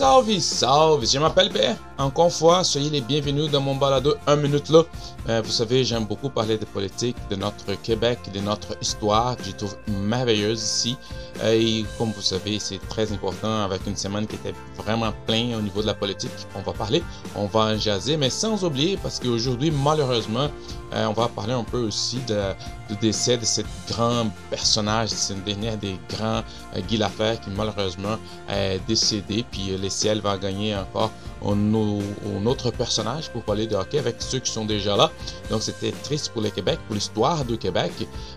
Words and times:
Salve, 0.00 0.40
salve, 0.40 1.04
je 1.04 1.18
m'appelle 1.18 1.50
PR. 1.50 1.76
Encore 1.98 2.24
une 2.24 2.30
fois, 2.30 2.64
soyez 2.64 2.88
les 2.88 3.02
bienvenus 3.02 3.50
dans 3.50 3.60
mon 3.60 3.74
balado 3.76 4.14
1 4.26 4.36
minute 4.36 4.70
là. 4.70 4.82
Euh, 5.30 5.40
vous 5.44 5.52
savez, 5.52 5.84
j'aime 5.84 6.06
beaucoup 6.06 6.28
parler 6.28 6.58
de 6.58 6.64
politique, 6.64 7.14
de 7.30 7.36
notre 7.36 7.74
Québec, 7.82 8.18
de 8.34 8.40
notre 8.40 8.76
histoire 8.82 9.36
que 9.36 9.44
je 9.44 9.52
trouve 9.52 9.76
merveilleuse 9.86 10.60
ici. 10.60 10.96
Euh, 11.44 11.52
et 11.52 11.84
comme 11.96 12.10
vous 12.10 12.20
savez, 12.20 12.58
c'est 12.58 12.80
très 12.88 13.12
important 13.12 13.62
avec 13.62 13.86
une 13.86 13.94
semaine 13.94 14.26
qui 14.26 14.34
était 14.34 14.54
vraiment 14.76 15.12
pleine 15.28 15.54
au 15.54 15.60
niveau 15.60 15.82
de 15.82 15.86
la 15.86 15.94
politique. 15.94 16.32
On 16.56 16.62
va 16.62 16.72
parler, 16.72 17.00
on 17.36 17.46
va 17.46 17.60
en 17.60 17.78
jaser, 17.78 18.16
mais 18.16 18.28
sans 18.28 18.64
oublier, 18.64 18.98
parce 19.00 19.20
qu'aujourd'hui, 19.20 19.70
malheureusement, 19.70 20.48
euh, 20.94 21.06
on 21.06 21.12
va 21.12 21.28
parler 21.28 21.52
un 21.52 21.62
peu 21.62 21.78
aussi 21.78 22.18
de, 22.26 22.52
du 22.88 22.96
décès 22.96 23.36
de 23.36 23.44
ce 23.44 23.60
grand 23.88 24.26
personnage, 24.50 25.10
c'est 25.10 25.34
une 25.34 25.42
dernière 25.42 25.76
des 25.76 25.96
grands 26.08 26.42
Guy 26.88 26.96
Lafayette 26.96 27.42
qui 27.42 27.50
malheureusement 27.50 28.16
est 28.48 28.80
décédé. 28.88 29.44
Puis 29.48 29.76
les 29.80 29.90
ciels 29.90 30.20
va 30.20 30.36
gagner 30.36 30.74
encore 30.74 31.12
un, 31.46 32.46
autre 32.46 32.70
personnage 32.70 33.30
pour 33.30 33.42
parler 33.42 33.66
de 33.66 33.76
hockey 33.76 33.98
avec 33.98 34.16
ceux 34.18 34.40
qui 34.40 34.50
sont 34.50 34.64
déjà 34.64 34.96
là. 34.96 35.10
Donc 35.50 35.62
c'était 35.62 35.92
triste 35.92 36.30
pour 36.32 36.42
le 36.42 36.50
Québec, 36.50 36.78
pour 36.86 36.94
l'histoire 36.94 37.44
du 37.44 37.58
Québec. 37.58 37.92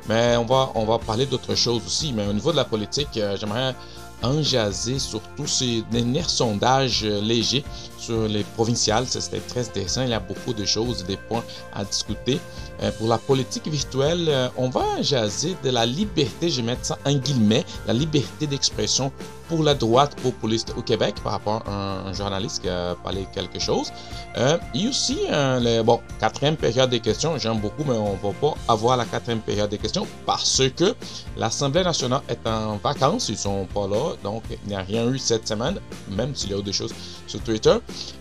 Mais 0.10 0.36
on 0.38 0.46
va, 0.46 0.72
on 0.76 0.86
va 0.86 1.00
parler 1.00 1.26
d'autres 1.26 1.56
choses 1.56 1.82
aussi. 1.86 2.14
Mais 2.14 2.26
au 2.28 2.34
niveau 2.34 2.52
de 2.52 2.58
la 2.58 2.66
politique, 2.66 3.18
euh, 3.18 3.38
j'aimerais 3.40 3.76
en 4.22 4.42
jaser 4.42 5.00
sur 5.00 5.22
tous 5.36 5.48
ces 5.48 5.84
derniers 5.92 6.24
sondages 6.24 7.04
euh, 7.04 7.22
légers 7.22 7.64
sur 8.04 8.28
les 8.28 8.44
provinciales. 8.44 9.06
C'était 9.08 9.40
très 9.40 9.62
intéressant. 9.62 10.04
Il 10.04 10.10
y 10.10 10.14
a 10.14 10.20
beaucoup 10.20 10.54
de 10.54 10.66
choses, 10.66 11.06
des 11.06 11.18
points 11.18 11.44
à 11.74 11.84
discuter. 11.84 12.40
Euh, 12.82 12.92
pour 12.98 13.08
la 13.08 13.18
politique 13.18 13.68
virtuelle, 13.68 14.26
euh, 14.28 14.50
on 14.58 14.70
va 14.70 15.02
jaser 15.02 15.56
de 15.64 15.70
la 15.70 15.86
liberté, 15.86 16.50
je 16.50 16.58
vais 16.58 16.68
mettre 16.68 16.86
ça 16.86 16.98
en 17.06 17.14
guillemets, 17.14 17.64
la 17.88 17.94
liberté 17.94 18.48
d'expression 18.48 19.12
pour 19.48 19.64
la 19.64 19.74
droite 19.74 20.16
populiste 20.22 20.74
au 20.78 20.82
Québec 20.82 21.16
par 21.24 21.34
rapport 21.34 21.64
à 21.68 22.08
un, 22.08 22.14
journaliste 22.14 22.62
qui 22.62 22.70
a 22.70 22.96
parlé 22.96 23.28
quelque 23.34 23.60
chose. 23.60 23.92
Euh, 24.38 24.58
et 24.74 24.88
aussi, 24.88 25.20
le, 25.30 25.82
bon, 25.84 26.00
quatrième 26.20 26.56
période 26.56 26.90
des 26.90 27.00
questions, 27.00 27.38
j'aime 27.38 27.60
beaucoup, 27.60 27.84
mais 27.86 27.94
on 27.94 28.14
ne 28.14 28.22
va 28.22 28.32
pas 28.42 28.54
avoir 28.68 28.98
la 28.98 29.06
quatrième 29.06 29.42
période 29.42 29.70
des 29.70 29.78
questions 29.78 30.08
parce 30.26 30.62
que 30.76 30.96
l'Assemblée 31.38 31.84
nationale 31.84 32.22
est 32.30 32.48
en 32.48 32.78
vacances, 32.78 33.30
ils 33.30 33.38
sont 33.38 33.68
pas 33.74 33.88
là, 33.88 34.16
donc 34.24 34.44
il 34.50 34.70
n'y 34.70 34.76
a 34.76 34.82
rien 34.82 35.08
eu 35.10 35.18
cette 35.18 35.48
semaine, 35.48 35.80
même 36.10 36.36
s'il 36.36 36.52
y 36.52 36.54
a 36.54 36.58
eu 36.58 36.64
des 36.64 36.74
choses 36.74 36.94
sur 37.28 37.42
Twitter. 37.42 37.76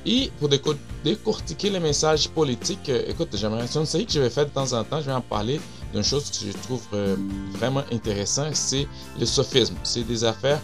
Et 0.05 0.31
pour 0.39 0.49
décortiquer 0.49 1.71
les 1.71 1.81
messages 1.81 2.29
politiques, 2.29 2.91
écoute, 3.07 3.29
j'aimerais, 3.35 3.67
c'est 3.67 3.79
une 3.79 3.87
série 3.87 4.07
que 4.07 4.13
je 4.13 4.21
vais 4.21 4.31
faire 4.31 4.47
de 4.47 4.51
temps 4.51 4.73
en 4.73 4.85
temps, 4.85 5.01
je 5.01 5.07
vais 5.07 5.13
en 5.13 5.21
parler 5.21 5.61
d'une 5.93 6.03
chose 6.03 6.31
que 6.31 6.47
je 6.47 6.53
trouve 6.53 6.83
euh, 6.95 7.17
vraiment 7.53 7.85
intéressant, 7.93 8.47
c'est 8.53 8.87
le 9.19 9.27
sophisme. 9.27 9.75
C'est 9.83 10.07
des 10.07 10.25
affaires 10.25 10.61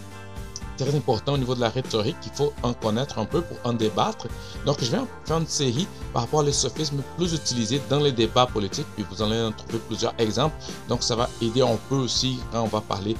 très 0.77 0.95
importantes 0.95 1.35
au 1.35 1.37
niveau 1.37 1.55
de 1.55 1.59
la 1.59 1.69
rhétorique 1.69 2.19
qu'il 2.21 2.31
faut 2.31 2.53
en 2.63 2.73
connaître 2.73 3.19
un 3.19 3.25
peu 3.25 3.41
pour 3.41 3.57
en 3.63 3.73
débattre. 3.73 4.27
Donc, 4.65 4.77
je 4.81 4.89
vais 4.89 4.97
en 4.97 5.07
faire 5.25 5.37
une 5.37 5.47
série 5.47 5.87
par 6.13 6.23
rapport 6.23 6.45
aux 6.45 6.51
sophismes 6.51 7.01
plus 7.17 7.33
utilisés 7.33 7.81
dans 7.89 7.99
les 7.99 8.11
débats 8.11 8.45
politiques, 8.47 8.87
puis 8.95 9.05
vous 9.09 9.21
allez 9.21 9.41
en 9.41 9.51
trouver 9.51 9.79
plusieurs 9.87 10.13
exemples. 10.17 10.55
Donc, 10.87 11.03
ça 11.03 11.15
va 11.15 11.29
aider 11.41 11.61
un 11.61 11.77
peu 11.89 11.95
aussi 11.95 12.39
quand 12.51 12.63
on 12.63 12.67
va 12.67 12.81
parler 12.81 13.15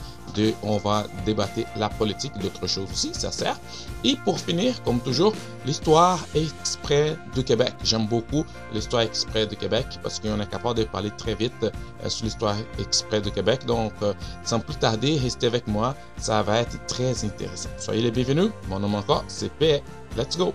on 0.64 0.78
va 0.78 1.06
débattre 1.26 1.59
la 1.76 1.90
politique 1.90 2.38
d'autres 2.40 2.68
choses 2.68 2.90
aussi, 2.92 3.14
ça 3.14 3.32
sert. 3.32 3.58
Et 4.04 4.16
pour 4.23 4.40
finir, 4.40 4.81
comme 4.84 5.00
toujours, 5.00 5.34
l'histoire 5.66 6.20
exprès 6.36 7.18
du 7.36 7.44
Québec. 7.44 7.73
J'aime 7.84 8.08
beaucoup 8.08 8.46
l'histoire 8.73 9.04
exprès 9.04 9.46
du 9.46 9.56
Québec 9.56 9.86
parce 10.02 10.20
qu'on 10.20 10.40
est 10.40 10.50
capable 10.50 10.80
de 10.80 10.84
parler 10.86 11.12
très 11.18 11.36
vite 11.36 11.54
euh, 11.64 12.09
sur 12.09 12.26
l'histoire 12.26 12.56
exprès 12.80 13.22
du 13.22 13.31
Québec. 13.31 13.66
Donc, 13.66 13.94
euh, 14.02 14.13
sans 14.44 14.59
plus 14.59 14.75
tarder, 14.75 15.18
restez 15.18 15.47
avec 15.47 15.68
moi, 15.68 15.96
ça 16.18 16.42
va 16.44 16.59
être 16.59 16.86
très 16.88 17.25
intéressant. 17.25 17.69
Soyez 17.78 18.02
les 18.02 18.12
bienvenus. 18.12 18.52
Mon 18.68 18.80
nom 18.80 18.94
encore, 18.94 19.24
c'est 19.28 19.52
P. 19.53 19.81
Let's 20.18 20.38
go! 20.38 20.53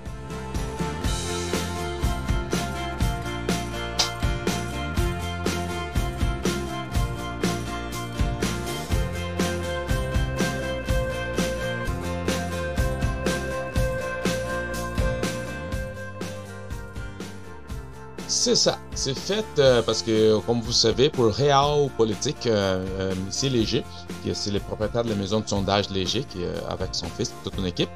C'est 18.45 18.57
ça. 18.57 18.79
C'est 18.95 19.19
fait 19.19 19.47
euh, 19.59 19.81
parce 19.81 20.03
que, 20.03 20.39
comme 20.41 20.61
vous 20.61 20.71
savez, 20.71 21.09
pour 21.09 21.35
Real 21.35 21.89
Politique, 21.97 22.47
euh, 22.47 22.85
euh, 23.01 23.15
c'est 23.31 23.49
Léger, 23.49 23.83
c'est 24.35 24.51
le 24.51 24.61
propriétaire 24.61 25.03
de 25.03 25.09
la 25.09 25.15
maison 25.15 25.41
de 25.41 25.49
sondage 25.49 25.89
Léger, 25.89 26.27
avec 26.69 26.91
son 26.93 27.07
fils, 27.07 27.33
toute 27.43 27.57
une 27.57 27.65
équipe, 27.65 27.89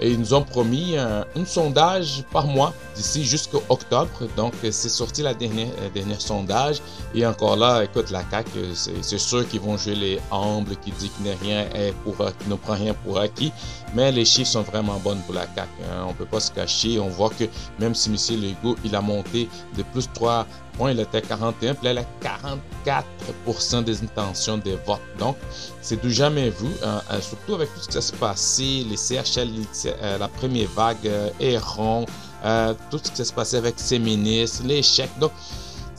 et 0.00 0.10
ils 0.10 0.18
nous 0.18 0.34
ont 0.34 0.42
promis 0.42 0.96
un, 0.98 1.24
sondage 1.46 2.24
par 2.32 2.48
mois 2.48 2.72
d'ici 2.96 3.24
jusqu'au 3.24 3.62
octobre. 3.68 4.10
Donc, 4.36 4.54
c'est 4.62 4.88
sorti 4.88 5.22
la 5.22 5.34
dernière, 5.34 5.70
dernière 5.94 6.20
sondage. 6.20 6.82
Et 7.14 7.24
encore 7.24 7.54
là, 7.56 7.84
écoute, 7.84 8.10
la 8.10 8.24
CAQ, 8.28 8.50
c'est 8.74 9.18
sûr 9.18 9.48
qu'ils 9.48 9.60
vont 9.60 9.76
jouer 9.76 9.94
les 9.94 10.20
humbles, 10.32 10.74
qui 10.82 10.90
disent 10.90 11.12
qu'il 11.12 11.30
ne 11.30 12.56
prend 12.56 12.74
rien 12.74 12.94
pour 13.04 13.20
acquis. 13.20 13.52
Mais 13.94 14.10
les 14.12 14.24
chiffres 14.24 14.50
sont 14.50 14.62
vraiment 14.62 14.98
bonnes 14.98 15.20
pour 15.22 15.34
la 15.34 15.42
CAQ. 15.42 15.68
Hein. 15.84 16.04
On 16.06 16.08
ne 16.08 16.14
peut 16.14 16.26
pas 16.26 16.40
se 16.40 16.50
cacher. 16.50 16.98
On 16.98 17.08
voit 17.08 17.30
que 17.30 17.44
même 17.78 17.94
si 17.94 18.08
M. 18.08 18.40
Legault, 18.40 18.76
il 18.84 18.94
a 18.94 19.00
monté 19.00 19.48
de 19.76 19.82
plus 19.82 20.08
3 20.12 20.46
points, 20.76 20.92
il 20.92 21.00
était 21.00 21.20
41, 21.20 21.74
puis 21.74 21.84
là, 21.84 21.92
il 21.92 21.98
a 21.98 23.04
44% 23.44 23.84
des 23.84 24.02
intentions 24.02 24.58
des 24.58 24.76
votes. 24.86 25.00
Donc, 25.18 25.36
c'est 25.80 26.00
du 26.00 26.10
jamais 26.10 26.50
vu, 26.50 26.68
hein, 26.82 27.02
euh, 27.10 27.20
surtout 27.20 27.54
avec 27.54 27.72
tout 27.74 27.80
ce 27.80 27.88
qui 27.88 28.02
s'est 28.02 28.16
passé, 28.16 28.86
les 28.88 28.96
CHL, 28.96 29.50
euh, 29.86 30.18
la 30.18 30.28
première 30.28 30.68
vague, 30.70 31.10
Héron, 31.38 32.06
euh, 32.44 32.74
tout 32.90 32.98
ce 33.02 33.10
qui 33.10 33.24
s'est 33.24 33.34
passé 33.34 33.56
avec 33.56 33.74
ses 33.76 33.98
ministres, 33.98 34.62
chèques. 34.82 35.18
Donc, 35.18 35.32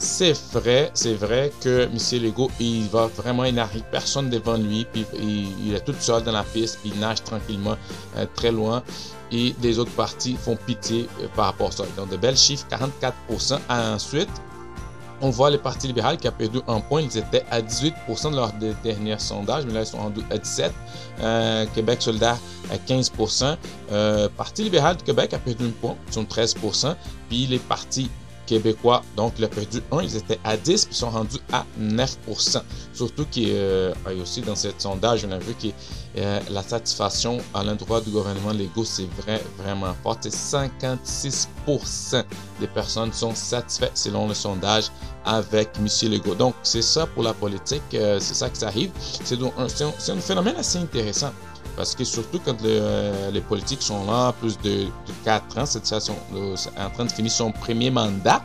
c'est 0.04 0.36
vrai, 0.52 0.90
c'est 0.94 1.14
vrai 1.14 1.52
que 1.60 1.84
M. 1.84 2.22
Legault, 2.22 2.50
il 2.60 2.88
va 2.88 3.06
vraiment, 3.06 3.44
il 3.44 3.54
n'arrive 3.54 3.84
personne 3.90 4.30
devant 4.30 4.56
lui, 4.56 4.86
puis 4.92 5.04
il, 5.20 5.74
est 5.74 5.84
tout 5.84 5.94
seul 5.98 6.22
dans 6.22 6.32
la 6.32 6.44
piste, 6.44 6.78
puis 6.80 6.92
il 6.94 7.00
nage 7.00 7.22
tranquillement 7.24 7.76
très 8.34 8.52
loin 8.52 8.82
et 9.34 9.54
les 9.62 9.78
autres 9.78 9.90
partis 9.92 10.36
font 10.36 10.56
pitié 10.56 11.08
euh, 11.20 11.26
par 11.34 11.46
rapport 11.46 11.68
à 11.68 11.72
ça. 11.72 11.84
Donc, 11.96 12.10
de 12.10 12.16
belles 12.16 12.36
chiffres, 12.36 12.66
44%. 12.70 13.58
Ensuite, 13.68 14.28
on 15.20 15.30
voit 15.30 15.50
le 15.50 15.58
Parti 15.58 15.86
libéral 15.86 16.16
qui 16.18 16.28
a 16.28 16.32
perdu 16.32 16.60
un 16.68 16.80
point. 16.80 17.00
Ils 17.00 17.18
étaient 17.18 17.44
à 17.50 17.60
18% 17.60 18.30
de 18.30 18.36
leur 18.36 18.52
dernier 18.82 19.18
sondage, 19.18 19.64
mais 19.64 19.72
là, 19.72 19.80
ils 19.80 19.86
sont 19.86 20.12
à 20.30 20.36
17%. 20.36 20.70
Euh, 21.20 21.66
Québec 21.74 22.02
solidaire 22.02 22.36
à 22.70 22.76
15%. 22.76 23.56
Euh, 23.92 24.28
Parti 24.36 24.64
libéral 24.64 24.96
du 24.96 25.04
Québec 25.04 25.32
a 25.32 25.38
perdu 25.38 25.66
un 25.66 25.70
point, 25.70 25.96
ils 26.08 26.12
sont 26.12 26.24
13%. 26.24 26.94
Puis 27.28 27.46
les 27.46 27.58
partis 27.58 28.10
québécois. 28.46 29.02
Donc, 29.16 29.34
il 29.38 29.44
a 29.44 29.48
perdu 29.48 29.82
1, 29.90 30.02
ils 30.02 30.16
étaient 30.16 30.38
à 30.44 30.56
10, 30.56 30.86
puis 30.86 30.94
ils 30.94 30.98
sont 30.98 31.10
rendus 31.10 31.38
à 31.52 31.64
9%. 31.80 32.62
Surtout 32.92 33.26
qu'il 33.26 33.48
euh, 33.50 33.92
y 34.06 34.18
a 34.18 34.22
aussi 34.22 34.40
dans 34.40 34.56
ce 34.56 34.68
sondage, 34.78 35.24
on 35.24 35.32
a 35.32 35.38
vu 35.38 35.54
que 35.54 35.68
euh, 36.16 36.40
la 36.50 36.62
satisfaction 36.62 37.38
à 37.52 37.64
l'endroit 37.64 38.00
du 38.00 38.10
gouvernement 38.10 38.52
Legault, 38.52 38.84
c'est 38.84 39.08
vrai, 39.22 39.42
vraiment 39.58 39.94
fort. 40.02 40.18
56% 40.22 42.24
des 42.60 42.66
personnes 42.68 43.12
sont 43.12 43.34
satisfaites 43.34 43.96
selon 43.96 44.28
le 44.28 44.34
sondage 44.34 44.90
avec 45.24 45.70
M. 45.78 45.88
Legault. 46.10 46.34
Donc, 46.34 46.54
c'est 46.62 46.82
ça 46.82 47.06
pour 47.06 47.22
la 47.22 47.34
politique, 47.34 47.82
euh, 47.94 48.18
c'est 48.20 48.34
ça 48.34 48.48
que 48.48 48.56
ça 48.56 48.68
arrive. 48.68 48.90
C'est 49.24 49.38
un 49.42 50.20
phénomène 50.20 50.56
assez 50.56 50.78
intéressant. 50.78 51.32
Parce 51.76 51.94
que 51.94 52.04
surtout 52.04 52.40
quand 52.44 52.56
euh, 52.64 53.30
les 53.30 53.40
politiques 53.40 53.82
sont 53.82 54.06
là 54.06 54.32
plus 54.40 54.58
de, 54.60 54.86
4 55.24 55.58
ans, 55.58 55.66
cette 55.66 55.84
situation 55.84 56.16
est 56.34 56.80
en 56.80 56.90
train 56.90 57.04
de 57.04 57.12
finir 57.12 57.30
son 57.30 57.50
premier 57.50 57.90
mandat. 57.90 58.42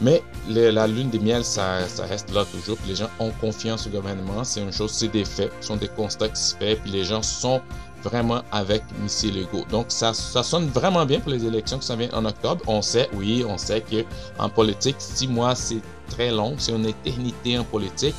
Mais 0.00 0.22
la 0.48 0.86
lune 0.86 1.10
des 1.10 1.18
miel, 1.18 1.44
ça, 1.44 1.78
reste 2.08 2.32
là 2.32 2.44
toujours. 2.44 2.76
Puis 2.78 2.90
les 2.90 2.96
gens 2.96 3.08
ont 3.18 3.30
confiance 3.40 3.86
au 3.86 3.90
gouvernement. 3.90 4.44
C'est 4.44 4.60
une 4.60 4.72
chose, 4.72 4.90
c'est 4.92 5.08
des 5.08 5.24
faits, 5.24 5.52
ce 5.60 5.68
sont 5.68 5.76
des 5.76 5.88
constats 5.88 6.28
qui 6.28 6.40
se 6.40 6.54
font. 6.54 6.76
Puis 6.82 6.90
les 6.90 7.04
gens 7.04 7.22
sont 7.22 7.60
vraiment 8.02 8.42
avec 8.52 8.82
M. 9.00 9.08
Legault. 9.34 9.64
Donc 9.70 9.86
ça, 9.88 10.12
sonne 10.14 10.68
vraiment 10.68 11.06
bien 11.06 11.20
pour 11.20 11.30
les 11.32 11.44
élections 11.44 11.78
qui 11.78 11.86
s'en 11.86 11.96
viennent 11.96 12.14
en 12.14 12.24
octobre. 12.24 12.62
On 12.66 12.82
sait, 12.82 13.08
oui, 13.14 13.44
on 13.48 13.58
sait 13.58 13.82
qu'en 13.82 14.48
politique, 14.48 14.96
six 14.98 15.28
mois, 15.28 15.54
c'est 15.54 15.80
très 16.10 16.30
long. 16.30 16.54
C'est 16.58 16.72
une 16.72 16.86
éternité 16.86 17.58
en 17.58 17.64
politique. 17.64 18.14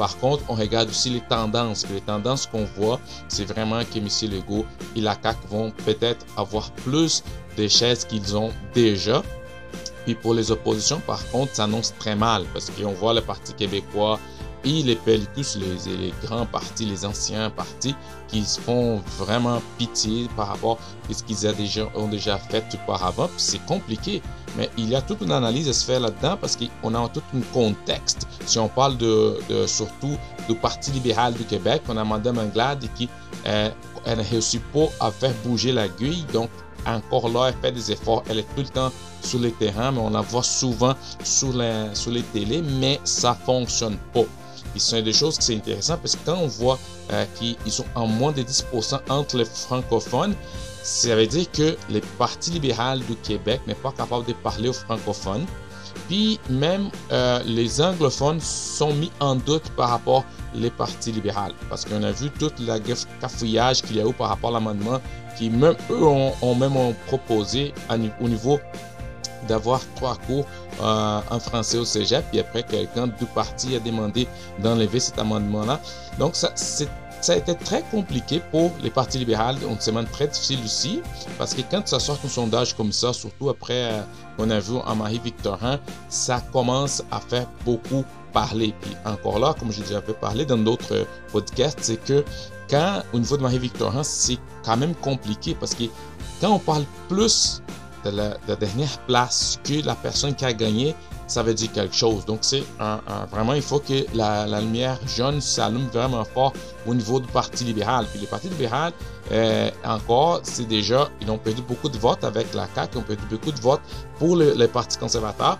Par 0.00 0.16
contre, 0.16 0.42
on 0.48 0.54
regarde 0.54 0.88
aussi 0.88 1.10
les 1.10 1.20
tendances. 1.20 1.86
les 1.92 2.00
tendances 2.00 2.46
qu'on 2.46 2.64
voit, 2.64 2.98
c'est 3.28 3.44
vraiment 3.44 3.82
que 3.84 3.98
M. 3.98 4.08
Legault 4.32 4.64
et 4.96 5.02
la 5.02 5.14
CAQ 5.22 5.46
vont 5.50 5.70
peut-être 5.84 6.24
avoir 6.38 6.70
plus 6.70 7.22
de 7.58 7.68
chaises 7.68 8.06
qu'ils 8.06 8.34
ont 8.34 8.50
déjà. 8.72 9.22
Puis 10.06 10.14
pour 10.14 10.32
les 10.32 10.50
oppositions, 10.50 11.02
par 11.06 11.22
contre, 11.30 11.54
ça 11.54 11.64
annonce 11.64 11.92
très 11.98 12.16
mal 12.16 12.46
parce 12.54 12.70
qu'on 12.70 12.92
voit 12.92 13.12
le 13.12 13.20
Parti 13.20 13.52
québécois 13.52 14.18
et 14.64 14.82
les 14.82 14.96
pellicus, 14.96 15.56
les, 15.56 15.96
les, 15.96 16.14
grands 16.22 16.46
partis, 16.46 16.86
les 16.86 17.04
anciens 17.04 17.50
partis, 17.50 17.94
qui 18.28 18.42
se 18.42 18.58
font 18.58 19.02
vraiment 19.18 19.60
pitié 19.76 20.28
par 20.34 20.48
rapport 20.48 20.78
à 21.10 21.12
ce 21.12 21.22
qu'ils 21.22 21.46
ont 21.46 21.52
déjà, 21.52 21.88
ont 21.94 22.08
déjà 22.08 22.38
fait 22.38 22.64
auparavant. 22.74 23.26
Puis 23.26 23.36
c'est 23.36 23.66
compliqué, 23.66 24.22
mais 24.56 24.70
il 24.76 24.88
y 24.88 24.94
a 24.94 25.02
toute 25.02 25.20
une 25.22 25.32
analyse 25.32 25.68
à 25.68 25.72
se 25.72 25.84
faire 25.84 26.00
là-dedans 26.00 26.36
parce 26.40 26.56
qu'on 26.56 26.94
a 26.94 27.08
tout 27.08 27.22
un 27.34 27.40
contexte. 27.52 28.26
Si 28.46 28.58
on 28.58 28.68
parle 28.68 28.96
de, 28.96 29.38
surtout 29.66 30.16
du 30.48 30.54
Parti 30.54 30.90
libéral 30.90 31.34
du 31.34 31.44
Québec, 31.44 31.82
on 31.88 31.96
a 31.96 32.04
Mme 32.04 32.38
Anglade 32.38 32.86
qui, 32.96 33.08
euh, 33.46 33.70
ne 34.06 34.22
réussit 34.22 34.62
pas 34.72 34.88
à 34.98 35.10
faire 35.10 35.32
bouger 35.44 35.72
l'aiguille. 35.72 36.24
Donc, 36.32 36.50
encore 36.86 37.28
là, 37.28 37.48
elle 37.48 37.54
fait 37.60 37.72
des 37.72 37.92
efforts. 37.92 38.24
Elle 38.28 38.40
est 38.40 38.54
tout 38.54 38.62
le 38.62 38.68
temps 38.68 38.90
sur 39.22 39.38
le 39.38 39.50
terrain, 39.50 39.92
mais 39.92 40.00
on 40.00 40.10
la 40.10 40.22
voit 40.22 40.42
souvent 40.42 40.94
sur 41.22 41.52
les, 41.52 41.86
sur 41.94 42.10
les 42.10 42.22
télés, 42.22 42.62
mais 42.62 42.98
ça 43.04 43.34
fonctionne 43.34 43.96
pas. 44.12 44.24
Et 44.74 44.78
c'est 44.78 45.02
des 45.02 45.12
choses 45.12 45.36
qui 45.36 45.44
c'est 45.44 45.56
intéressant 45.56 45.96
parce 45.96 46.16
que 46.16 46.24
quand 46.24 46.38
on 46.38 46.46
voit 46.46 46.78
euh, 47.12 47.24
qu'ils 47.34 47.72
sont 47.72 47.86
en 47.94 48.06
moins 48.06 48.32
de 48.32 48.42
10% 48.42 49.00
entre 49.08 49.36
les 49.36 49.44
francophones, 49.44 50.34
ça 50.82 51.14
veut 51.14 51.26
dire 51.26 51.50
que 51.50 51.76
les 51.88 52.00
partis 52.18 52.50
libéral 52.50 53.00
du 53.00 53.14
Québec 53.16 53.60
n'est 53.66 53.74
pas 53.74 53.92
capable 53.92 54.26
de 54.26 54.32
parler 54.32 54.68
aux 54.68 54.74
francophones. 54.74 55.44
Puis 56.08 56.40
même 56.48 56.90
euh, 57.12 57.40
les 57.44 57.80
anglophones 57.80 58.40
sont 58.40 58.92
mis 58.94 59.10
en 59.20 59.36
doute 59.36 59.70
par 59.76 59.90
rapport 59.90 60.24
les 60.54 60.70
partis 60.70 61.12
libéraux. 61.12 61.52
Parce 61.68 61.84
qu'on 61.84 62.02
a 62.02 62.12
vu 62.12 62.30
tout 62.30 62.50
le 62.58 62.78
cafouillage 63.20 63.82
qu'il 63.82 63.96
y 63.96 64.00
a 64.00 64.06
eu 64.06 64.12
par 64.12 64.28
rapport 64.28 64.50
à 64.50 64.54
l'amendement 64.54 65.00
qui 65.36 65.50
même 65.50 65.76
eux 65.90 66.04
ont, 66.04 66.54
même 66.54 66.94
proposé 67.06 67.72
au 68.20 68.28
niveau 68.28 68.60
d'avoir 69.48 69.80
trois 69.96 70.16
cours 70.26 70.46
euh, 70.82 71.20
en 71.30 71.40
français 71.40 71.78
au 71.78 71.84
cégep. 71.84 72.24
Puis 72.30 72.40
après, 72.40 72.62
quelqu'un 72.62 73.06
du 73.06 73.24
parti 73.34 73.74
a 73.74 73.80
demandé 73.80 74.28
d'enlever 74.58 75.00
cet 75.00 75.18
amendement-là. 75.18 75.80
Donc, 76.18 76.36
ça, 76.36 76.52
ça 77.20 77.34
a 77.34 77.36
été 77.36 77.54
très 77.54 77.82
compliqué 77.90 78.40
pour 78.50 78.70
les 78.82 78.90
partis 78.90 79.18
libéraux, 79.18 79.56
une 79.68 79.80
semaine 79.80 80.06
très 80.06 80.26
difficile 80.26 80.60
aussi, 80.64 81.02
parce 81.38 81.54
que 81.54 81.62
quand 81.70 81.86
ça 81.86 82.00
sort 82.00 82.18
un 82.24 82.28
sondage 82.28 82.74
comme 82.74 82.92
ça, 82.92 83.12
surtout 83.12 83.48
après 83.50 83.92
euh, 83.92 84.02
qu'on 84.36 84.50
a 84.50 84.58
vu 84.58 84.76
en 84.76 84.96
Marie-Victorin, 84.96 85.78
ça 86.08 86.40
commence 86.52 87.02
à 87.10 87.20
faire 87.20 87.46
beaucoup 87.64 88.04
parler. 88.32 88.74
Puis 88.80 88.96
encore 89.04 89.38
là, 89.38 89.54
comme 89.58 89.72
j'ai 89.72 89.82
déjà 89.82 90.00
parlé 90.00 90.44
dans 90.44 90.58
d'autres 90.58 91.06
podcasts, 91.32 91.80
c'est 91.82 92.02
que 92.02 92.24
quand 92.68 93.02
au 93.12 93.18
niveau 93.18 93.36
de 93.36 93.42
Marie-Victorin, 93.42 94.02
c'est 94.02 94.38
quand 94.64 94.76
même 94.76 94.94
compliqué 94.94 95.56
parce 95.58 95.74
que 95.74 95.84
quand 96.40 96.50
on 96.50 96.58
parle 96.58 96.84
plus 97.08 97.62
de 98.04 98.10
la, 98.10 98.56
dernière 98.56 98.98
place 99.06 99.58
que 99.62 99.84
la 99.84 99.94
personne 99.94 100.34
qui 100.34 100.44
a 100.44 100.52
gagné, 100.52 100.94
ça 101.30 101.42
veut 101.42 101.54
dire 101.54 101.70
quelque 101.72 101.94
chose. 101.94 102.24
Donc, 102.24 102.38
c'est 102.42 102.62
vraiment, 103.30 103.54
il 103.54 103.62
faut 103.62 103.78
que 103.78 104.04
la, 104.14 104.60
lumière 104.60 104.98
jaune 105.06 105.40
s'allume 105.40 105.86
vraiment 105.92 106.24
fort 106.24 106.52
au 106.86 106.94
niveau 106.94 107.20
du 107.20 107.28
Parti 107.28 107.64
libéral. 107.64 108.06
Puis 108.10 108.20
le 108.20 108.26
Parti 108.26 108.48
libéral, 108.48 108.92
euh, 109.32 109.70
encore, 109.84 110.40
c'est 110.42 110.66
déjà, 110.66 111.08
ils 111.20 111.30
ont 111.30 111.38
perdu 111.38 111.62
beaucoup 111.62 111.88
de 111.88 111.98
votes 111.98 112.24
avec 112.24 112.52
la 112.52 112.68
CAQ, 112.74 112.96
ils 112.96 112.98
ont 112.98 113.02
perdu 113.02 113.24
beaucoup 113.30 113.52
de 113.52 113.60
votes 113.60 113.80
pour 114.18 114.36
le, 114.36 114.54
le 114.54 114.66
Parti 114.66 114.98
conservateur. 114.98 115.58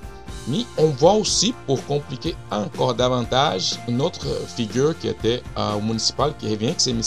Mais 0.49 0.65
on 0.79 0.87
voit 0.87 1.15
aussi, 1.15 1.55
pour 1.67 1.85
compliquer 1.87 2.35
encore 2.51 2.95
davantage, 2.95 3.79
une 3.89 4.01
autre 4.01 4.27
figure 4.49 4.99
qui 4.99 5.09
était 5.09 5.43
euh, 5.57 5.75
au 5.75 5.81
municipal 5.81 6.35
qui 6.39 6.51
revient, 6.51 6.75
c'est 6.77 6.91
M. 6.91 7.03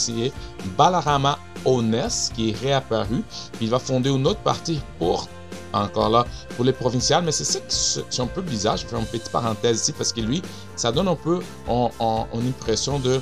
Balarama 0.78 1.38
Ones, 1.64 2.08
qui 2.34 2.50
est 2.50 2.56
réapparu. 2.56 3.22
Il 3.60 3.70
va 3.70 3.78
fonder 3.78 4.10
une 4.10 4.26
autre 4.26 4.40
partie 4.40 4.80
pour, 4.98 5.28
encore 5.76 6.08
là, 6.08 6.24
pour 6.56 6.64
les 6.64 6.72
provinciales. 6.72 7.24
Mais 7.24 7.32
c'est 7.32 7.44
ça 7.44 7.60
qui 7.60 8.04
c'est 8.10 8.22
un 8.22 8.26
peu 8.26 8.42
bizarre. 8.42 8.76
Je 8.76 8.86
fais 8.86 8.96
une 8.96 9.06
petite 9.06 9.30
parenthèse 9.30 9.80
ici 9.80 9.92
parce 9.92 10.12
que 10.12 10.20
lui, 10.20 10.42
ça 10.76 10.92
donne 10.92 11.08
un 11.08 11.16
peu 11.16 11.40
une 11.68 12.48
impression 12.48 12.98
de 12.98 13.20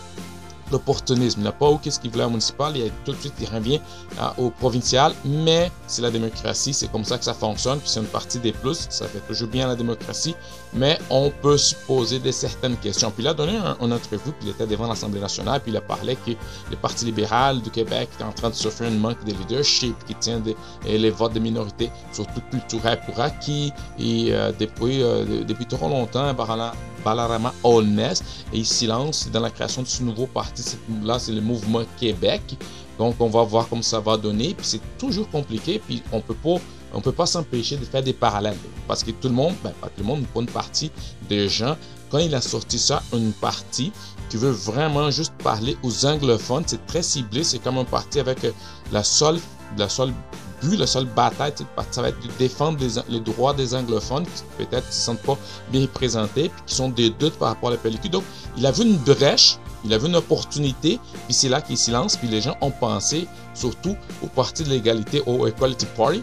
l'opportunisme. 0.71 1.41
Il 1.41 1.45
n'a 1.45 1.53
pas 1.53 1.71
eu 1.71 1.79
qu'est-ce 1.83 2.01
qu'il 2.01 2.11
voulait 2.11 2.25
au 2.25 2.31
municipal, 2.31 2.75
a 2.77 2.89
tout 3.05 3.13
de 3.13 3.17
suite 3.19 3.35
il 3.41 3.47
revient 3.47 3.81
au 4.39 4.49
provincial, 4.49 5.13
mais 5.25 5.71
c'est 5.87 6.01
la 6.01 6.11
démocratie, 6.11 6.73
c'est 6.73 6.91
comme 6.91 7.05
ça 7.05 7.19
que 7.19 7.25
ça 7.25 7.35
fonctionne, 7.35 7.79
puis 7.79 7.91
c'est 7.91 8.01
une 8.01 8.07
partie 8.07 8.39
des 8.39 8.53
plus, 8.53 8.87
ça 8.89 9.07
fait 9.07 9.21
toujours 9.21 9.49
bien 9.49 9.67
la 9.67 9.77
démocratie, 9.77 10.35
mais 10.75 10.99
on 11.11 11.31
peut 11.31 11.59
se 11.59 11.75
poser 11.75 12.19
des 12.19 12.33
certaines 12.33 12.77
questions. 12.77 13.11
Puis 13.11 13.23
il 13.23 13.29
a 13.29 13.35
donné 13.35 13.57
un, 13.57 13.77
une 13.81 13.93
entrevue, 13.93 14.33
puis 14.33 14.49
il 14.49 14.51
était 14.51 14.67
devant 14.67 14.89
l'Assemblée 14.89 15.21
nationale, 15.21 15.61
puis 15.61 15.73
il 15.73 15.77
a 15.77 15.81
parlé 15.81 16.17
que 16.17 16.31
le 16.71 16.77
Parti 16.77 17.05
libéral 17.05 17.61
du 17.61 17.71
Québec 17.71 18.09
est 18.19 18.23
en 18.23 18.33
train 18.33 18.51
de 18.51 18.55
souffrir 18.55 18.89
un 18.89 18.95
manque 18.95 19.25
de 19.25 19.33
leadership, 19.33 19.95
qui 20.07 20.15
tient 20.15 20.43
les 20.87 21.11
votes 21.11 21.35
de 21.35 21.41
minorités, 21.41 21.91
surtout 22.13 22.41
culturels, 22.51 23.01
pour 23.07 23.21
acquis, 23.21 23.73
et 23.99 24.29
euh, 24.33 24.53
depuis, 24.59 25.03
euh, 25.03 25.45
depuis 25.45 25.67
trop 25.67 25.89
longtemps, 25.89 26.35
Balarama 27.05 27.53
Holness 27.65 28.23
et 28.53 28.59
il 28.59 28.67
s'y 28.67 28.87
dans 28.87 29.41
la 29.41 29.51
création 29.51 29.83
de 29.83 29.87
ce 29.87 30.03
nouveau 30.03 30.27
parti. 30.27 30.63
Là, 31.03 31.19
c'est 31.19 31.33
le 31.33 31.41
mouvement 31.41 31.83
Québec. 31.99 32.43
Donc, 32.99 33.17
on 33.21 33.29
va 33.29 33.43
voir 33.43 33.69
comment 33.69 33.83
ça 33.83 34.01
va 34.01 34.17
donner. 34.17 34.55
Puis 34.55 34.67
c'est 34.67 34.99
toujours 34.99 35.29
compliqué. 35.31 35.81
Puis 35.85 36.03
on 36.13 36.21
peut 36.21 36.35
pas, 36.35 36.57
on 36.95 37.01
peut 37.01 37.13
pas 37.13 37.27
s'empêcher 37.27 37.77
de 37.77 37.85
faire 37.85 38.03
des 38.03 38.13
parallèles 38.13 38.57
parce 38.87 39.03
que 39.03 39.11
tout 39.11 39.29
le 39.29 39.35
monde, 39.35 39.55
ben, 39.63 39.71
pas 39.81 39.89
tout 39.89 40.01
le 40.01 40.05
monde, 40.05 40.25
une 40.37 40.47
partie 40.47 40.91
des 41.29 41.49
gens, 41.49 41.77
quand 42.11 42.19
il 42.19 42.35
a 42.35 42.41
sorti 42.41 42.79
ça, 42.79 43.03
une 43.13 43.33
partie 43.33 43.93
qui 44.29 44.37
veut 44.37 44.51
vraiment 44.51 45.11
juste 45.11 45.33
parler 45.43 45.77
aux 45.83 46.07
anglophones, 46.07 46.65
c'est 46.67 46.87
très 46.87 47.03
ciblé. 47.03 47.45
C'est 47.45 47.59
comme 47.59 47.79
un 47.79 47.85
parti 47.85 48.21
avec 48.21 48.47
la 48.93 49.03
seule, 49.03 49.39
la 49.79 49.89
seule 49.89 50.13
la 50.71 50.87
seule 50.87 51.07
bataille, 51.07 51.53
ça 51.91 52.03
va 52.03 52.09
être 52.09 52.23
de 52.23 52.31
défendre 52.39 52.79
les, 53.09 53.21
droits 53.21 53.53
des 53.53 53.75
anglophones 53.75 54.25
qui 54.25 54.65
peut-être 54.65 54.87
ne 54.87 54.93
se 54.93 55.01
sentent 55.01 55.23
pas 55.23 55.37
bien 55.71 55.83
représentés, 55.83 56.49
puis 56.49 56.63
qui 56.67 56.75
sont 56.75 56.89
des 56.89 57.11
doutes 57.11 57.35
par 57.35 57.49
rapport 57.49 57.71
à 57.71 57.73
la 57.73 57.79
pellicule. 57.79 58.11
Donc, 58.11 58.25
il 58.57 58.65
a 58.65 58.71
vu 58.71 58.85
une 58.85 58.97
brèche, 58.97 59.59
il 59.85 59.93
a 59.93 59.99
vu 59.99 60.07
une 60.07 60.17
opportunité, 60.17 61.01
puis 61.25 61.35
c'est 61.35 61.49
là 61.49 61.61
qu'il 61.61 61.77
s'y 61.77 61.93
puis 62.19 62.29
les 62.29 62.41
gens 62.41 62.57
ont 62.61 62.71
pensé 62.71 63.27
surtout 63.55 63.97
au 64.23 64.27
Parti 64.29 64.63
de 64.63 64.71
l'égalité, 64.71 65.23
au 65.27 65.47
Equality 65.47 65.87
Party, 65.97 66.23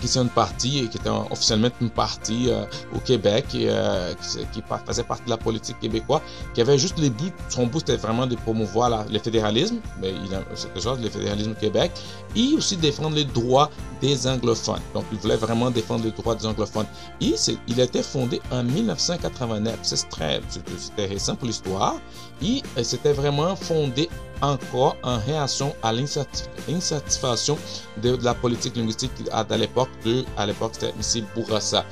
qui 0.00 0.08
c'est 0.08 0.20
une 0.20 0.28
partie, 0.28 0.88
qui 0.88 0.96
était 0.96 1.08
officiellement 1.08 1.68
une 1.80 1.90
partie 1.90 2.50
euh, 2.50 2.64
au 2.94 2.98
Québec, 2.98 3.46
euh, 3.54 4.14
qui, 4.52 4.62
faisait 4.86 5.02
partie 5.02 5.24
de 5.24 5.30
la 5.30 5.36
politique 5.36 5.78
québécoise, 5.80 6.20
qui 6.54 6.60
avait 6.60 6.78
juste 6.78 6.98
les 6.98 7.10
buts, 7.10 7.32
son 7.48 7.66
but 7.66 7.80
c'était 7.80 7.96
vraiment 7.96 8.26
de 8.26 8.36
promouvoir 8.36 9.06
le 9.10 9.18
fédéralisme, 9.18 9.76
mais 10.00 10.12
il 10.24 10.34
a 10.34 10.40
quelque 10.40 10.80
chose, 10.80 11.00
le 11.00 11.08
fédéralisme 11.08 11.52
au 11.52 11.54
Québec, 11.54 11.92
et 12.36 12.54
aussi 12.56 12.76
défendre 12.76 13.16
les 13.16 13.24
droits 13.24 13.70
des 14.00 14.26
anglophones. 14.26 14.80
Donc 14.94 15.04
il 15.12 15.18
voulait 15.18 15.36
vraiment 15.36 15.70
défendre 15.70 16.04
les 16.04 16.12
droits 16.12 16.34
des 16.34 16.46
anglophones. 16.46 16.86
Et 17.20 17.34
il 17.66 17.80
a 17.80 17.84
été 17.84 18.02
fondé 18.02 18.40
en 18.50 18.62
1989, 18.62 19.78
c'est 19.82 20.08
très, 20.08 20.40
c'était 20.48 21.06
récent 21.06 21.34
pour 21.34 21.46
l'histoire, 21.46 21.96
et 22.42 22.62
c'était 22.82 23.12
vraiment 23.12 23.56
fondé 23.56 24.08
encore 24.40 24.96
en 25.02 25.18
réaction 25.18 25.74
à 25.82 25.92
l'insatisfaction 25.92 27.58
de, 28.02 28.16
la 28.22 28.34
politique 28.34 28.76
linguistique 28.76 29.10
à, 29.32 29.44
l'époque 29.56 29.88
de, 30.04 30.24
à 30.36 30.46
l'époque 30.46 30.72
c'était 30.74 30.92
M. 31.20 31.26
Bourassa. 31.34 31.84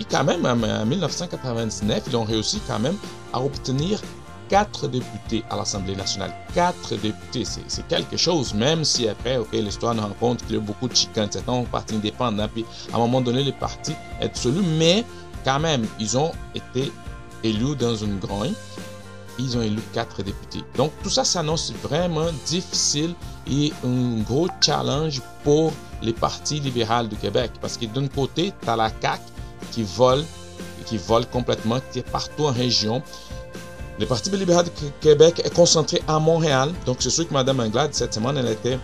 Et 0.00 0.04
quand 0.04 0.24
même, 0.24 0.46
en 0.46 0.86
1999, 0.86 2.04
ils 2.06 2.16
ont 2.16 2.24
réussi 2.24 2.60
quand 2.66 2.78
même 2.78 2.96
à 3.34 3.40
obtenir 3.42 4.00
quatre 4.48 4.88
députés 4.88 5.44
à 5.50 5.56
l'Assemblée 5.56 5.94
nationale. 5.94 6.34
Quatre 6.54 6.96
députés, 6.96 7.44
c'est 7.44 7.86
quelque 7.86 8.16
chose, 8.16 8.54
même 8.54 8.82
si 8.84 9.06
après, 9.08 9.36
ok, 9.36 9.52
l'histoire 9.52 9.94
nous 9.94 10.02
rend 10.02 10.16
compte 10.18 10.44
qu'il 10.44 10.56
y 10.56 10.58
a 10.58 10.60
beaucoup 10.60 10.88
de 10.88 10.96
chicanes, 10.96 11.28
c'est 11.30 11.48
un 11.48 11.64
parti 11.64 11.94
indépendant, 11.94 12.48
puis 12.48 12.64
à 12.92 12.96
un 12.96 12.98
moment 12.98 13.20
donné, 13.20 13.44
les 13.44 13.52
partis 13.52 13.94
est 14.20 14.30
dissolu, 14.30 14.62
mais 14.78 15.04
quand 15.44 15.60
même, 15.60 15.86
ils 16.00 16.16
ont 16.16 16.32
été 16.54 16.90
élus 17.44 17.76
dans 17.76 17.94
une 17.94 18.18
grogne 18.18 18.54
ils 19.40 19.56
ont 19.56 19.62
élu 19.62 19.80
quatre 19.92 20.22
députés. 20.22 20.62
Donc 20.76 20.92
tout 21.02 21.10
ça 21.10 21.24
s'annonce 21.24 21.72
vraiment 21.82 22.26
difficile 22.46 23.14
et 23.50 23.72
un 23.84 24.20
gros 24.22 24.48
challenge 24.60 25.20
pour 25.44 25.72
les 26.02 26.12
partis 26.12 26.60
libéraux 26.60 27.06
du 27.06 27.16
Québec. 27.16 27.52
Parce 27.60 27.76
que 27.76 27.86
d'un 27.86 28.08
côté, 28.08 28.52
tu 28.62 28.68
as 28.68 28.76
la 28.76 28.90
CAQ 29.00 29.22
qui 29.72 29.82
vole, 29.82 30.24
qui 30.86 30.96
vole 30.96 31.26
complètement, 31.26 31.78
qui 31.92 32.00
est 32.00 32.10
partout 32.10 32.44
en 32.44 32.52
région. 32.52 33.02
Le 33.98 34.06
Parti 34.06 34.30
libéral 34.30 34.64
du 34.64 34.70
Québec 35.00 35.42
est 35.44 35.54
concentré 35.54 36.02
à 36.08 36.18
Montréal. 36.18 36.72
Donc 36.86 36.98
c'est 37.00 37.10
sûr 37.10 37.28
que 37.28 37.34
Mme 37.34 37.60
Anglade, 37.60 37.92
cette 37.92 38.14
semaine, 38.14 38.36
elle 38.38 38.48
était 38.48 38.78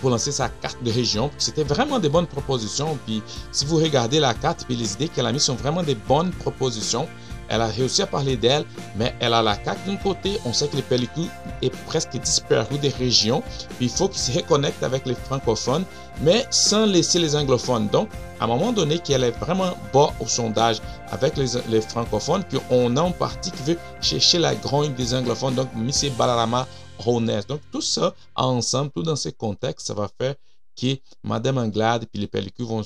pour 0.00 0.10
lancer 0.10 0.32
sa 0.32 0.48
carte 0.48 0.82
de 0.82 0.90
région. 0.90 1.30
C'était 1.36 1.64
vraiment 1.64 1.98
des 1.98 2.08
bonnes 2.08 2.26
propositions. 2.26 2.98
Puis 3.04 3.22
si 3.52 3.66
vous 3.66 3.76
regardez 3.76 4.20
la 4.20 4.32
carte, 4.32 4.64
puis 4.66 4.76
les 4.76 4.94
idées 4.94 5.08
qu'elle 5.08 5.26
a 5.26 5.32
mises 5.32 5.42
sont 5.42 5.54
vraiment 5.54 5.82
des 5.82 5.94
bonnes 5.94 6.30
propositions. 6.30 7.06
Elle 7.48 7.62
a 7.62 7.66
réussi 7.66 8.02
à 8.02 8.06
parler 8.06 8.36
d'elle, 8.36 8.64
mais 8.96 9.14
elle 9.20 9.34
a 9.34 9.42
la 9.42 9.54
CAQ 9.62 9.78
d'un 9.86 9.96
côté. 9.96 10.38
On 10.44 10.52
sait 10.52 10.68
que 10.68 10.76
les 10.76 10.82
pellicules 10.82 11.30
est 11.62 11.74
presque 11.86 12.16
disparu 12.18 12.78
des 12.78 12.90
régions. 12.90 13.42
il 13.80 13.88
faut 13.88 14.08
qu'ils 14.08 14.20
se 14.20 14.32
reconnectent 14.32 14.82
avec 14.82 15.06
les 15.06 15.14
francophones, 15.14 15.84
mais 16.20 16.46
sans 16.50 16.86
laisser 16.86 17.18
les 17.18 17.34
anglophones. 17.34 17.88
Donc, 17.88 18.08
à 18.40 18.44
un 18.44 18.46
moment 18.46 18.72
donné, 18.72 18.98
qu'elle 18.98 19.24
est 19.24 19.38
vraiment 19.38 19.76
bas 19.92 20.12
au 20.20 20.26
sondage 20.26 20.80
avec 21.10 21.36
les, 21.36 21.80
francophones, 21.80 22.44
qu'on 22.44 22.96
a 22.96 23.02
un 23.02 23.10
parti 23.10 23.50
qui 23.50 23.62
veut 23.62 23.78
chercher 24.00 24.38
la 24.38 24.54
grogne 24.54 24.94
des 24.94 25.14
anglophones. 25.14 25.54
Donc, 25.54 25.68
M. 25.74 25.90
Balarama 26.18 26.66
Rones. 26.98 27.40
Donc, 27.48 27.60
tout 27.72 27.80
ça 27.80 28.14
ensemble, 28.34 28.90
tout 28.90 29.02
dans 29.02 29.16
ces 29.16 29.32
contextes, 29.32 29.86
ça 29.86 29.94
va 29.94 30.08
faire 30.20 30.34
que 30.80 30.96
Madame 31.24 31.58
Anglade 31.58 32.06
puis 32.10 32.20
les 32.20 32.28
pellicules 32.28 32.66
vont 32.66 32.82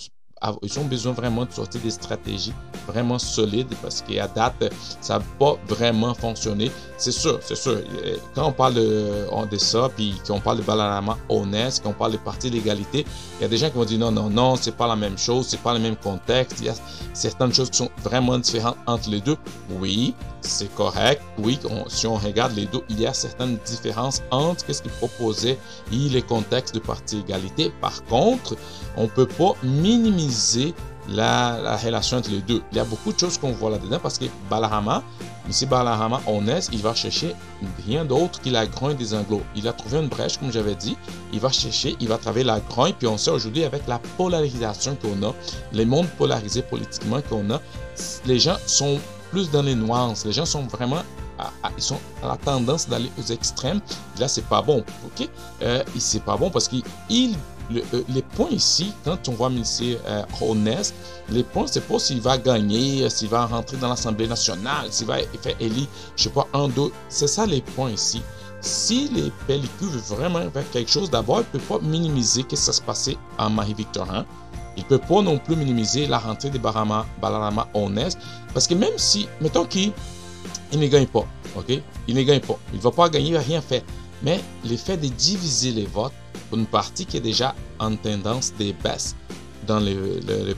ils 0.63 0.79
ont 0.79 0.85
besoin 0.85 1.13
vraiment 1.13 1.45
de 1.45 1.53
sortir 1.53 1.81
des 1.81 1.91
stratégies 1.91 2.53
vraiment 2.87 3.19
solides 3.19 3.75
parce 3.81 4.03
qu'à 4.03 4.27
date, 4.29 4.73
ça 5.01 5.19
n'a 5.19 5.25
pas 5.39 5.57
vraiment 5.69 6.15
fonctionné. 6.15 6.71
C'est 6.97 7.13
sûr, 7.13 7.39
c'est 7.43 7.57
sûr. 7.57 7.79
Quand 8.35 8.47
on 8.47 8.53
parle 8.53 8.75
de, 8.75 9.27
de 9.51 9.57
ça, 9.57 9.89
puis 9.95 10.15
qu'on 10.27 10.41
parle 10.41 10.59
de 10.59 10.63
Balarama 10.63 11.17
honnête, 11.29 11.81
qu'on 11.83 11.93
parle 11.93 12.13
de 12.13 12.17
parti 12.17 12.51
d'égalité, 12.51 13.05
il 13.39 13.43
y 13.43 13.45
a 13.45 13.49
des 13.49 13.57
gens 13.57 13.71
qui 13.71 13.77
vont 13.77 13.85
dire 13.85 13.99
non, 13.99 14.11
non, 14.11 14.31
non, 14.31 14.57
c'est 14.57 14.77
pas 14.77 14.87
la 14.87 14.97
même 14.97 15.19
chose, 15.19 15.47
c'est 15.49 15.61
pas 15.61 15.75
le 15.75 15.81
même 15.81 15.97
contexte. 15.97 16.59
Il 16.61 16.67
y 16.67 16.71
a 16.71 16.75
certaines 17.13 17.53
choses 17.53 17.71
qui 17.71 17.79
sont 17.79 17.91
vraiment 18.03 18.39
différentes 18.39 18.77
entre 18.87 19.11
les 19.11 19.21
deux. 19.21 19.37
Oui, 19.81 20.15
c'est 20.43 20.75
correct. 20.75 21.23
Oui, 21.39 21.59
si 21.89 22.07
on 22.07 22.17
regarde 22.17 22.55
les 22.55 22.67
deux, 22.67 22.83
il 22.89 23.01
y 23.01 23.07
a 23.07 23.15
certaines 23.15 23.59
différences 23.65 24.23
entre 24.31 24.73
ce 24.73 24.83
qu'il 24.83 24.91
proposait 24.93 25.59
et 25.93 25.97
les 26.09 26.23
contextes 26.23 26.75
de 26.75 26.81
parti 26.81 27.19
égalité. 27.21 27.73
Par 27.81 28.05
contre, 28.05 28.57
on 28.97 29.05
ne 29.05 29.09
peut 29.09 29.27
pas 29.27 29.55
minimiser 29.63 30.75
la, 31.09 31.77
relation 31.77 32.19
entre 32.19 32.31
les 32.31 32.41
deux. 32.41 32.63
Il 32.71 32.77
y 32.77 32.81
a 32.81 32.85
beaucoup 32.85 33.13
de 33.13 33.19
choses 33.19 33.39
qu'on 33.39 33.53
voit 33.53 33.71
là-dedans 33.71 33.99
parce 34.01 34.19
que 34.19 34.27
Balarama, 34.49 35.03
ici 35.49 35.67
Balarama, 35.67 36.21
honnête, 36.27 36.69
il 36.73 36.81
va 36.81 36.95
chercher 36.95 37.35
rien 37.87 38.05
d'autre 38.05 38.41
que 38.41 38.51
la 38.51 38.67
grogne 38.67 38.97
des 38.97 39.15
anglo. 39.15 39.43
Il 39.57 39.67
a 39.67 39.73
trouvé 39.73 39.99
une 39.99 40.09
brèche, 40.09 40.39
comme 40.39 40.53
j'avais 40.53 40.75
dit. 40.75 40.97
Il 41.33 41.41
va 41.41 41.51
chercher, 41.51 41.97
il 42.01 42.09
va 42.09 42.19
travailler 42.19 42.45
la 42.45 42.61
grogne. 42.61 42.95
Puis 42.99 43.09
on 43.09 43.19
sait 43.19 43.31
aujourd'hui 43.31 43.65
avec 43.65 43.87
la 43.89 43.99
polarisation 44.17 44.97
qu'on 44.97 45.27
a, 45.27 45.35
les 45.73 45.85
mondes 45.85 46.09
polarisés 46.19 46.63
politiquement 46.63 47.21
qu'on 47.23 47.51
a, 47.51 47.61
les 48.27 48.39
gens 48.39 48.57
sont 48.67 48.99
plus 49.33 49.51
dans 49.51 49.63
les 49.63 49.75
nuances. 49.75 50.25
Les 50.25 50.33
gens 50.33 50.47
sont 50.47 50.63
vraiment 50.65 51.03
ils 51.77 51.83
sont 51.83 51.99
à 52.23 52.29
la 52.29 52.37
tendance 52.37 52.89
d'aller 52.89 53.11
aux 53.19 53.33
extrêmes. 53.33 53.81
Là, 54.19 54.29
c'est 54.29 54.45
pas 54.47 54.63
bon. 54.63 54.85
Ok, 55.05 55.29
euh, 55.63 55.83
c'est 55.99 56.23
pas 56.23 56.37
bon 56.37 56.51
parce 56.51 56.69
qu'il 56.69 56.85
euh, 57.73 58.03
les 58.09 58.23
points 58.23 58.51
ici, 58.51 58.93
quand 59.05 59.29
on 59.29 59.33
voit 59.33 59.49
M. 59.49 59.63
Euh, 60.07 60.23
les 61.31 61.43
points, 61.43 61.67
c'est 61.67 61.81
pas 61.81 61.99
s'il 61.99 62.21
va 62.21 62.37
gagner, 62.37 63.09
s'il 63.09 63.29
va 63.29 63.47
rentrer 63.47 63.77
dans 63.79 63.89
l'Assemblée 63.89 64.27
nationale, 64.27 64.87
s'il 64.91 65.07
va 65.07 65.17
faire 65.41 65.57
élire, 65.59 65.87
je 66.17 66.25
sais 66.25 66.31
pas, 66.31 66.47
un, 66.53 66.69
deux. 66.69 66.93
C'est 67.09 67.29
ça 67.29 67.47
les 67.47 67.63
points 67.63 67.91
ici. 67.91 68.23
Si 68.61 69.09
les 69.09 69.33
pellicules 69.49 69.89
veulent 69.89 70.19
vraiment 70.19 70.51
faire 70.51 70.69
quelque 70.71 70.91
chose, 70.91 71.11
d'abord, 71.11 71.39
il 71.39 71.57
ne 71.57 71.61
peut 71.61 71.79
pas 71.79 71.81
minimiser 71.81 72.43
ce 72.43 72.47
qui 72.47 72.57
se 72.57 72.81
passait 72.81 73.17
en 73.39 73.51
Marie-Victorin. 73.51 74.25
Il 74.77 74.85
ne 74.85 74.89
peut 74.89 74.99
pas 74.99 75.23
non 75.23 75.39
plus 75.39 75.57
minimiser 75.57 76.07
la 76.07 76.19
rentrée 76.19 76.51
des 76.51 76.59
Barama, 76.59 77.07
Balarama 77.21 77.69
Honest. 77.75 78.19
Parce 78.55 78.67
que 78.67 78.75
même 78.75 78.97
si, 78.97 79.29
mettons 79.41 79.65
qu'il 79.65 79.93
ne 80.73 80.87
gagne 80.87 81.07
pas, 81.07 81.27
ok? 81.57 81.81
Il 82.09 82.15
ne 82.15 82.23
gagne 82.23 82.41
pas. 82.41 82.59
Il 82.73 82.79
ne 82.79 82.83
va 82.83 82.91
pas 82.91 83.09
gagner, 83.09 83.29
il 83.29 83.35
va 83.35 83.41
rien 83.41 83.61
faire. 83.61 83.83
Mais 84.23 84.41
l'effet 84.65 84.97
de 84.97 85.09
diviser 85.09 85.73
les 85.73 85.87
votes 85.87 86.13
pour 86.49 86.59
une 86.59 86.67
partie 86.67 87.07
qui 87.07 87.17
est 87.17 87.21
déjà 87.21 87.55
en 87.79 87.97
tendance 87.97 88.53
des 88.55 88.73
baisses 88.73 89.17
dans 89.67 89.79
les, 89.79 89.97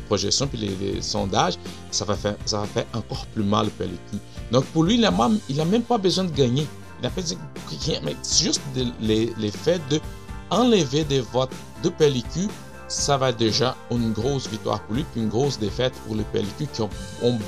projections 0.09 0.47
puis 0.47 0.59
les, 0.59 1.03
sondages, 1.03 1.59
ça 1.91 2.05
va, 2.05 2.15
faire, 2.15 2.37
encore 2.95 3.27
plus 3.27 3.45
mal 3.45 3.67
au 3.67 3.71
PLQ. 3.71 4.19
Donc 4.51 4.65
pour 4.67 4.85
lui, 4.85 4.95
il 4.95 5.01
n'a 5.01 5.65
même, 5.65 5.83
pas 5.83 5.99
besoin 5.99 6.25
de 6.25 6.33
gagner. 6.33 6.67
Il 7.01 7.07
a 7.07 7.11
fait 7.11 7.37
mais 8.03 8.17
juste 8.23 8.63
l'effet 9.01 9.81
de 9.91 10.01
enlever 10.51 11.05
des 11.05 11.21
votes 11.21 11.53
de 11.83 11.89
PLQ, 11.89 12.49
ça 12.89 13.17
va 13.17 13.33
déjà 13.33 13.77
une 13.91 14.13
grosse 14.13 14.49
victoire 14.49 14.81
pour 14.81 14.97
lui, 14.97 15.05
puis 15.13 15.23
une 15.23 15.29
grosse 15.29 15.59
défaite 15.59 15.95
pour 16.07 16.17
les 16.17 16.25
PLQ 16.25 16.67
qui 16.73 16.83
ont, 16.83 16.91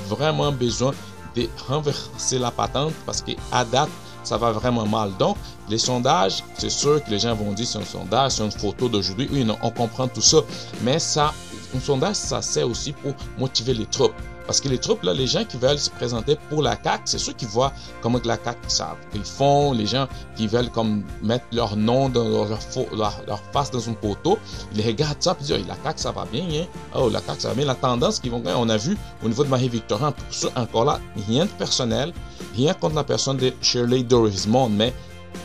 vraiment 0.07 0.51
besoin 0.51 0.93
de 1.35 1.47
renverser 1.67 2.39
la 2.39 2.51
patente 2.51 2.93
parce 3.05 3.21
qu'à 3.21 3.63
date, 3.65 3.89
ça 4.23 4.37
va 4.37 4.51
vraiment 4.51 4.85
mal. 4.85 5.11
Donc, 5.17 5.37
les 5.69 5.77
sondages, 5.77 6.43
c'est 6.57 6.69
sûr 6.69 7.03
que 7.03 7.09
les 7.09 7.19
gens 7.19 7.35
vont 7.35 7.53
dire 7.53 7.67
c'est 7.67 7.77
un 7.77 7.85
sondage, 7.85 8.33
c'est 8.33 8.43
une 8.43 8.51
photo 8.51 8.89
d'aujourd'hui. 8.89 9.29
Oui, 9.31 9.47
on 9.61 9.69
comprend 9.71 10.07
tout 10.07 10.21
ça. 10.21 10.39
Mais 10.83 10.99
ça, 10.99 11.33
un 11.75 11.79
sondage, 11.79 12.15
ça 12.15 12.41
sert 12.41 12.67
aussi 12.67 12.91
pour 12.91 13.13
motiver 13.37 13.73
les 13.73 13.85
troupes. 13.85 14.13
Parce 14.47 14.61
que 14.61 14.69
les 14.69 14.77
troupes, 14.77 15.03
les 15.03 15.27
gens 15.27 15.43
qui 15.43 15.57
veulent 15.57 15.77
se 15.77 15.89
présenter 15.89 16.37
pour 16.49 16.63
la 16.63 16.77
CAQ, 16.81 17.01
c'est 17.05 17.17
ceux 17.17 17.33
qui 17.33 17.45
voient 17.45 17.73
comment 18.01 18.19
la 18.23 18.37
CAQ 18.41 18.57
savent, 18.69 18.97
qu'ils 19.11 19.25
font, 19.25 19.73
les 19.73 19.85
gens 19.85 20.07
qui 20.37 20.47
veulent 20.47 20.71
comme 20.71 21.03
mettre 21.21 21.45
leur 21.51 21.75
nom, 21.75 22.07
dans 22.07 22.23
leur, 22.27 23.41
face 23.51 23.69
dans 23.71 23.89
un 23.89 23.93
poteau, 23.93 24.39
ils 24.73 24.85
regardent 24.85 25.21
ça 25.21 25.35
et 25.37 25.43
disent, 25.43 25.67
la 25.67 25.75
CAQ, 25.83 25.99
ça 25.99 26.11
va 26.11 26.25
bien, 26.31 26.45
hein? 26.49 26.65
Oh, 26.95 27.09
la 27.09 27.19
CAQ, 27.19 27.41
ça 27.41 27.49
va 27.49 27.55
bien. 27.55 27.65
La 27.65 27.75
tendance 27.75 28.19
qu'ils 28.21 28.31
vont 28.31 28.39
gagner, 28.39 28.57
on 28.57 28.69
a 28.69 28.77
vu 28.77 28.97
au 29.21 29.27
niveau 29.27 29.43
de 29.43 29.49
Marie-Victorin, 29.49 30.13
pour 30.13 30.33
ça, 30.33 30.47
encore 30.55 30.85
là, 30.85 31.01
rien 31.27 31.43
de 31.43 31.51
personnel, 31.51 32.13
rien 32.55 32.73
contre 32.73 32.95
la 32.95 33.03
personne 33.03 33.35
de 33.35 33.51
Shirley 33.61 34.03
Dorismond, 34.03 34.69
mais 34.69 34.93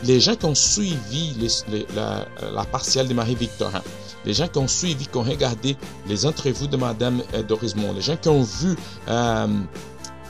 les 0.03 0.21
gens 0.21 0.35
qui 0.35 0.45
ont 0.45 0.55
suivi 0.55 1.35
la, 1.93 2.25
la 2.53 2.63
partielle 2.63 3.09
de 3.09 3.13
Marie-Victorin, 3.13 3.81
les 4.25 4.33
gens 4.33 4.47
qui 4.47 4.57
ont 4.57 4.67
suivi, 4.67 5.07
qui 5.07 5.17
ont 5.17 5.23
regardé 5.23 5.75
les 6.07 6.25
entrevues 6.25 6.67
de 6.67 6.77
Madame 6.77 7.21
euh, 7.33 7.43
Dorismond, 7.43 7.93
les 7.93 8.01
gens 8.01 8.17
qui 8.17 8.29
ont 8.29 8.43
vu 8.43 8.75
euh, 9.07 9.47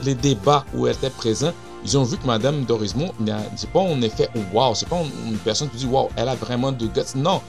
les 0.03 0.15
débats 0.15 0.65
où 0.73 0.87
elle 0.87 0.95
était 0.95 1.09
présente, 1.09 1.53
ils 1.85 1.97
ont 1.97 2.03
vu 2.03 2.17
que 2.17 2.25
Madame 2.25 2.63
Dorismond, 2.63 3.11
c'est 3.55 3.69
pas 3.69 3.81
un 3.81 4.01
effet 4.01 4.29
wow, 4.53 4.73
c'est 4.73 4.87
pas 4.87 5.01
une 5.27 5.37
personne 5.37 5.69
qui 5.69 5.77
dit 5.77 5.85
wow, 5.85 6.09
elle 6.15 6.29
a 6.29 6.35
vraiment 6.35 6.71
de 6.71 6.87
guts. 6.87 7.01
Non, 7.15 7.41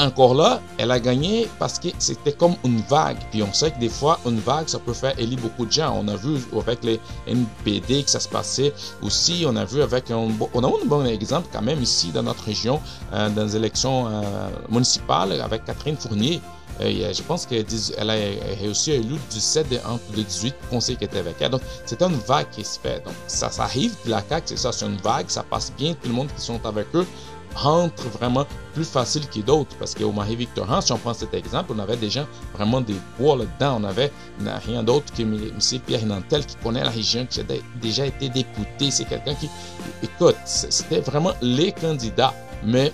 encore 0.00 0.34
là, 0.34 0.60
elle 0.78 0.90
a 0.90 0.98
gagné 0.98 1.48
parce 1.58 1.78
que 1.78 1.88
c'était 1.98 2.32
comme 2.32 2.56
une 2.64 2.80
vague. 2.80 3.18
Puis 3.30 3.42
on 3.42 3.52
sait 3.52 3.70
que 3.70 3.78
des 3.78 3.88
fois, 3.88 4.18
une 4.26 4.40
vague, 4.40 4.68
ça 4.68 4.78
peut 4.78 4.94
faire 4.94 5.16
élire 5.18 5.38
beaucoup 5.38 5.66
de 5.66 5.72
gens. 5.72 5.94
On 6.02 6.08
a 6.08 6.16
vu 6.16 6.38
avec 6.58 6.82
les 6.82 6.98
NPD 7.26 8.02
que 8.02 8.10
ça 8.10 8.20
se 8.20 8.28
passait 8.28 8.72
aussi. 9.02 9.44
On 9.46 9.54
a 9.56 9.64
vu 9.64 9.82
avec 9.82 10.10
un, 10.10 10.16
on 10.54 10.64
a 10.64 10.66
un 10.66 10.86
bon 10.86 11.04
exemple 11.06 11.48
quand 11.52 11.62
même 11.62 11.82
ici 11.82 12.10
dans 12.12 12.22
notre 12.22 12.44
région, 12.44 12.80
euh, 13.12 13.28
dans 13.28 13.44
les 13.44 13.56
élections 13.56 14.08
euh, 14.08 14.22
municipales 14.70 15.40
avec 15.40 15.64
Catherine 15.64 15.96
Fournier. 15.96 16.40
Euh, 16.80 17.12
je 17.12 17.22
pense 17.22 17.44
qu'elle 17.44 17.66
a 18.08 18.14
réussi 18.58 18.92
à 18.92 18.94
élu 18.94 19.16
17 19.28 19.82
entre 19.86 20.12
18 20.14 20.54
conseils 20.70 20.96
qui 20.96 21.04
étaient 21.04 21.18
avec 21.18 21.36
elle. 21.40 21.50
Donc, 21.50 21.60
c'est 21.84 22.00
une 22.00 22.16
vague 22.26 22.48
qui 22.50 22.64
se 22.64 22.78
fait. 22.78 23.04
Donc, 23.04 23.12
ça, 23.26 23.50
ça 23.50 23.64
arrive, 23.64 23.94
la 24.06 24.22
CAQ, 24.26 24.46
c'est 24.46 24.56
ça, 24.56 24.72
c'est 24.72 24.86
une 24.86 24.96
vague, 24.96 25.28
ça 25.28 25.42
passe 25.42 25.72
bien, 25.76 25.92
tout 25.92 26.08
le 26.08 26.14
monde 26.14 26.28
qui 26.34 26.42
sont 26.42 26.64
avec 26.64 26.86
eux 26.94 27.06
rentre 27.54 28.04
vraiment 28.08 28.46
plus 28.74 28.84
facile 28.84 29.28
que 29.28 29.40
d'autres. 29.40 29.76
Parce 29.78 29.94
qu'au 29.94 30.12
Marie-Victorin, 30.12 30.80
si 30.80 30.92
on 30.92 30.98
prend 30.98 31.14
cet 31.14 31.34
exemple, 31.34 31.72
on 31.74 31.78
avait 31.78 31.96
des 31.96 32.10
gens 32.10 32.26
vraiment 32.54 32.80
des 32.80 32.96
bois 33.18 33.36
là-dedans. 33.36 33.80
On 33.80 33.84
avait 33.84 34.12
rien 34.66 34.82
d'autre 34.82 35.12
que 35.12 35.22
M. 35.22 35.58
Pierre 35.86 36.06
Nantel 36.06 36.46
qui 36.46 36.56
connaît 36.56 36.84
la 36.84 36.90
région, 36.90 37.26
qui 37.26 37.40
a 37.40 37.44
déjà 37.80 38.06
été 38.06 38.28
député. 38.28 38.90
C'est 38.90 39.04
quelqu'un 39.04 39.34
qui. 39.34 39.48
Écoute, 40.02 40.36
c'était 40.44 41.00
vraiment 41.00 41.32
les 41.42 41.72
candidats. 41.72 42.34
Mais 42.62 42.92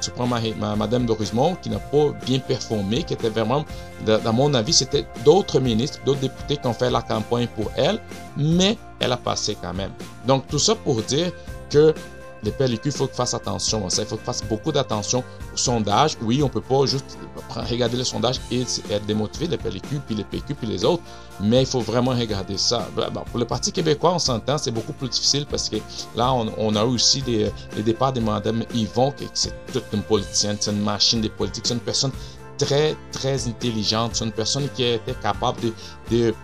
tu 0.00 0.10
prends 0.12 0.26
Madame 0.26 1.04
Dorismont 1.04 1.56
qui 1.56 1.68
n'a 1.68 1.78
pas 1.78 2.12
bien 2.24 2.38
performé, 2.38 3.02
qui 3.02 3.12
était 3.12 3.28
vraiment, 3.28 3.66
dans 4.06 4.32
mon 4.32 4.54
avis, 4.54 4.72
c'était 4.72 5.04
d'autres 5.24 5.60
ministres, 5.60 5.98
d'autres 6.06 6.20
députés 6.20 6.56
qui 6.56 6.66
ont 6.66 6.72
fait 6.72 6.90
la 6.90 7.02
campagne 7.02 7.48
pour 7.48 7.70
elle, 7.76 8.00
mais 8.36 8.78
elle 8.98 9.12
a 9.12 9.18
passé 9.18 9.58
quand 9.60 9.74
même. 9.74 9.90
Donc 10.26 10.46
tout 10.46 10.58
ça 10.58 10.74
pour 10.74 11.02
dire 11.02 11.32
que 11.68 11.92
les 12.42 12.50
PLQ, 12.50 12.80
il 12.86 12.92
faut 12.92 13.06
qu'ils 13.06 13.16
fassent 13.16 13.34
attention 13.34 13.86
à 13.86 13.90
ça. 13.90 14.02
Il 14.02 14.08
faut 14.08 14.16
qu'ils 14.16 14.24
fassent 14.24 14.44
beaucoup 14.44 14.72
d'attention 14.72 15.22
au 15.52 15.56
sondage. 15.56 16.16
Oui, 16.22 16.42
on 16.42 16.46
ne 16.46 16.50
peut 16.50 16.60
pas 16.60 16.86
juste 16.86 17.18
regarder 17.48 17.96
le 17.96 18.04
sondage 18.04 18.40
et 18.50 18.62
être 18.62 19.06
démotivé, 19.06 19.46
les 19.46 19.58
PLQ, 19.58 20.00
puis 20.06 20.14
les 20.14 20.24
PQ, 20.24 20.54
puis 20.54 20.66
les 20.66 20.84
autres, 20.84 21.02
mais 21.40 21.62
il 21.62 21.66
faut 21.66 21.80
vraiment 21.80 22.12
regarder 22.12 22.56
ça. 22.56 22.86
Ben, 22.96 23.10
pour 23.10 23.38
le 23.38 23.44
Parti 23.44 23.72
québécois, 23.72 24.14
on 24.14 24.18
s'entend, 24.18 24.58
c'est 24.58 24.70
beaucoup 24.70 24.92
plus 24.92 25.08
difficile 25.08 25.46
parce 25.46 25.68
que 25.68 25.76
là, 26.16 26.32
on, 26.32 26.74
a 26.76 26.84
aussi 26.84 27.22
des, 27.22 27.50
les 27.76 27.82
départs 27.82 28.12
de 28.12 28.20
Mme 28.20 28.64
Yvon, 28.74 29.12
qui 29.12 29.28
c'est 29.34 29.54
toute 29.72 29.84
une 29.92 30.02
politicienne, 30.02 30.56
c'est 30.60 30.70
une 30.70 30.82
machine 30.82 31.20
de 31.20 31.28
politique, 31.28 31.66
c'est 31.66 31.74
une 31.74 31.80
personne 31.80 32.12
très, 32.58 32.96
très 33.12 33.48
intelligente, 33.48 34.12
c'est 34.14 34.24
une 34.24 34.32
personne 34.32 34.68
qui 34.74 34.84
était 34.84 35.14
capable 35.14 35.60
de 36.10 36.34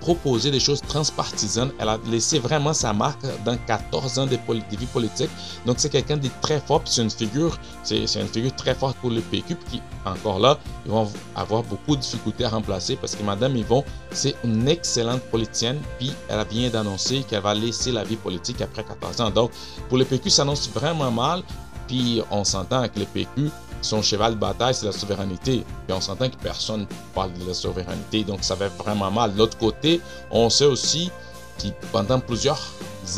proposer 0.00 0.50
des 0.50 0.60
choses 0.60 0.80
transpartisanes. 0.80 1.70
Elle 1.78 1.88
a 1.88 1.98
laissé 2.06 2.38
vraiment 2.38 2.72
sa 2.72 2.92
marque 2.92 3.22
dans 3.44 3.56
14 3.66 4.18
ans 4.18 4.26
de, 4.26 4.38
vie 4.70 4.86
politique. 4.86 5.30
Donc, 5.66 5.76
c'est 5.78 5.90
quelqu'un 5.90 6.16
de 6.16 6.28
très 6.40 6.60
fort. 6.60 6.82
C'est 6.84 7.02
une 7.02 7.10
figure, 7.10 7.58
c'est 7.82 8.04
une 8.14 8.28
figure 8.28 8.54
très 8.56 8.74
forte 8.74 8.96
pour 8.98 9.10
le 9.10 9.20
PQ. 9.20 9.54
Puis, 9.54 9.80
encore 10.04 10.40
là, 10.40 10.58
ils 10.86 10.90
vont 10.90 11.08
avoir 11.36 11.62
beaucoup 11.62 11.96
de 11.96 12.00
difficultés 12.00 12.44
à 12.44 12.48
remplacer 12.48 12.96
parce 12.96 13.14
que 13.14 13.22
Madame 13.22 13.56
Yvon, 13.56 13.84
c'est 14.10 14.34
une 14.44 14.66
excellente 14.68 15.22
politicienne. 15.30 15.78
Puis, 15.98 16.12
elle 16.28 16.44
vient 16.50 16.70
d'annoncer 16.70 17.22
qu'elle 17.22 17.42
va 17.42 17.54
laisser 17.54 17.92
la 17.92 18.04
vie 18.04 18.16
politique 18.16 18.60
après 18.60 18.84
14 18.84 19.20
ans. 19.20 19.30
Donc, 19.30 19.50
pour 19.88 19.98
le 19.98 20.04
PQ, 20.04 20.30
ça 20.30 20.42
annonce 20.42 20.68
vraiment 20.70 21.10
mal. 21.10 21.42
Puis, 21.86 22.22
on 22.30 22.44
s'entend 22.44 22.78
avec 22.78 22.96
le 22.96 23.04
PQ 23.04 23.50
son 23.82 24.02
cheval 24.02 24.34
de 24.34 24.38
bataille, 24.38 24.74
c'est 24.74 24.86
la 24.86 24.92
souveraineté. 24.92 25.64
Et 25.88 25.92
on 25.92 26.00
s'entend 26.00 26.28
que 26.28 26.36
personne 26.36 26.86
parle 27.14 27.32
de 27.34 27.46
la 27.46 27.54
souveraineté, 27.54 28.24
donc 28.24 28.42
ça 28.42 28.54
va 28.54 28.68
vraiment 28.68 29.10
mal. 29.10 29.32
De 29.32 29.38
l'autre 29.38 29.58
côté, 29.58 30.00
on 30.30 30.50
sait 30.50 30.66
aussi 30.66 31.10
que 31.58 31.68
pendant 31.92 32.20
plusieurs 32.20 32.60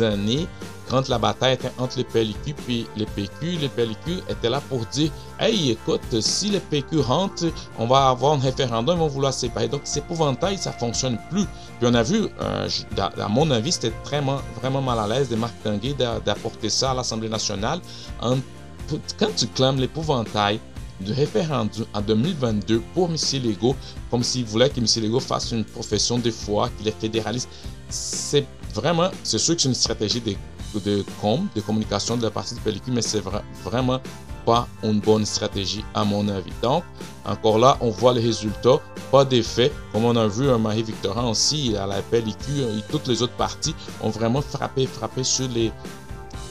années, 0.00 0.46
quand 0.92 1.08
la 1.08 1.18
bataille 1.18 1.54
était 1.54 1.72
entre 1.78 1.96
les 1.96 2.04
PLQ 2.04 2.54
et 2.68 2.86
les 2.96 3.06
PQ, 3.06 3.52
les 3.62 3.68
PLQ 3.70 4.18
étaient 4.28 4.50
là 4.50 4.60
pour 4.68 4.84
dire 4.86 5.10
Hey, 5.40 5.70
écoute, 5.70 6.20
si 6.20 6.50
les 6.50 6.60
PQ 6.60 7.00
rentrent, 7.00 7.50
on 7.78 7.86
va 7.86 8.08
avoir 8.08 8.34
un 8.34 8.38
référendum, 8.38 8.96
ils 8.96 9.00
vont 9.00 9.08
vouloir 9.08 9.32
séparer. 9.32 9.68
Donc, 9.68 9.80
c'est 9.84 10.00
épouvantail, 10.00 10.58
ça 10.58 10.70
fonctionne 10.70 11.18
plus. 11.30 11.46
Puis, 11.78 11.88
on 11.90 11.94
a 11.94 12.02
vu, 12.02 12.28
euh, 12.42 12.68
à 12.98 13.28
mon 13.28 13.50
avis, 13.50 13.72
c'était 13.72 13.92
vraiment, 14.04 14.40
vraiment 14.60 14.82
mal 14.82 14.98
à 14.98 15.06
l'aise 15.06 15.30
de 15.30 15.36
Marc 15.36 15.54
Tanguay 15.64 15.94
d'apporter 15.94 16.68
ça 16.68 16.90
à 16.90 16.94
l'Assemblée 16.94 17.30
nationale 17.30 17.80
quand 19.18 19.34
tu 19.36 19.46
clames 19.48 19.78
l'épouvantail 19.78 20.60
du 21.00 21.12
référendum 21.12 21.84
en 21.94 22.00
2022 22.00 22.82
pour 22.94 23.10
M. 23.10 23.16
Legault, 23.44 23.76
comme 24.10 24.22
s'il 24.22 24.44
voulait 24.44 24.70
que 24.70 24.78
M. 24.78 24.86
Legault 25.02 25.20
fasse 25.20 25.52
une 25.52 25.64
profession 25.64 26.18
de 26.18 26.30
foi, 26.30 26.70
qu'il 26.78 26.88
est 26.88 27.00
fédéraliste, 27.00 27.48
c'est 27.88 28.46
vraiment, 28.74 29.10
c'est 29.22 29.38
sûr 29.38 29.56
que 29.56 29.62
c'est 29.62 29.68
une 29.68 29.74
stratégie 29.74 30.20
de, 30.20 30.34
de 30.80 31.04
com, 31.20 31.48
de 31.54 31.60
communication 31.60 32.16
de 32.16 32.22
la 32.22 32.30
partie 32.30 32.54
de 32.54 32.60
pellicule, 32.60 32.94
mais 32.94 33.02
c'est 33.02 33.22
vraiment 33.64 34.00
pas 34.44 34.66
une 34.82 35.00
bonne 35.00 35.24
stratégie 35.24 35.84
à 35.94 36.04
mon 36.04 36.28
avis. 36.28 36.52
Donc, 36.62 36.82
encore 37.24 37.58
là, 37.58 37.76
on 37.80 37.90
voit 37.90 38.12
les 38.12 38.20
résultats, 38.20 38.80
pas 39.10 39.24
d'effet. 39.24 39.70
Comme 39.92 40.04
on 40.04 40.16
a 40.16 40.26
vu 40.26 40.46
Marie-Victorin 40.58 41.28
aussi 41.28 41.76
à 41.76 41.86
la 41.86 42.02
pellicule 42.02 42.78
et 42.78 42.82
toutes 42.90 43.06
les 43.06 43.22
autres 43.22 43.34
parties 43.34 43.74
ont 44.02 44.10
vraiment 44.10 44.42
frappé, 44.42 44.86
frappé 44.86 45.22
sur 45.22 45.48
les, 45.48 45.70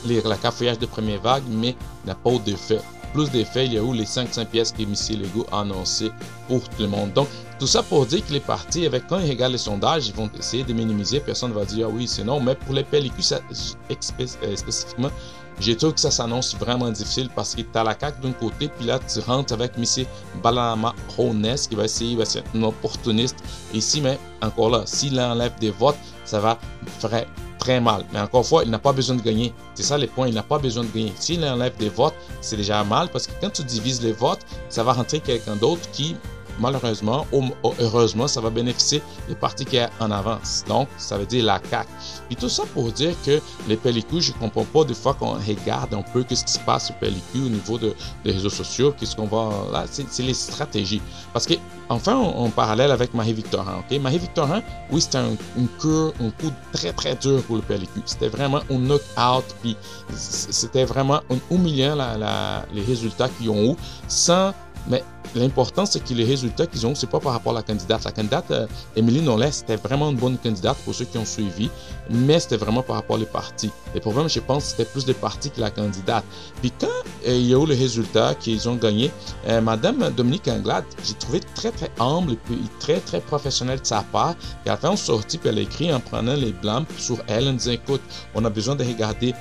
les 0.05 0.21
la 0.21 0.37
cafouillage 0.37 0.79
de 0.79 0.85
première 0.85 1.21
vague, 1.21 1.43
mais 1.49 1.75
n'a 2.05 2.15
pas 2.15 2.37
d'effet. 2.45 2.79
Plus 3.13 3.29
d'effet, 3.29 3.65
il 3.65 3.73
y 3.73 3.77
a 3.77 3.81
eu 3.81 3.93
les 3.93 4.05
500 4.05 4.45
pièces 4.45 4.71
que 4.71 4.83
M. 4.83 4.93
Legault 5.21 5.45
a 5.51 5.61
annoncé 5.61 6.11
pour 6.47 6.63
tout 6.69 6.81
le 6.81 6.87
monde. 6.87 7.11
Donc, 7.11 7.27
tout 7.59 7.67
ça 7.67 7.83
pour 7.83 8.05
dire 8.05 8.25
que 8.25 8.31
les 8.31 8.39
partis, 8.39 8.85
avec, 8.85 9.05
quand 9.07 9.19
ils 9.19 9.29
regardent 9.29 9.51
les 9.51 9.57
sondages, 9.57 10.07
ils 10.07 10.13
vont 10.13 10.29
essayer 10.39 10.63
de 10.63 10.71
minimiser. 10.73 11.19
Personne 11.19 11.49
ne 11.49 11.55
va 11.55 11.65
dire, 11.65 11.87
ah 11.89 11.93
oui, 11.93 12.07
c'est 12.07 12.23
non. 12.23 12.39
Mais 12.39 12.55
pour 12.55 12.73
les 12.73 12.83
pellicules, 12.83 13.23
euh, 13.33 14.55
spécifiquement, 14.55 15.11
j'ai 15.59 15.75
trouvé 15.75 15.93
que 15.93 15.99
ça 15.99 16.09
s'annonce 16.09 16.55
vraiment 16.55 16.89
difficile 16.89 17.29
parce 17.35 17.53
que 17.53 17.61
tu 17.61 17.77
as 17.77 17.83
la 17.83 17.95
CAQ 17.99 18.21
d'un 18.21 18.31
côté, 18.31 18.69
puis 18.69 18.85
là, 18.85 18.97
tu 18.99 19.19
rentres 19.19 19.53
avec 19.53 19.73
M. 19.77 20.05
Balama 20.41 20.95
Rones 21.17 21.55
qui 21.69 21.75
va 21.75 21.85
essayer, 21.85 22.15
va 22.15 22.23
être 22.23 22.43
un 22.55 22.63
opportuniste 22.63 23.37
ici, 23.73 24.01
mais 24.01 24.17
encore 24.41 24.69
là, 24.69 24.83
s'il 24.85 25.19
enlève 25.19 25.53
des 25.59 25.71
votes, 25.71 25.97
ça 26.25 26.39
va 26.39 26.57
faire 26.99 27.25
très 27.61 27.79
mal. 27.79 28.03
Mais 28.11 28.19
encore 28.19 28.41
une 28.41 28.47
fois, 28.47 28.63
il 28.65 28.71
n'a 28.71 28.79
pas 28.79 28.91
besoin 28.91 29.15
de 29.15 29.21
gagner. 29.21 29.53
C'est 29.75 29.83
ça 29.83 29.97
les 29.97 30.07
points, 30.07 30.27
il 30.27 30.33
n'a 30.33 30.43
pas 30.43 30.57
besoin 30.57 30.83
de 30.83 30.89
gagner. 30.89 31.13
S'il 31.17 31.45
enlève 31.45 31.77
des 31.77 31.89
votes, 31.89 32.15
c'est 32.41 32.57
déjà 32.57 32.83
mal 32.83 33.07
parce 33.09 33.27
que 33.27 33.33
quand 33.39 33.51
tu 33.51 33.63
divises 33.63 34.01
les 34.01 34.13
votes, 34.13 34.41
ça 34.67 34.83
va 34.83 34.93
rentrer 34.93 35.19
quelqu'un 35.19 35.55
d'autre 35.55 35.89
qui 35.93 36.15
malheureusement 36.59 37.25
ou 37.31 37.43
heureusement, 37.79 38.27
ça 38.27 38.41
va 38.41 38.49
bénéficier 38.49 39.01
des 39.27 39.35
partis 39.35 39.65
qui 39.65 39.77
sont 39.77 39.89
en 39.99 40.11
avance. 40.11 40.63
Donc, 40.67 40.87
ça 40.97 41.17
veut 41.17 41.25
dire 41.25 41.45
la 41.45 41.61
CAQ. 41.69 41.87
Et 42.29 42.35
tout 42.35 42.49
ça 42.49 42.63
pour 42.73 42.91
dire 42.91 43.15
que 43.25 43.41
les 43.67 43.75
pellicules, 43.75 44.21
je 44.21 44.33
comprends 44.33 44.63
pas 44.63 44.83
des 44.83 44.93
fois 44.93 45.13
qu'on 45.13 45.33
regarde 45.33 45.93
un 45.93 46.01
peu 46.01 46.23
ce 46.29 46.43
qui 46.43 46.51
se 46.51 46.59
passe 46.59 46.91
aux 46.91 46.99
pellicules 46.99 47.45
au 47.45 47.49
niveau 47.49 47.77
de, 47.77 47.93
des 48.23 48.31
réseaux 48.31 48.49
sociaux, 48.49 48.93
qu'est-ce 48.97 49.15
qu'on 49.15 49.25
va 49.25 49.49
là, 49.71 49.85
c'est 49.87 50.23
les 50.23 50.33
stratégies. 50.33 51.01
Parce 51.33 51.45
que, 51.45 51.55
enfin, 51.89 52.15
en 52.15 52.49
parallèle 52.49 52.91
avec 52.91 53.13
Marie-Victorin, 53.13 53.79
ok? 53.79 53.99
Marie-Victorin, 53.99 54.61
oui, 54.91 55.01
c'était 55.01 55.17
un, 55.17 55.31
une 55.57 55.67
cure, 55.79 56.13
un 56.21 56.29
coup 56.31 56.51
très, 56.71 56.93
très 56.93 57.15
dur 57.15 57.41
pour 57.43 57.57
le 57.57 57.61
pellicule. 57.61 58.03
C'était 58.05 58.29
vraiment 58.29 58.61
un 58.69 58.77
knock-out, 58.77 59.45
puis 59.61 59.75
c'était 60.13 60.85
vraiment 60.85 61.21
humiliant 61.49 61.95
la, 61.95 62.65
les 62.73 62.83
résultats 62.83 63.29
qu'ils 63.29 63.49
ont 63.49 63.73
eu 63.73 63.75
sans 64.07 64.53
mais 64.87 65.03
l'important, 65.35 65.85
c'est 65.85 66.03
que 66.03 66.13
les 66.13 66.25
résultats 66.25 66.67
qu'ils 66.67 66.85
ont, 66.85 66.95
c'est 66.95 67.09
pas 67.09 67.19
par 67.19 67.33
rapport 67.33 67.53
à 67.53 67.55
la 67.55 67.63
candidate. 67.63 68.03
La 68.03 68.11
candidate, 68.11 68.51
euh, 68.51 68.67
Émilie 68.95 69.21
Nollet, 69.21 69.51
c'était 69.51 69.75
vraiment 69.75 70.09
une 70.09 70.17
bonne 70.17 70.37
candidate 70.37 70.77
pour 70.83 70.93
ceux 70.93 71.05
qui 71.05 71.17
ont 71.17 71.25
suivi, 71.25 71.69
mais 72.09 72.39
c'était 72.39 72.57
vraiment 72.57 72.81
par 72.81 72.97
rapport 72.97 73.19
aux 73.19 73.25
partis. 73.25 73.71
Le 73.93 73.99
problème, 73.99 74.29
je 74.29 74.39
pense, 74.39 74.65
c'était 74.65 74.85
plus 74.85 75.05
des 75.05 75.13
partis 75.13 75.51
que 75.51 75.61
la 75.61 75.69
candidate. 75.69 76.23
Puis 76.61 76.71
quand 76.79 76.87
euh, 77.27 77.35
il 77.35 77.47
y 77.47 77.53
a 77.53 77.61
eu 77.61 77.65
les 77.65 77.75
résultats 77.75 78.35
qu'ils 78.35 78.67
ont 78.67 78.75
gagnés, 78.75 79.11
euh, 79.47 79.61
Madame 79.61 80.11
Dominique 80.11 80.47
Anglade, 80.47 80.85
j'ai 81.03 81.13
trouvé 81.13 81.39
très, 81.55 81.71
très 81.71 81.91
humble 81.99 82.33
et 82.33 82.39
puis 82.45 82.57
très, 82.79 82.99
très 82.99 83.21
professionnel 83.21 83.79
de 83.79 83.85
sa 83.85 84.01
part. 84.01 84.35
Elle 84.65 84.71
a 84.71 84.77
fait 84.77 84.87
une 84.87 84.97
sortie, 84.97 85.37
puis 85.37 85.49
elle 85.49 85.59
a 85.59 85.61
écrit 85.61 85.93
en 85.93 85.99
prenant 85.99 86.35
les 86.35 86.51
blancs 86.51 86.87
sur 86.97 87.17
elle, 87.27 87.47
en 87.47 87.53
disant, 87.53 87.71
écoute, 87.71 88.01
on 88.35 88.43
a 88.45 88.49
besoin 88.49 88.75
de 88.75 88.83
regarder 88.83 89.33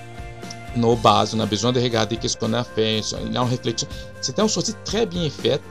nos 0.77 0.97
bases, 0.97 1.35
on 1.35 1.41
a 1.41 1.47
besoin 1.47 1.73
de 1.73 1.81
regarder 1.81 2.17
qu'est-ce 2.17 2.37
qu'on 2.37 2.53
a 2.53 2.65
fait, 2.65 3.01
il 3.29 3.39
en 3.39 3.45
réflexion. 3.45 3.89
C'était 4.21 4.43
une 4.43 4.49
sortie 4.49 4.75
très 4.85 5.07
bien 5.07 5.29
faite. 5.31 5.63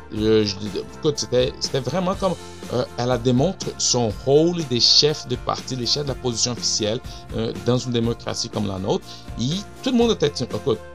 C'était 1.15 1.79
vraiment 1.79 2.15
comme 2.15 2.33
euh, 2.73 2.83
elle 2.97 3.11
a 3.11 3.17
démontré 3.17 3.71
son 3.77 4.11
rôle 4.25 4.63
des 4.67 4.79
chefs 4.79 5.27
de 5.27 5.35
parti, 5.35 5.75
des 5.75 5.85
chefs 5.85 6.03
de 6.03 6.09
la 6.09 6.15
position 6.15 6.51
officielle 6.53 6.99
euh, 7.35 7.53
dans 7.65 7.77
une 7.77 7.91
démocratie 7.91 8.49
comme 8.49 8.67
la 8.67 8.79
nôtre. 8.79 9.05
Et 9.39 9.49
tout 9.83 9.91
le 9.91 9.97
monde 9.97 10.11
était, 10.11 10.31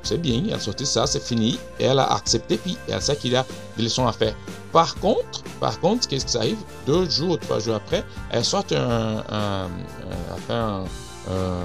c'est 0.03 0.21
bien, 0.21 0.43
elle 0.49 0.55
a 0.55 0.61
sorti 0.61 0.85
ça, 0.85 1.07
c'est 1.07 1.23
fini. 1.23 1.59
Et 1.79 1.85
elle 1.85 1.99
a 1.99 2.13
accepté, 2.13 2.57
puis 2.57 2.77
elle 2.89 3.01
sait 3.01 3.17
qu'il 3.17 3.33
y 3.33 3.37
a 3.37 3.47
des 3.77 3.85
leçons 3.85 4.07
à 4.07 4.13
faire. 4.13 4.35
Par 4.73 4.97
contre, 4.97 5.43
par 5.61 5.79
contre, 5.81 6.09
qu'est-ce 6.09 6.27
qui 6.27 6.37
arrive? 6.37 6.59
Deux 6.87 7.09
jours 7.09 7.31
ou 7.31 7.37
trois 7.37 7.61
jours 7.61 7.77
après, 7.77 8.05
elle 8.31 8.45
sort 8.45 8.65
un, 8.73 9.23
un, 9.31 9.69
un, 10.51 10.85
un 11.31 11.65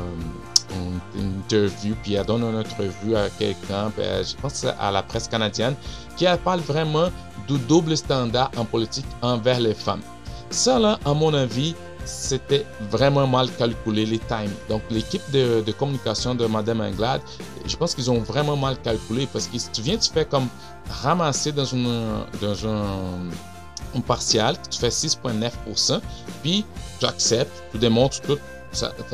une 1.15 1.39
interview, 1.39 1.95
puis 2.03 2.13
elle 2.13 2.25
donne 2.25 2.43
une 2.43 2.57
entrevue 2.57 3.15
à 3.15 3.29
quelqu'un, 3.29 3.91
je 3.97 4.35
pense 4.41 4.65
à 4.79 4.91
la 4.91 5.03
presse 5.03 5.27
canadienne, 5.27 5.75
qui 6.17 6.25
parle 6.43 6.59
vraiment 6.61 7.09
du 7.47 7.57
double 7.59 7.97
standard 7.97 8.51
en 8.57 8.65
politique 8.65 9.05
envers 9.21 9.59
les 9.59 9.73
femmes. 9.73 10.01
Ça, 10.49 10.79
là, 10.79 10.99
à 11.05 11.13
mon 11.13 11.33
avis, 11.33 11.75
c'était 12.05 12.65
vraiment 12.89 13.27
mal 13.27 13.49
calculé 13.55 14.05
les 14.05 14.19
times. 14.19 14.53
Donc, 14.67 14.81
l'équipe 14.89 15.21
de, 15.31 15.71
communication 15.71 16.33
de 16.35 16.45
Madame 16.45 16.81
Anglade, 16.81 17.21
je 17.65 17.75
pense 17.75 17.93
qu'ils 17.93 18.09
ont 18.09 18.19
vraiment 18.19 18.55
mal 18.55 18.77
calculé 18.81 19.27
parce 19.31 19.47
que 19.47 19.57
si 19.57 19.69
tu 19.69 19.81
viens, 19.81 19.97
tu 19.97 20.09
fais 20.11 20.25
comme 20.25 20.47
ramasser 20.89 21.51
dans, 21.51 21.65
une, 21.65 22.23
dans 22.41 22.67
un, 22.67 23.29
un 23.95 24.01
partial, 24.01 24.55
tu 24.69 24.79
fais 24.79 24.89
6,9%, 24.89 26.01
puis 26.41 26.65
tu 26.99 27.05
acceptes, 27.05 27.63
tu 27.71 27.77
démontres 27.77 28.21
tout 28.21 28.39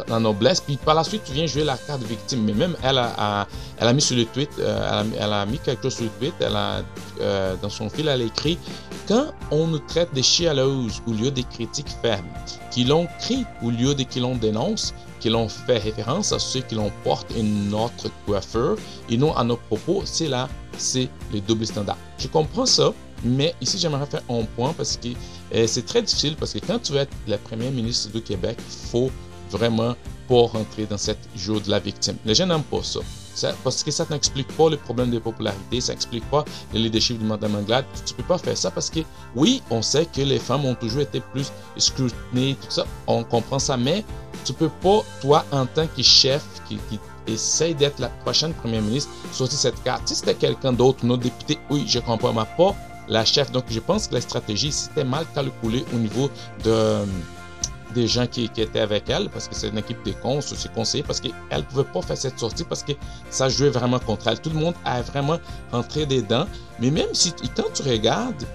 la 0.07 0.19
noblesse. 0.19 0.61
Puis 0.61 0.77
par 0.77 0.95
la 0.95 1.03
suite, 1.03 1.23
tu 1.25 1.33
viens 1.33 1.45
jouer 1.45 1.63
la 1.63 1.77
carte 1.77 2.03
victime. 2.03 2.43
Mais 2.43 2.53
même 2.53 2.75
elle 2.83 2.97
a, 2.97 3.47
elle 3.77 3.87
a 3.87 3.93
mis 3.93 4.01
sur 4.01 4.15
le 4.15 4.25
tweet, 4.25 4.49
euh, 4.59 5.03
elle, 5.19 5.33
a, 5.33 5.45
mis 5.45 5.59
quelque 5.59 5.83
chose 5.83 5.95
sur 5.95 6.03
le 6.05 6.11
tweet. 6.19 6.33
Elle 6.39 6.55
a, 6.55 6.81
euh, 7.21 7.55
dans 7.61 7.69
son 7.69 7.89
fil, 7.89 8.07
elle 8.07 8.21
a 8.21 8.25
écrit 8.25 8.57
Quand 9.07 9.27
on 9.51 9.67
nous 9.67 9.79
traite 9.79 10.13
de 10.13 10.21
chialeuses 10.21 11.01
au 11.07 11.11
lieu 11.11 11.31
des 11.31 11.43
critiques 11.43 11.93
fermes, 12.01 12.25
qui 12.71 12.83
l'ont 12.83 13.07
crie 13.19 13.45
au 13.63 13.69
lieu 13.69 13.95
de 13.95 14.03
qui 14.03 14.19
l'on 14.19 14.35
dénonce, 14.35 14.93
qui 15.19 15.29
l'ont 15.29 15.49
fait 15.49 15.77
référence 15.77 16.31
à 16.33 16.39
ceux 16.39 16.61
qui 16.61 16.75
l'ont 16.75 16.91
porte 17.03 17.27
une 17.35 17.73
autre 17.73 18.09
coiffeur 18.25 18.77
et 19.09 19.17
non 19.17 19.35
à 19.35 19.43
nos 19.43 19.57
propos, 19.57 20.03
c'est 20.05 20.27
là, 20.27 20.47
c'est 20.77 21.09
le 21.33 21.39
double 21.39 21.65
standard. 21.65 21.97
Je 22.19 22.27
comprends 22.27 22.65
ça, 22.65 22.93
mais 23.23 23.55
ici, 23.61 23.77
j'aimerais 23.79 24.05
faire 24.05 24.21
un 24.29 24.43
point 24.55 24.73
parce 24.73 24.97
que 24.97 25.09
euh, 25.53 25.65
c'est 25.67 25.85
très 25.85 26.01
difficile 26.01 26.35
parce 26.35 26.53
que 26.53 26.59
quand 26.59 26.79
tu 26.79 26.93
veux 26.93 26.99
être 26.99 27.15
le 27.27 27.37
premier 27.37 27.71
ministre 27.71 28.11
du 28.11 28.21
Québec, 28.21 28.57
il 28.59 28.89
faut 28.89 29.11
vraiment 29.57 29.95
pour 30.27 30.51
rentrer 30.51 30.85
dans 30.85 30.97
cette 30.97 31.29
jour 31.35 31.61
de 31.61 31.69
la 31.69 31.79
victime. 31.79 32.17
Les 32.25 32.35
gens 32.35 32.47
n'aiment 32.47 32.63
pas 32.63 32.81
ça. 32.83 33.53
parce 33.63 33.83
que 33.83 33.91
ça 33.91 34.05
n'explique 34.09 34.47
pas 34.55 34.69
le 34.69 34.77
problème 34.77 35.11
de 35.11 35.19
popularité, 35.19 35.81
ça 35.81 35.93
n'explique 35.93 36.27
pas 36.29 36.43
le 36.73 36.79
leadership 36.79 37.19
de 37.19 37.25
Mme 37.25 37.55
Anglade. 37.55 37.85
Tu 38.05 38.13
ne 38.13 38.17
peux 38.17 38.23
pas 38.23 38.37
faire 38.37 38.57
ça 38.57 38.71
parce 38.71 38.89
que, 38.89 39.01
oui, 39.35 39.61
on 39.69 39.81
sait 39.81 40.05
que 40.05 40.21
les 40.21 40.39
femmes 40.39 40.65
ont 40.65 40.75
toujours 40.75 41.01
été 41.01 41.19
plus 41.19 41.51
scrutinées, 41.77 42.55
tout 42.61 42.71
ça, 42.71 42.85
on 43.07 43.23
comprend 43.23 43.59
ça, 43.59 43.77
mais 43.77 44.03
tu 44.43 44.53
ne 44.53 44.57
peux 44.57 44.69
pas, 44.81 45.01
toi, 45.21 45.45
en 45.51 45.65
tant 45.65 45.87
que 45.87 46.01
chef 46.01 46.43
qui, 46.67 46.79
essaye 47.27 47.73
d'être 47.73 47.97
la 47.99 48.09
prochaine 48.09 48.53
première 48.53 48.83
ministre, 48.83 49.09
sortir 49.31 49.57
cette 49.57 49.81
carte. 49.83 50.07
Si 50.07 50.13
c'était 50.13 50.35
quelqu'un 50.35 50.71
d'autre, 50.71 51.03
notre 51.03 51.23
député, 51.23 51.57
oui, 51.71 51.83
je 51.87 51.97
comprends, 51.97 52.31
mais 52.31 52.43
pas 52.55 52.75
la 53.07 53.25
chef. 53.25 53.51
Donc, 53.51 53.65
je 53.69 53.79
pense 53.79 54.07
que 54.07 54.13
la 54.13 54.21
stratégie, 54.21 54.71
c'était 54.71 55.03
mal 55.03 55.25
calculée 55.33 55.83
au 55.91 55.97
niveau 55.97 56.29
de 56.63 56.99
des 57.93 58.07
gens 58.07 58.27
qui, 58.27 58.45
étaient 58.45 58.79
avec 58.79 59.09
elle, 59.09 59.29
parce 59.29 59.47
que 59.47 59.55
c'est 59.55 59.69
une 59.69 59.77
équipe 59.77 60.03
de 60.05 60.11
cons, 60.11 60.41
c'est 60.41 60.71
conseillé, 60.73 61.03
parce 61.03 61.19
qu'elle 61.19 61.33
ne 61.51 61.61
pouvait 61.61 61.83
pas 61.83 62.01
faire 62.01 62.17
cette 62.17 62.39
sortie, 62.39 62.63
parce 62.63 62.83
que 62.83 62.93
ça 63.29 63.49
jouait 63.49 63.69
vraiment 63.69 63.99
contre 63.99 64.27
elle. 64.27 64.39
Tout 64.39 64.49
le 64.49 64.59
monde 64.59 64.75
a 64.83 65.01
vraiment 65.01 65.37
rentré 65.71 66.05
dedans. 66.05 66.45
Mais 66.79 66.91
même 66.91 67.13
si, 67.13 67.33
quand 67.55 67.71
tu 67.73 67.83
regardes 67.83 68.45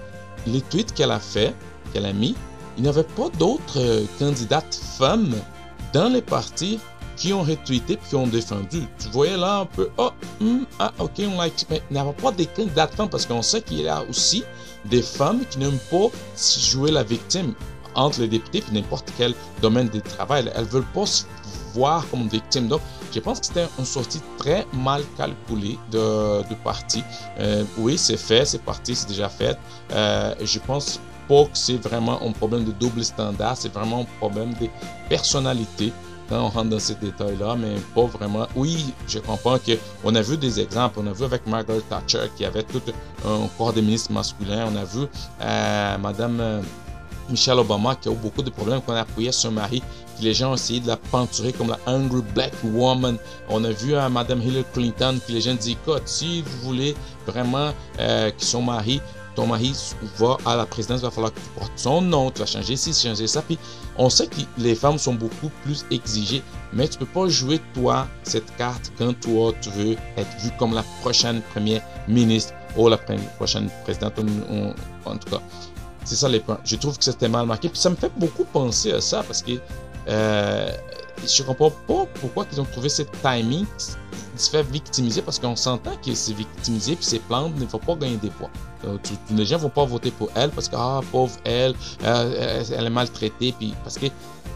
les 0.47 0.61
tweets 0.61 0.93
qu'elle 0.93 1.11
a 1.11 1.19
fait, 1.19 1.55
qu'elle 1.93 2.05
a 2.05 2.13
mis, 2.13 2.35
il 2.77 2.83
n'y 2.83 2.89
avait 2.89 3.03
pas 3.03 3.29
d'autres 3.37 3.79
euh, 3.79 4.05
candidates 4.17 4.79
femmes 4.97 5.35
dans 5.93 6.09
les 6.09 6.21
partis 6.21 6.79
qui 7.17 7.33
ont 7.33 7.43
retweeté 7.43 7.93
et 7.93 7.97
qui 7.97 8.15
ont 8.15 8.27
défendu. 8.27 8.83
Tu 8.97 9.09
voyais 9.09 9.37
là 9.37 9.59
un 9.59 9.65
peu, 9.65 9.89
oh, 9.97 10.11
hmm, 10.39 10.63
ah, 10.79 10.91
ok, 10.99 11.11
on 11.19 11.37
like. 11.37 11.65
Mais 11.69 11.81
il 11.89 11.93
n'y 11.93 11.99
avait 11.99 12.13
pas 12.13 12.31
des 12.31 12.45
candidates 12.47 12.95
femmes 12.95 13.09
parce 13.09 13.25
qu'on 13.25 13.41
sait 13.41 13.61
qu'il 13.61 13.81
y 13.81 13.87
a 13.87 14.03
aussi 14.09 14.43
des 14.85 15.01
femmes 15.01 15.41
qui 15.49 15.59
n'aiment 15.59 15.77
pas 15.91 16.07
jouer 16.35 16.91
la 16.91 17.03
victime 17.03 17.53
entre 17.95 18.21
les 18.21 18.27
députés 18.27 18.63
et 18.69 18.73
n'importe 18.73 19.11
quel 19.17 19.33
domaine 19.61 19.89
de 19.89 19.99
travail. 19.99 20.51
Elles 20.55 20.63
ne 20.63 20.69
veulent 20.69 20.93
pas 20.93 21.05
se 21.05 21.23
voir 21.73 22.07
comme 22.09 22.27
victimes. 22.27 22.67
Donc, 22.67 22.81
je 23.13 23.19
pense 23.19 23.39
que 23.39 23.45
c'était 23.47 23.67
une 23.77 23.85
sortie 23.85 24.21
très 24.37 24.65
mal 24.73 25.03
calculée 25.17 25.77
de, 25.91 26.47
de 26.49 26.55
parti. 26.63 27.03
Euh, 27.39 27.63
oui, 27.77 27.97
c'est 27.97 28.17
fait, 28.17 28.45
c'est 28.45 28.61
parti, 28.61 28.95
c'est 28.95 29.07
déjà 29.07 29.29
fait. 29.29 29.57
Euh, 29.91 30.33
je 30.41 30.59
pense 30.59 30.99
pas 31.27 31.43
que 31.45 31.49
c'est 31.53 31.77
vraiment 31.77 32.21
un 32.21 32.31
problème 32.31 32.65
de 32.65 32.71
double 32.71 33.03
standard, 33.03 33.55
c'est 33.57 33.73
vraiment 33.73 34.01
un 34.01 34.17
problème 34.19 34.53
de 34.59 34.67
personnalité 35.09 35.93
quand 36.31 36.45
on 36.45 36.49
rentre 36.49 36.69
dans 36.69 36.79
ces 36.79 36.95
détails-là, 36.95 37.55
mais 37.57 37.75
pas 37.93 38.05
vraiment. 38.05 38.47
Oui, 38.55 38.93
je 39.05 39.19
comprends 39.19 39.57
qu'on 39.59 40.15
a 40.15 40.21
vu 40.21 40.37
des 40.37 40.61
exemples. 40.61 40.99
On 41.03 41.07
a 41.07 41.11
vu 41.11 41.25
avec 41.25 41.45
Margaret 41.45 41.81
Thatcher 41.89 42.31
qui 42.37 42.45
avait 42.45 42.63
tout 42.63 42.81
un 43.25 43.47
corps 43.57 43.73
de 43.73 43.81
ministres 43.81 44.13
masculins. 44.13 44.69
On 44.71 44.75
a 44.77 44.85
vu 44.85 45.07
euh, 45.41 45.97
Madame 45.97 46.63
Michelle 47.31 47.59
Obama 47.59 47.95
qui 47.95 48.09
a 48.09 48.11
eu 48.11 48.15
beaucoup 48.15 48.41
de 48.43 48.49
problèmes 48.49 48.81
quand 48.85 48.93
elle 48.93 48.99
appuyait 48.99 49.31
son 49.31 49.51
mari, 49.51 49.81
que 50.17 50.23
les 50.23 50.33
gens 50.33 50.51
ont 50.51 50.55
essayé 50.55 50.79
de 50.79 50.87
la 50.87 50.97
peinturer 50.97 51.53
comme 51.53 51.69
la 51.69 51.79
Angry 51.85 52.21
Black 52.33 52.53
Woman. 52.63 53.17
On 53.49 53.63
a 53.63 53.71
vu 53.71 53.95
à 53.95 54.09
Madame 54.09 54.41
Hillary 54.41 54.65
Clinton 54.73 55.19
que 55.25 55.31
les 55.31 55.41
gens 55.41 55.55
disent 55.55 55.77
si 56.05 56.41
vous 56.41 56.67
voulez 56.67 56.95
vraiment 57.25 57.71
euh, 57.99 58.29
que 58.29 58.43
son 58.43 58.61
mari 58.61 59.01
ton 59.35 59.47
mari 59.47 59.73
va 60.17 60.37
à 60.45 60.55
la 60.55 60.65
présidence, 60.65 61.01
il 61.01 61.03
va 61.03 61.11
falloir 61.11 61.33
que 61.33 61.39
tu 61.39 61.49
portes 61.57 61.71
son 61.75 62.01
nom, 62.01 62.31
tu 62.31 62.39
vas 62.39 62.45
changer 62.45 62.75
ci, 62.75 62.93
changer 62.93 63.27
ça. 63.27 63.41
Puis 63.41 63.57
on 63.97 64.09
sait 64.09 64.27
que 64.27 64.35
les 64.57 64.75
femmes 64.75 64.97
sont 64.97 65.13
beaucoup 65.13 65.49
plus 65.63 65.85
exigées, 65.91 66.43
mais 66.73 66.87
tu 66.87 66.97
peux 66.97 67.05
pas 67.05 67.27
jouer 67.27 67.59
toi 67.73 68.07
cette 68.23 68.55
carte 68.57 68.91
quand 68.97 69.13
toi 69.19 69.53
tu 69.61 69.69
veux 69.69 69.95
être 70.17 70.39
vu 70.39 70.51
comme 70.59 70.73
la 70.73 70.83
prochaine 71.01 71.41
première 71.53 71.81
ministre 72.07 72.53
ou 72.77 72.87
la 72.87 72.97
prochaine 72.97 73.69
présidente 73.83 74.13
en, 75.05 75.17
tout 75.17 75.29
cas. 75.29 75.41
C'est 76.03 76.15
ça 76.15 76.27
les 76.27 76.39
points. 76.39 76.59
Je 76.63 76.75
trouve 76.75 76.97
que 76.97 77.03
c'était 77.03 77.29
mal 77.29 77.45
marqué. 77.45 77.69
Puis 77.69 77.79
ça 77.79 77.89
me 77.89 77.95
fait 77.95 78.11
beaucoup 78.17 78.45
penser 78.45 78.91
à 78.91 79.01
ça 79.01 79.23
parce 79.23 79.41
que 79.41 79.53
euh, 80.07 80.71
je 81.25 81.43
comprends 81.43 81.71
pas 81.71 82.05
pourquoi 82.19 82.45
ils 82.51 82.59
ont 82.59 82.65
trouvé 82.65 82.89
ce 82.89 83.03
timing 83.21 83.65
se 84.37 84.49
fait 84.49 84.63
victimiser 84.63 85.21
parce 85.21 85.39
qu'on 85.39 85.55
s'entend 85.55 85.95
qu'il 86.01 86.15
s'est 86.15 86.33
victimisé 86.33 86.95
puis 86.95 87.05
ses 87.05 87.19
plantes 87.19 87.57
ne 87.59 87.65
faut 87.65 87.79
pas 87.79 87.95
gagner 87.95 88.17
des 88.17 88.31
voix. 88.39 88.49
Euh, 88.85 88.97
les 89.31 89.45
gens 89.45 89.57
vont 89.57 89.69
pas 89.69 89.85
voter 89.85 90.11
pour 90.11 90.29
elle 90.35 90.49
parce 90.49 90.67
que 90.67 90.75
ah 90.77 91.01
pauvre 91.11 91.35
elle, 91.43 91.75
euh, 92.03 92.63
elle, 92.75 92.85
est 92.85 92.89
maltraitée 92.89 93.53
puis 93.57 93.73
parce 93.83 93.97
que 93.97 94.07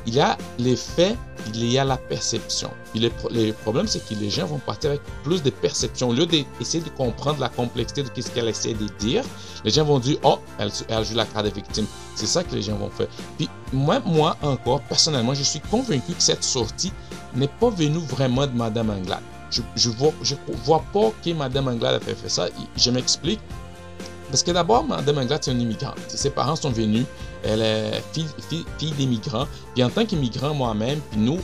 il 0.07 0.13
y 0.13 0.19
a 0.19 0.37
les 0.59 0.75
faits, 0.75 1.17
il 1.47 1.71
y 1.71 1.77
a 1.79 1.83
la 1.83 1.97
perception. 1.97 2.69
Puis 2.91 2.99
le, 2.99 3.51
problème, 3.53 3.87
c'est 3.87 4.07
que 4.07 4.13
les 4.13 4.29
gens 4.29 4.45
vont 4.45 4.59
partir 4.59 4.91
avec 4.91 5.01
plus 5.23 5.41
de 5.41 5.49
perception. 5.49 6.09
Au 6.09 6.13
lieu 6.13 6.25
d'essayer 6.25 6.83
de 6.83 6.89
comprendre 6.89 7.39
la 7.39 7.49
complexité 7.49 8.03
de 8.03 8.21
ce 8.21 8.29
qu'elle 8.29 8.47
essaie 8.47 8.73
de 8.73 8.87
dire, 8.99 9.23
les 9.63 9.71
gens 9.71 9.83
vont 9.83 9.99
dire, 9.99 10.17
oh, 10.23 10.37
elle, 10.59 10.69
joue 11.03 11.15
la 11.15 11.25
carte 11.25 11.45
des 11.45 11.51
victimes. 11.51 11.87
C'est 12.15 12.27
ça 12.27 12.43
que 12.43 12.53
les 12.53 12.61
gens 12.61 12.75
vont 12.77 12.89
faire. 12.89 13.07
Puis 13.37 13.49
moi, 13.73 13.99
moi 14.05 14.37
encore, 14.43 14.81
personnellement, 14.81 15.33
je 15.33 15.43
suis 15.43 15.59
convaincu 15.59 16.13
que 16.13 16.21
cette 16.21 16.43
sortie 16.43 16.93
n'est 17.33 17.47
pas 17.47 17.69
venue 17.69 17.97
vraiment 17.97 18.45
de 18.45 18.53
Madame 18.53 18.91
Anglade. 18.91 19.23
Je, 19.51 19.61
je 19.75 19.89
vois, 19.89 20.13
je 20.21 20.35
vois 20.63 20.83
pas 20.93 21.11
que 21.23 21.31
Madame 21.31 21.67
Anglade 21.67 21.95
a 21.95 21.99
fait, 21.99 22.29
ça. 22.29 22.47
Je 22.75 22.91
m'explique. 22.91 23.39
Parce 24.29 24.43
que 24.43 24.51
d'abord, 24.51 24.83
Madame 24.83 25.19
Anglade, 25.19 25.43
c'est 25.43 25.51
une 25.51 25.61
immigrante. 25.61 25.99
Ses 26.07 26.31
parents 26.31 26.55
sont 26.55 26.71
venus 26.71 27.05
elle 27.45 27.61
est 27.61 28.03
fille, 28.11 28.27
fille, 28.49 28.65
fille 28.77 28.91
d'immigrants. 28.91 29.47
Puis 29.73 29.83
en 29.83 29.89
tant 29.89 30.05
qu'immigrant 30.05 30.53
moi-même, 30.53 30.99
puis 31.11 31.19
nous, 31.19 31.37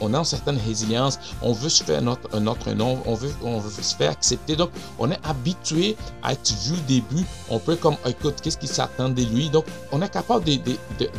on, 0.00 0.14
a 0.14 0.18
une 0.18 0.24
certaine 0.24 0.58
résilience. 0.66 1.18
On 1.40 1.52
veut 1.52 1.68
se 1.68 1.82
faire 1.82 2.02
notre, 2.02 2.70
nom, 2.74 2.98
on 3.06 3.14
veut, 3.14 3.32
on 3.42 3.58
veut 3.58 3.82
se 3.82 3.96
faire 3.96 4.10
accepter. 4.10 4.56
Donc, 4.56 4.70
on 4.98 5.10
est 5.10 5.18
habitué 5.24 5.96
à 6.22 6.34
être 6.34 6.52
vu 6.64 6.74
au 6.74 6.80
début. 6.86 7.24
On 7.48 7.58
peut 7.58 7.76
comme, 7.76 7.96
écoute, 8.06 8.36
qu'est-ce 8.42 8.58
qui 8.58 8.66
s'attend 8.66 9.08
de 9.08 9.22
lui? 9.22 9.48
Donc, 9.48 9.64
on 9.90 10.02
est 10.02 10.08
capable 10.08 10.44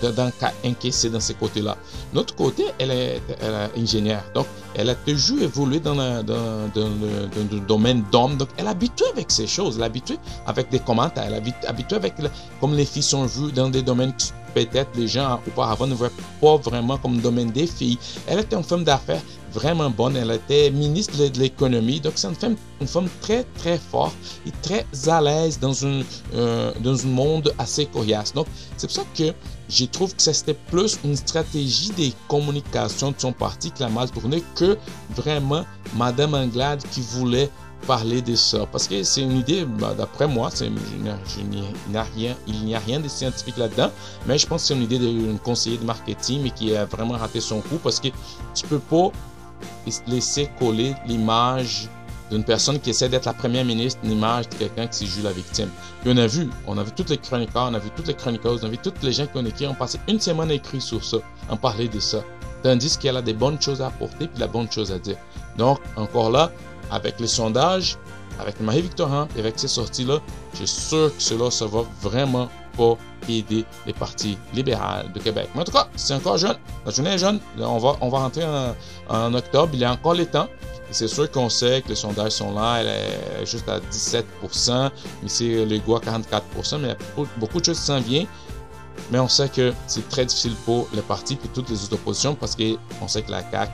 d'encaisser 0.01 1.09
de, 1.09 1.13
dans 1.13 1.19
ces 1.19 1.33
côtés-là. 1.33 1.75
Notre 2.13 2.35
côté, 2.35 2.65
elle 2.79 2.91
est, 2.91 3.21
ingénieure. 3.75 4.23
Donc, 4.35 4.45
elle 4.75 4.89
a 4.89 4.95
toujours 4.95 5.41
évolué 5.41 5.79
dans, 5.79 5.95
dans, 5.95 6.23
dans, 6.23 6.69
le, 6.75 7.59
domaine 7.67 8.03
d'homme. 8.11 8.37
Donc, 8.37 8.49
elle 8.57 8.65
est 8.65 8.69
habituée 8.69 9.07
avec 9.11 9.31
ces 9.31 9.47
choses. 9.47 9.75
Elle 9.77 9.83
est 9.83 9.87
habituée 9.87 10.19
avec 10.45 10.69
des 10.69 10.79
commentaires. 10.79 11.25
Elle 11.25 11.33
est 11.47 11.67
habituée 11.67 11.95
avec, 11.95 12.13
comme 12.61 12.75
les 12.75 12.85
filles 12.85 13.03
sont 13.03 13.25
vues 13.25 13.51
dans 13.51 13.69
des 13.69 13.81
domaines 13.81 14.12
peut-être 14.53 14.91
les 14.95 15.07
gens 15.07 15.39
auparavant 15.47 15.87
ne 15.87 15.95
voyaient 15.95 16.13
pas 16.39 16.57
vraiment 16.57 16.97
comme 16.97 17.17
domaine 17.19 17.51
des 17.51 17.67
filles. 17.67 17.97
Elle 18.27 18.39
était 18.39 18.55
une 18.55 18.63
femme 18.63 18.83
d'affaires 18.83 19.21
vraiment 19.53 19.89
bonne. 19.89 20.17
Elle 20.17 20.31
était 20.31 20.69
ministre 20.71 21.17
de 21.17 21.39
l'économie. 21.39 21.99
Donc, 21.99 22.13
c'est 22.15 22.27
une 22.27 22.87
femme, 22.87 23.07
très, 23.21 23.43
très 23.57 23.77
forte 23.77 24.15
et 24.45 24.51
très 24.61 24.85
à 25.07 25.21
l'aise 25.21 25.59
dans, 25.59 25.85
un, 25.85 26.01
euh, 26.33 26.71
dans 26.81 27.05
un 27.05 27.09
monde 27.09 27.53
assez 27.57 27.85
coriace. 27.85 28.33
Donc, 28.33 28.47
c'est 28.77 28.87
pour 28.87 28.95
ça 28.95 29.03
que 29.15 29.33
je 29.69 29.85
trouve 29.85 30.15
que 30.15 30.21
c'était 30.21 30.53
plus 30.53 30.99
une 31.03 31.15
stratégie 31.15 31.91
de 31.91 32.11
communication 32.27 33.11
de 33.11 33.15
son 33.17 33.31
parti 33.31 33.71
qui 33.71 33.83
l'a 33.83 33.89
mal 33.89 34.09
tourné 34.09 34.43
que 34.55 34.77
vraiment 35.15 35.63
Madame 35.95 36.33
Anglade 36.33 36.83
qui 36.91 37.01
voulait 37.01 37.49
parler 37.85 38.21
de 38.21 38.35
ça. 38.35 38.65
Parce 38.71 38.87
que 38.87 39.03
c'est 39.03 39.21
une 39.21 39.37
idée, 39.37 39.65
bah, 39.65 39.93
d'après 39.97 40.27
moi, 40.27 40.49
rien, 42.15 42.35
il 42.47 42.65
n'y 42.65 42.75
a 42.75 42.79
rien 42.79 42.99
de 42.99 43.07
scientifique 43.07 43.57
là-dedans, 43.57 43.91
mais 44.25 44.37
je 44.37 44.47
pense 44.47 44.63
que 44.63 44.67
c'est 44.69 44.73
une 44.75 44.83
idée 44.83 44.99
d'un 44.99 45.37
conseiller 45.37 45.77
de 45.77 45.85
marketing, 45.85 46.41
mais 46.43 46.51
qui 46.51 46.75
a 46.75 46.85
vraiment 46.85 47.13
raté 47.13 47.39
son 47.39 47.61
coup 47.61 47.77
parce 47.83 47.99
que 47.99 48.09
tu 48.55 48.65
peux 48.67 48.79
pas 48.79 49.11
laisser 50.07 50.49
coller 50.59 50.95
l'image 51.05 51.89
d'une 52.31 52.43
personne 52.43 52.79
qui 52.79 52.89
essaie 52.89 53.09
d'être 53.09 53.25
la 53.25 53.33
première 53.33 53.65
ministre, 53.65 53.99
l'image 54.03 54.49
de 54.49 54.55
quelqu'un 54.55 54.87
qui 54.87 55.05
joue 55.05 55.21
la 55.23 55.31
victime. 55.31 55.69
Puis 56.01 56.11
on 56.13 56.17
a 56.17 56.25
vu, 56.25 56.49
on 56.65 56.77
a 56.77 56.83
vu 56.83 56.91
toutes 56.95 57.09
les 57.09 57.17
chroniqueurs, 57.17 57.67
on 57.69 57.73
a 57.73 57.79
vu 57.79 57.89
toutes 57.95 58.07
les 58.07 58.13
chroniqueuses, 58.13 58.63
on 58.63 58.67
a 58.67 58.69
vu 58.69 58.77
toutes 58.77 59.01
les 59.03 59.11
gens 59.11 59.27
qui 59.27 59.37
ont 59.37 59.45
écrit, 59.45 59.67
on 59.67 59.75
passé 59.75 59.99
une 60.07 60.19
semaine 60.19 60.49
à 60.49 60.53
écrire 60.53 60.81
sur 60.81 61.03
ça, 61.03 61.17
en 61.49 61.57
parler 61.57 61.87
de 61.87 61.99
ça. 61.99 62.23
Tandis 62.63 62.97
qu'elle 62.97 63.17
a 63.17 63.21
des 63.21 63.33
bonnes 63.33 63.61
choses 63.61 63.81
à 63.81 63.87
apporter, 63.87 64.27
puis 64.27 64.39
la 64.39 64.47
bonne 64.47 64.71
chose 64.71 64.91
à 64.91 64.97
dire. 64.97 65.17
Donc, 65.57 65.79
encore 65.97 66.31
là, 66.31 66.51
avec 66.93 67.19
les 67.19 67.27
sondages, 67.27 67.97
avec 68.39 68.59
Marie-Victorin 68.59 69.27
et 69.35 69.39
avec 69.39 69.57
ces 69.57 69.67
sorties-là, 69.67 70.19
je 70.53 70.65
suis 70.65 70.67
sûr 70.67 71.15
que 71.15 71.21
cela, 71.21 71.51
ça 71.51 71.65
va 71.65 71.83
vraiment 72.01 72.49
pas 72.77 72.95
aider 73.27 73.65
les 73.85 73.93
partis 73.93 74.37
libéraux 74.53 75.07
de 75.13 75.19
Québec. 75.19 75.49
Mais 75.55 75.61
en 75.61 75.63
tout 75.63 75.71
cas, 75.71 75.87
c'est 75.95 76.13
encore 76.13 76.37
jeune. 76.37 76.55
La 76.85 76.91
journée 76.91 77.11
est 77.11 77.17
jeune. 77.17 77.39
On 77.59 77.77
va, 77.77 77.95
on 78.01 78.09
va 78.09 78.19
rentrer 78.19 78.45
en, 79.09 79.33
octobre. 79.33 79.71
Il 79.73 79.79
y 79.79 79.85
a 79.85 79.91
encore 79.91 80.13
les 80.13 80.25
temps. 80.25 80.47
C'est 80.91 81.07
sûr 81.07 81.29
qu'on 81.31 81.49
sait 81.49 81.81
que 81.81 81.89
les 81.89 81.95
sondages 81.95 82.33
sont 82.33 82.53
là. 82.53 82.81
Elle 82.81 82.87
est 82.87 83.45
juste 83.45 83.67
à 83.67 83.79
17 83.79 84.25
mais 84.43 85.29
c'est 85.29 85.65
le 85.65 85.75
à 85.77 85.99
44% 85.99 86.77
Mais 86.79 86.95
beaucoup 87.37 87.59
de 87.59 87.65
choses 87.65 87.77
s'en 87.79 87.99
viennent. 87.99 88.27
Mais 89.11 89.19
on 89.19 89.27
sait 89.27 89.49
que 89.49 89.73
c'est 89.87 90.07
très 90.09 90.25
difficile 90.25 90.55
pour 90.65 90.87
les 90.93 91.01
partis 91.01 91.37
et 91.43 91.47
toutes 91.47 91.69
les 91.69 91.83
autres 91.83 91.95
oppositions 91.95 92.35
parce 92.35 92.55
qu'on 92.55 93.07
sait 93.07 93.23
que 93.23 93.31
la 93.31 93.41
CAQ 93.49 93.71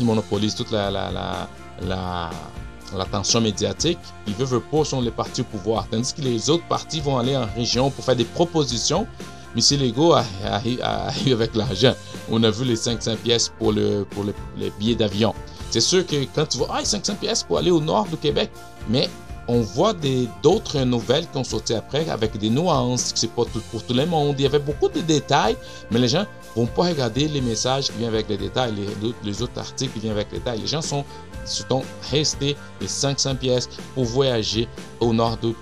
monopolise 0.00 0.54
toute 0.54 0.70
la, 0.70 0.90
la 0.90 1.48
l'attention 1.86 3.40
médiatique, 3.40 3.98
ils 4.26 4.34
veulent, 4.34 4.60
pas 4.60 4.84
sont 4.84 5.00
les 5.00 5.10
partis 5.10 5.42
au 5.42 5.44
pouvoir. 5.44 5.86
Tandis 5.90 6.12
que 6.12 6.22
les 6.22 6.50
autres 6.50 6.66
partis 6.66 7.00
vont 7.00 7.18
aller 7.18 7.36
en 7.36 7.46
région 7.56 7.90
pour 7.90 8.04
faire 8.04 8.16
des 8.16 8.24
propositions. 8.24 9.06
Mais 9.54 9.60
c'est 9.60 9.76
Legault 9.76 10.14
arrive 10.44 10.80
avec 11.32 11.54
l'argent. 11.56 11.94
On 12.30 12.42
a 12.44 12.50
vu 12.50 12.64
les 12.64 12.76
500 12.76 13.16
pièces 13.22 13.52
pour, 13.58 13.72
le, 13.72 14.04
pour 14.08 14.22
le, 14.22 14.32
les 14.56 14.70
billets 14.78 14.94
d'avion. 14.94 15.34
C'est 15.70 15.80
sûr 15.80 16.06
que 16.06 16.16
quand 16.34 16.46
tu 16.46 16.58
vois, 16.58 16.68
ah, 16.72 16.84
500 16.84 17.14
pièces 17.16 17.42
pour 17.42 17.58
aller 17.58 17.70
au 17.70 17.80
nord 17.80 18.06
du 18.06 18.16
Québec, 18.16 18.50
mais 18.88 19.08
on 19.48 19.60
voit 19.62 19.94
d'autres 20.42 20.80
nouvelles 20.80 21.26
qui 21.28 21.36
ont 21.36 21.44
sorti 21.44 21.74
après 21.74 22.08
avec 22.08 22.38
des 22.38 22.50
nuances, 22.50 23.12
c'est 23.14 23.30
pas 23.32 23.42
pour 23.70 23.82
tout 23.82 23.94
le 23.94 24.06
monde. 24.06 24.36
Il 24.38 24.42
y 24.42 24.46
avait 24.46 24.60
beaucoup 24.60 24.88
de 24.88 25.00
détails, 25.00 25.56
mais 25.90 25.98
les 25.98 26.08
gens 26.08 26.24
vont 26.56 26.66
pas 26.66 26.84
regarder 26.84 27.28
les 27.28 27.40
messages 27.40 27.86
qui 27.86 27.98
viennent 27.98 28.08
avec 28.08 28.28
les 28.28 28.36
détails, 28.36 28.74
les, 28.74 29.14
les 29.22 29.42
autres 29.42 29.58
articles 29.58 29.92
qui 29.92 30.00
viennent 30.00 30.12
avec 30.12 30.32
les 30.32 30.38
détails. 30.38 30.60
Les 30.60 30.66
gens 30.66 30.82
sont 30.82 31.04
sont 31.44 31.82
restés 32.10 32.56
les 32.80 32.88
500 32.88 33.36
pièces 33.36 33.68
pour 33.94 34.04
voyager 34.04 34.68
au 35.00 35.12
nord 35.12 35.38
de, 35.38 35.54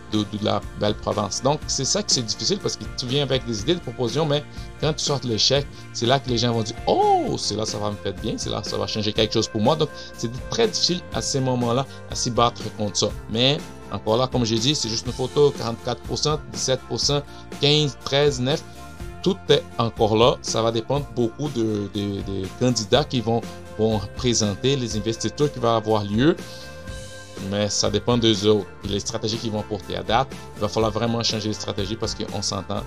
la 0.42 0.60
belle 0.80 0.94
province. 0.94 1.42
Donc, 1.42 1.60
c'est 1.66 1.84
ça 1.84 2.02
que 2.02 2.10
c'est 2.10 2.22
difficile 2.22 2.58
parce 2.58 2.76
que 2.76 2.84
tu 2.96 3.06
viens 3.06 3.22
avec 3.22 3.44
des 3.46 3.60
idées 3.60 3.74
de 3.74 3.80
propositions, 3.80 4.26
mais 4.26 4.44
quand 4.80 4.92
tu 4.92 5.04
sortes 5.04 5.24
le 5.24 5.36
chèque, 5.36 5.66
c'est 5.92 6.06
là 6.06 6.18
que 6.18 6.28
les 6.28 6.38
gens 6.38 6.52
vont 6.52 6.62
dire 6.62 6.76
Oh, 6.86 7.36
c'est 7.38 7.56
là 7.56 7.64
ça 7.64 7.78
va 7.78 7.90
me 7.90 7.96
faire 7.96 8.14
bien, 8.14 8.34
c'est 8.36 8.50
là 8.50 8.62
ça 8.62 8.76
va 8.76 8.86
changer 8.86 9.12
quelque 9.12 9.34
chose 9.34 9.48
pour 9.48 9.60
moi. 9.60 9.76
Donc, 9.76 9.88
c'est 10.16 10.30
très 10.50 10.68
difficile 10.68 11.00
à 11.14 11.22
ces 11.22 11.40
moments-là 11.40 11.86
à 12.10 12.14
s'y 12.14 12.30
battre 12.30 12.62
contre 12.76 12.96
ça. 12.96 13.08
Mais, 13.30 13.58
encore 13.90 14.16
là, 14.16 14.26
comme 14.26 14.44
j'ai 14.44 14.58
dit, 14.58 14.74
c'est 14.74 14.88
juste 14.88 15.06
une 15.06 15.12
photo 15.12 15.54
44%, 16.10 16.38
17%, 16.54 17.22
15, 17.60 17.98
13, 18.04 18.40
9 18.40 18.62
tout 19.28 19.52
est 19.52 19.62
encore 19.76 20.16
là. 20.16 20.36
Ça 20.40 20.62
va 20.62 20.72
dépendre 20.72 21.06
beaucoup 21.14 21.48
de, 21.50 21.90
candidats 22.58 23.04
qui 23.04 23.20
vont, 23.20 23.42
présenter, 24.16 24.74
les 24.74 24.96
investiteurs 24.96 25.52
qui 25.52 25.58
vont 25.58 25.76
avoir 25.76 26.02
lieu. 26.04 26.34
Mais 27.50 27.68
ça 27.68 27.90
dépend 27.90 28.16
des 28.16 28.46
autres. 28.46 28.66
les 28.84 29.00
stratégies 29.00 29.36
qu'ils 29.36 29.52
vont 29.52 29.62
porter 29.62 29.96
à 29.96 30.02
date, 30.02 30.28
il 30.56 30.60
va 30.60 30.68
falloir 30.68 30.90
vraiment 30.90 31.22
changer 31.22 31.48
de 31.48 31.52
stratégie 31.52 31.96
parce 31.96 32.14
qu'on 32.14 32.42
s'entend. 32.42 32.82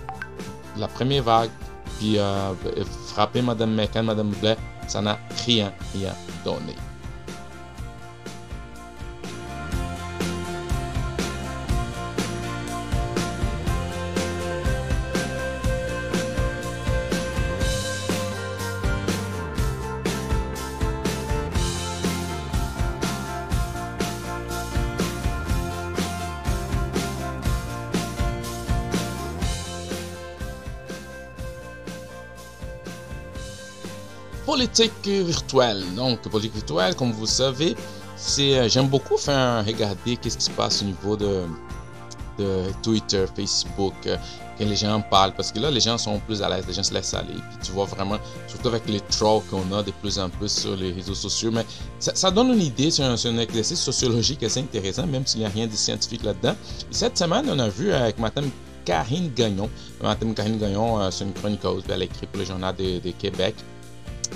La 0.78 0.88
première 0.88 1.24
vague, 1.24 1.52
puis 2.00 2.18
euh, 2.18 2.54
frapper 3.08 3.42
Mme 3.42 3.76
McCann, 3.76 4.06
Mme 4.06 4.32
Blais, 4.42 4.58
ça 4.88 5.02
n'a 5.02 5.20
rien, 5.46 5.72
rien 5.94 6.14
donné. 6.44 6.76
Politique 34.62 35.08
virtuelle. 35.08 35.84
Donc, 35.96 36.22
politique 36.30 36.54
virtuelle, 36.54 36.96
comme 36.96 37.12
vous 37.14 37.26
savez, 37.26 37.76
c'est 38.16 38.60
euh, 38.60 38.70
j'aime 38.70 38.88
beaucoup 38.88 39.18
faire 39.18 39.66
regarder 39.66 40.18
qu'est-ce 40.18 40.38
qui 40.38 40.44
se 40.44 40.52
passe 40.52 40.84
au 40.84 40.86
niveau 40.86 41.18
de, 41.18 41.46
Twitter, 42.82 43.26
Facebook, 43.36 43.94
que 44.04 44.64
les 44.64 44.76
gens 44.76 44.96
en 44.96 45.02
parlent. 45.02 45.34
Parce 45.36 45.52
que 45.52 45.60
là, 45.60 45.70
les 45.72 45.80
gens 45.80 45.98
sont 45.98 46.20
plus 46.20 46.42
à 46.44 46.50
l'aise, 46.50 46.66
les 46.68 46.74
gens 46.74 46.84
se 46.84 46.94
laissent 46.94 47.14
aller. 47.14 47.34
Puis 47.50 47.58
tu 47.64 47.72
vois 47.72 47.86
vraiment, 47.86 48.18
surtout 48.48 48.68
avec 48.70 48.88
les 48.88 49.00
trolls 49.00 49.44
qu'on 49.50 49.72
a 49.76 49.82
de 49.82 49.92
plus 50.02 50.18
en 50.20 50.30
plus 50.30 50.52
sur 50.52 50.76
les 50.76 50.92
réseaux 50.92 51.16
sociaux. 51.16 51.52
Mais 51.52 51.66
ça, 52.00 52.30
donne 52.32 52.50
une 52.54 52.62
idée, 52.62 52.90
c'est 52.92 53.04
un, 53.04 53.38
exercice 53.38 53.80
sociologique 53.80 54.44
assez 54.44 54.60
intéressant, 54.60 55.08
même 55.08 55.26
s'il 55.26 55.42
n'y 55.42 55.46
a 55.48 55.50
rien 55.50 55.66
de 55.68 55.76
scientifique 55.76 56.24
là-dedans. 56.24 56.56
cette 56.92 57.18
semaine, 57.18 57.46
on 57.50 57.58
a 57.60 57.70
vu 57.70 57.92
avec 57.92 58.20
Madame 58.20 58.50
Karine 58.86 59.32
Gagnon. 59.36 59.70
Madame 60.02 60.34
Karine 60.36 60.58
Gagnon, 60.58 61.00
euh, 61.00 61.12
c'est 61.12 61.26
une 61.26 61.34
chroniqueuse, 61.34 61.84
elle 61.90 62.02
a 62.02 62.06
écrit 62.06 62.28
pour 62.28 62.40
le 62.40 62.46
journal 62.46 62.76
de 62.76 63.12
Québec. 63.20 63.56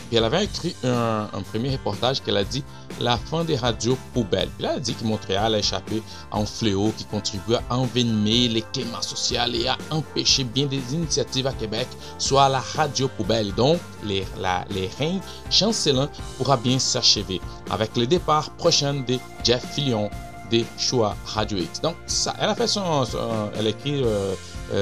Puis 0.08 0.18
elle 0.18 0.24
avait 0.24 0.44
écrit 0.46 0.76
un, 0.84 1.28
premier 1.52 1.72
reportage 1.72 2.22
qu'elle 2.22 2.38
a 2.38 2.44
dit 2.44 2.64
La 3.00 3.18
fin 3.18 3.44
des 3.44 3.56
radios 3.56 3.98
poubelles. 4.14 4.50
Puis 4.58 4.66
elle 4.66 4.76
a 4.76 4.80
dit 4.80 4.94
que 4.94 5.04
Montréal 5.04 5.56
a 5.56 5.60
échappé 5.60 6.02
à 6.32 6.38
un 6.38 6.46
fléau 6.46 6.94
qui 6.98 7.06
contribue 7.06 7.56
à 7.56 7.64
envenimer 7.70 8.48
les 8.48 8.62
climats 8.62 9.02
sociaux 9.02 9.42
et 9.54 9.68
à 9.68 9.78
empêcher 9.92 10.44
bien 10.44 10.66
des 10.66 10.94
initiatives 10.94 11.48
à 11.48 11.54
Québec, 11.54 11.88
soit 12.18 12.50
la 12.50 12.60
radio 12.60 13.08
poubelle. 13.08 13.54
Donc, 13.54 13.80
les, 14.04 14.26
la, 14.40 14.66
les 14.70 14.90
règnes 15.00 15.22
chancelants 15.50 16.10
pourra 16.38 16.58
bien 16.58 16.80
s'achever 16.80 17.42
avec 17.70 17.96
le 17.98 18.08
départ 18.08 18.52
prochain 18.52 18.94
de 18.94 19.18
Jeff 19.44 19.66
Fillion 19.74 20.10
des 20.50 20.66
choix 20.78 21.16
Radio 21.26 21.58
X. 21.58 21.82
Donc, 21.82 21.96
ça, 22.06 22.36
elle 22.40 22.50
a 22.50 22.56
fait 22.56 22.68
son, 22.68 23.04
elle 23.58 23.68
écrit 23.68 24.02
euh, 24.04 24.34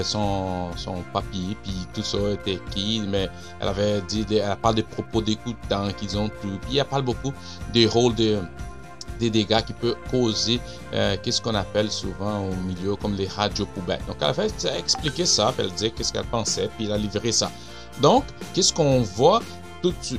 son, 0.03 0.69
son 0.75 1.01
papier, 1.13 1.57
puis 1.63 1.73
tout 1.93 2.03
ça 2.03 2.17
était 2.31 2.53
écrit, 2.53 3.01
mais 3.07 3.29
elle 3.59 3.67
avait 3.67 4.01
dit, 4.01 4.25
elle 4.29 4.55
parle 4.57 4.75
des 4.75 4.83
propos 4.83 5.21
d'écoutants 5.21 5.89
qu'ils 5.97 6.17
ont 6.17 6.29
tout, 6.29 6.59
puis 6.61 6.77
elle 6.77 6.85
parle 6.85 7.03
beaucoup 7.03 7.33
des 7.73 7.87
rôles 7.87 8.15
de, 8.15 8.39
des 9.19 9.29
dégâts 9.29 9.61
qui 9.61 9.73
peuvent 9.73 9.95
causer, 10.09 10.59
euh, 10.93 11.15
qu'est-ce 11.21 11.41
qu'on 11.41 11.55
appelle 11.55 11.91
souvent 11.91 12.49
au 12.49 12.55
milieu 12.55 12.95
comme 12.95 13.15
les 13.15 13.27
radios 13.27 13.65
poubelles. 13.67 14.01
Donc 14.07 14.17
elle 14.21 14.27
a 14.27 14.33
fait 14.33 14.53
expliquer 14.77 15.25
ça, 15.25 15.53
elle 15.57 15.71
dit 15.71 15.91
qu'est-ce 15.91 16.13
qu'elle 16.13 16.25
pensait, 16.25 16.69
puis 16.75 16.85
elle 16.85 16.93
a 16.93 16.97
livré 16.97 17.31
ça. 17.31 17.51
Donc, 18.01 18.23
qu'est-ce 18.53 18.73
qu'on 18.73 19.01
voit 19.01 19.41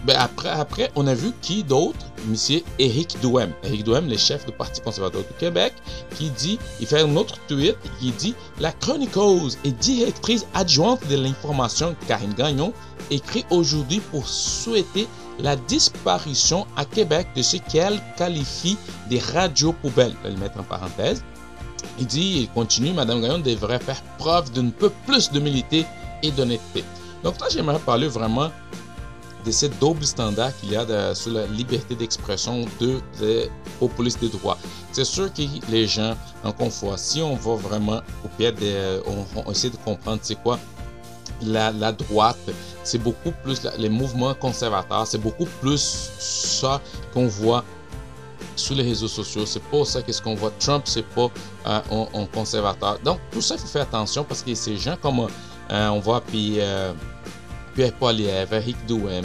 ben, 0.04 0.16
après, 0.18 0.90
on 0.94 1.06
a 1.06 1.14
vu 1.14 1.32
qui 1.40 1.62
d'autre? 1.62 1.98
Monsieur 2.26 2.62
Éric 2.78 3.16
Douem. 3.20 3.52
Éric 3.62 3.84
Douem, 3.84 4.08
le 4.08 4.16
chef 4.16 4.44
du 4.46 4.52
Parti 4.52 4.80
conservateur 4.80 5.22
du 5.22 5.34
Québec, 5.38 5.74
qui 6.16 6.30
dit, 6.30 6.58
il 6.80 6.86
fait 6.86 7.00
un 7.00 7.16
autre 7.16 7.36
tweet 7.48 7.76
qui 8.00 8.10
dit 8.12 8.34
La 8.60 8.72
chroniqueuse 8.72 9.58
et 9.64 9.72
directrice 9.72 10.46
adjointe 10.54 11.06
de 11.08 11.16
l'information 11.16 11.94
Karine 12.06 12.34
Gagnon 12.34 12.72
écrit 13.10 13.44
aujourd'hui 13.50 14.00
pour 14.10 14.26
souhaiter 14.28 15.06
la 15.38 15.56
disparition 15.56 16.66
à 16.76 16.84
Québec 16.84 17.26
de 17.36 17.42
ce 17.42 17.56
qu'elle 17.56 18.00
qualifie 18.16 18.78
des 19.08 19.18
radios 19.18 19.72
poubelles. 19.72 20.14
Je 20.22 20.28
vais 20.28 20.34
le 20.34 20.40
mettre 20.40 20.60
en 20.60 20.64
parenthèse. 20.64 21.22
Il 21.98 22.06
dit, 22.06 22.40
il 22.40 22.48
continue, 22.48 22.92
Madame 22.92 23.20
Gagnon 23.20 23.38
devrait 23.38 23.78
faire 23.78 24.02
preuve 24.18 24.50
d'un 24.52 24.70
peu 24.70 24.90
plus 25.06 25.30
d'humilité 25.30 25.84
et 26.22 26.30
d'honnêteté. 26.30 26.84
Donc 27.22 27.40
là, 27.40 27.46
j'aimerais 27.50 27.78
parler 27.78 28.08
vraiment 28.08 28.50
de 29.44 29.50
ce 29.50 29.66
double 29.66 30.04
standard 30.04 30.56
qu'il 30.58 30.72
y 30.72 30.76
a 30.76 31.14
sur 31.14 31.32
la 31.32 31.46
liberté 31.46 31.94
d'expression 31.94 32.64
de, 32.80 33.00
des 33.20 33.50
populistes 33.78 34.22
de 34.22 34.28
droit. 34.28 34.58
C'est 34.92 35.04
sûr 35.04 35.32
que 35.32 35.42
les 35.70 35.86
gens, 35.86 36.16
encore 36.42 36.66
une 36.66 36.72
fois, 36.72 36.96
si 36.96 37.20
on 37.20 37.34
va 37.34 37.54
vraiment 37.56 38.00
au 38.24 38.28
pied 38.36 38.52
de... 38.52 39.02
On, 39.36 39.50
essaie 39.50 39.70
de 39.70 39.76
comprendre 39.76 40.20
c'est 40.22 40.40
quoi 40.42 40.58
la, 41.42 41.72
la 41.72 41.92
droite, 41.92 42.38
c'est 42.84 43.02
beaucoup 43.02 43.32
plus 43.42 43.60
les 43.78 43.88
mouvements 43.88 44.34
conservateurs, 44.34 45.06
c'est 45.06 45.18
beaucoup 45.18 45.48
plus 45.60 46.10
ça 46.18 46.80
qu'on 47.12 47.26
voit 47.26 47.64
sur 48.56 48.74
les 48.74 48.82
réseaux 48.82 49.08
sociaux. 49.08 49.46
C'est 49.46 49.62
pas 49.62 49.84
ça 49.84 50.02
qu'est-ce 50.02 50.22
qu'on 50.22 50.34
voit. 50.34 50.52
Trump, 50.58 50.82
c'est 50.86 51.06
pas 51.06 51.28
euh, 51.66 51.80
un, 52.14 52.26
conservateur. 52.26 52.98
Donc, 53.04 53.18
tout 53.30 53.40
ça, 53.40 53.54
il 53.56 53.60
faut 53.60 53.66
faire 53.66 53.82
attention 53.82 54.24
parce 54.24 54.42
que 54.42 54.54
ces 54.54 54.76
gens 54.76 54.96
comme 55.00 55.26
euh, 55.70 55.88
on 55.88 56.00
voit, 56.00 56.20
puis 56.20 56.56
euh, 56.58 56.92
Pierre 57.74 57.92
Poilievre, 57.92 58.54
Eric 58.54 58.76
Douem, 58.86 59.24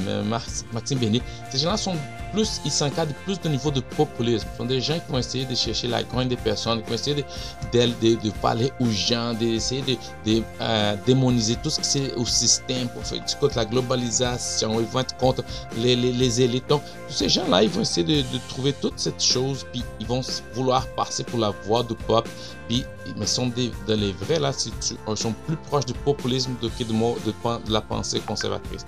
Maxime 0.73 0.99
Béni, 0.99 1.21
ces 1.51 1.59
gens-là 1.59 1.77
sont 1.77 1.95
plus, 2.31 2.61
ils 2.65 2.71
s'encadrent 2.71 3.13
plus 3.25 3.39
de 3.39 3.49
niveau 3.49 3.71
de 3.71 3.81
populisme. 3.81 4.47
Ce 4.51 4.57
sont 4.57 4.65
des 4.65 4.81
gens 4.81 4.95
qui 4.95 5.11
vont 5.11 5.17
essayer 5.17 5.45
de 5.45 5.55
chercher 5.55 5.87
la 5.87 6.03
grogne 6.03 6.27
des 6.27 6.37
personnes, 6.37 6.81
qui 6.81 6.89
vont 6.89 6.95
essayer 6.95 7.25
de, 7.73 8.15
de, 8.15 8.31
parler 8.41 8.71
aux 8.79 8.89
gens, 8.89 9.33
d'essayer 9.33 9.81
de, 9.81 10.31
de 10.31 10.43
euh, 10.61 10.95
démoniser 11.05 11.55
tout 11.61 11.69
ce 11.69 11.79
qui 11.79 11.87
c'est 11.87 12.13
au 12.15 12.25
système 12.25 12.87
pour 12.89 13.03
faire 13.03 13.23
du 13.23 13.35
contre 13.35 13.57
la 13.57 13.65
globalisation. 13.65 14.79
Ils 14.79 14.85
vont 14.85 14.99
être 14.99 15.15
contre 15.17 15.43
les, 15.77 15.95
les, 15.95 16.41
élites. 16.41 16.67
Donc, 16.67 16.81
tous 17.07 17.13
ces 17.13 17.29
gens-là, 17.29 17.63
ils 17.63 17.69
vont 17.69 17.81
essayer 17.81 18.23
de, 18.23 18.37
trouver 18.47 18.73
toutes 18.73 18.99
cette 18.99 19.21
chose, 19.21 19.65
puis 19.71 19.83
ils 19.99 20.07
vont 20.07 20.21
vouloir 20.53 20.87
passer 20.95 21.23
pour 21.23 21.39
la 21.39 21.51
voix 21.65 21.83
du 21.83 21.95
peuple. 21.95 22.29
Puis, 22.67 22.85
mais 23.17 23.25
sont 23.25 23.47
des, 23.47 23.71
dans 23.87 23.99
les 23.99 24.11
vrais, 24.13 24.39
là, 24.39 24.51
tu, 24.53 24.69
ils 25.07 25.17
sont 25.17 25.33
plus 25.47 25.55
proches 25.55 25.85
du 25.85 25.93
populisme 25.93 26.51
que 26.61 26.83
de, 26.83 26.83
de, 26.83 27.65
de 27.65 27.73
la 27.73 27.81
pensée 27.81 28.19
conservatrice. 28.19 28.85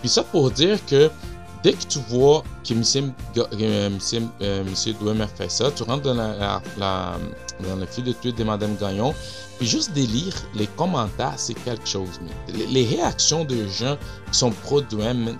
Puis 0.00 0.08
ça 0.08 0.22
pour 0.24 0.50
dire 0.50 0.84
que 0.86 1.10
dès 1.62 1.72
que 1.72 1.84
tu 1.84 1.98
vois 2.08 2.42
que 2.64 2.72
M. 2.74 2.82
Douem 5.00 5.20
a 5.20 5.26
fait 5.26 5.50
ça, 5.50 5.70
tu 5.70 5.82
rentres 5.82 6.02
dans, 6.02 6.14
la, 6.14 6.62
dans 6.78 7.76
le 7.76 7.86
fil 7.86 8.04
de 8.04 8.12
tweet 8.12 8.36
de 8.36 8.44
Mme 8.44 8.76
Gagnon, 8.76 9.14
puis 9.58 9.68
juste 9.68 9.92
de 9.92 10.00
lire 10.00 10.34
les 10.54 10.66
commentaires, 10.68 11.34
c'est 11.36 11.52
quelque 11.52 11.86
chose. 11.86 12.08
Les, 12.48 12.86
réactions 12.86 13.44
de 13.44 13.66
gens 13.68 13.98
qui 14.32 14.38
sont 14.38 14.50
pro-Douem, 14.50 15.36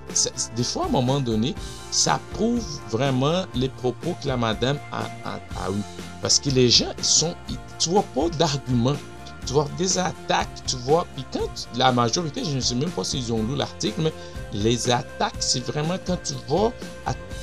des 0.56 0.62
fois, 0.62 0.84
à 0.84 0.88
un 0.88 0.90
moment 0.90 1.20
donné, 1.20 1.54
ça 1.90 2.20
prouve 2.34 2.62
vraiment 2.90 3.44
les 3.54 3.70
propos 3.70 4.14
que 4.22 4.28
la 4.28 4.36
madame 4.36 4.78
a, 4.92 5.04
a, 5.24 5.70
eu. 5.70 5.80
Parce 6.20 6.38
que 6.38 6.50
les 6.50 6.68
gens, 6.68 6.92
ils 6.98 7.04
sont, 7.04 7.34
tu 7.78 7.88
vois 7.88 8.04
pas 8.14 8.28
d'arguments 8.36 8.96
tu 9.46 9.52
vois 9.52 9.68
des 9.78 9.98
attaques, 9.98 10.62
tu 10.66 10.76
vois. 10.76 11.06
Puis 11.14 11.24
quand 11.32 11.68
la 11.76 11.92
majorité, 11.92 12.44
je 12.44 12.56
ne 12.56 12.60
sais 12.60 12.74
même 12.74 12.90
pas 12.90 13.04
s'ils 13.04 13.32
ont 13.32 13.42
lu 13.42 13.56
l'article, 13.56 14.02
mais 14.02 14.12
les 14.52 14.90
attaques, 14.90 15.36
c'est 15.40 15.64
vraiment 15.64 15.96
quand 16.06 16.18
tu 16.22 16.34
vas 16.48 16.72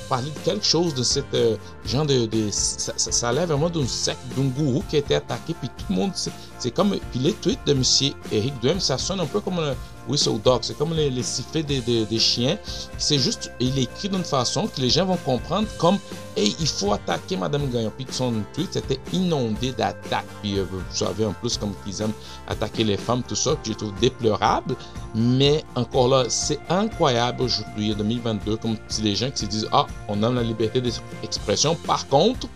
parler 0.07 0.29
de 0.31 0.39
quelque 0.39 0.65
chose 0.65 0.93
de 0.95 1.03
cette 1.03 1.33
euh, 1.33 1.57
genre 1.85 2.05
de, 2.05 2.27
ça, 2.49 2.93
ça, 2.95 3.31
lève 3.33 3.49
vraiment 3.49 3.69
d'un 3.69 3.85
secte, 3.85 4.19
d'un 4.37 4.45
gourou 4.45 4.83
qui 4.89 4.95
a 4.95 4.99
été 4.99 5.15
attaqué, 5.15 5.53
puis 5.53 5.69
tout 5.77 5.85
le 5.89 5.95
monde, 5.95 6.11
c'est 6.15 6.71
comme, 6.71 6.97
puis 7.11 7.19
les 7.19 7.33
tweets 7.33 7.65
de 7.65 7.73
monsieur 7.73 8.11
Eric 8.31 8.57
Duhem, 8.61 8.79
ça 8.79 8.97
sonne 8.97 9.19
un 9.19 9.25
peu 9.25 9.41
comme 9.41 9.59
whistle 10.07 10.39
dog, 10.43 10.59
c'est 10.61 10.77
comme 10.77 10.93
les, 10.93 11.23
sifflets 11.23 11.63
des, 11.63 12.19
chiens. 12.19 12.57
C'est 12.97 13.19
juste, 13.19 13.51
il 13.59 13.77
écrit 13.77 14.09
d'une 14.09 14.23
façon 14.23 14.67
que 14.67 14.81
les 14.81 14.89
gens 14.89 15.05
vont 15.05 15.17
comprendre 15.17 15.67
comme, 15.77 15.97
hey, 16.35 16.55
il 16.59 16.67
faut 16.67 16.93
attaquer 16.93 17.37
Madame 17.37 17.69
Gagnon. 17.69 17.91
Puis 17.95 18.07
son 18.09 18.33
tweet 18.53 18.73
c'était 18.73 18.99
inondé 19.13 19.71
d'attaques. 19.71 20.25
Puis 20.41 20.57
euh, 20.57 20.65
vous 20.69 20.81
savez, 20.89 21.25
en 21.25 21.33
plus, 21.33 21.57
comme 21.57 21.73
ils 21.85 22.01
aiment 22.01 22.13
attaquer 22.47 22.83
les 22.83 22.97
femmes, 22.97 23.23
tout 23.27 23.35
ça, 23.35 23.51
que 23.51 23.69
je 23.69 23.73
trouve 23.73 23.93
déplorable. 23.99 24.75
Mais 25.15 25.63
encore 25.75 26.07
là, 26.07 26.25
c'est 26.29 26.59
incroyable 26.69 27.43
aujourd'hui, 27.43 27.93
en 27.93 27.97
2022, 27.97 28.57
comme 28.57 28.77
si 28.87 29.01
les 29.01 29.15
gens 29.15 29.29
qui 29.31 29.39
se 29.39 29.45
disent, 29.45 29.67
ah, 29.71 29.87
on 30.07 30.21
aime 30.23 30.35
la 30.35 30.43
liberté 30.43 30.81
d'expression. 30.81 31.75
Par 31.75 32.07
contre, 32.07 32.47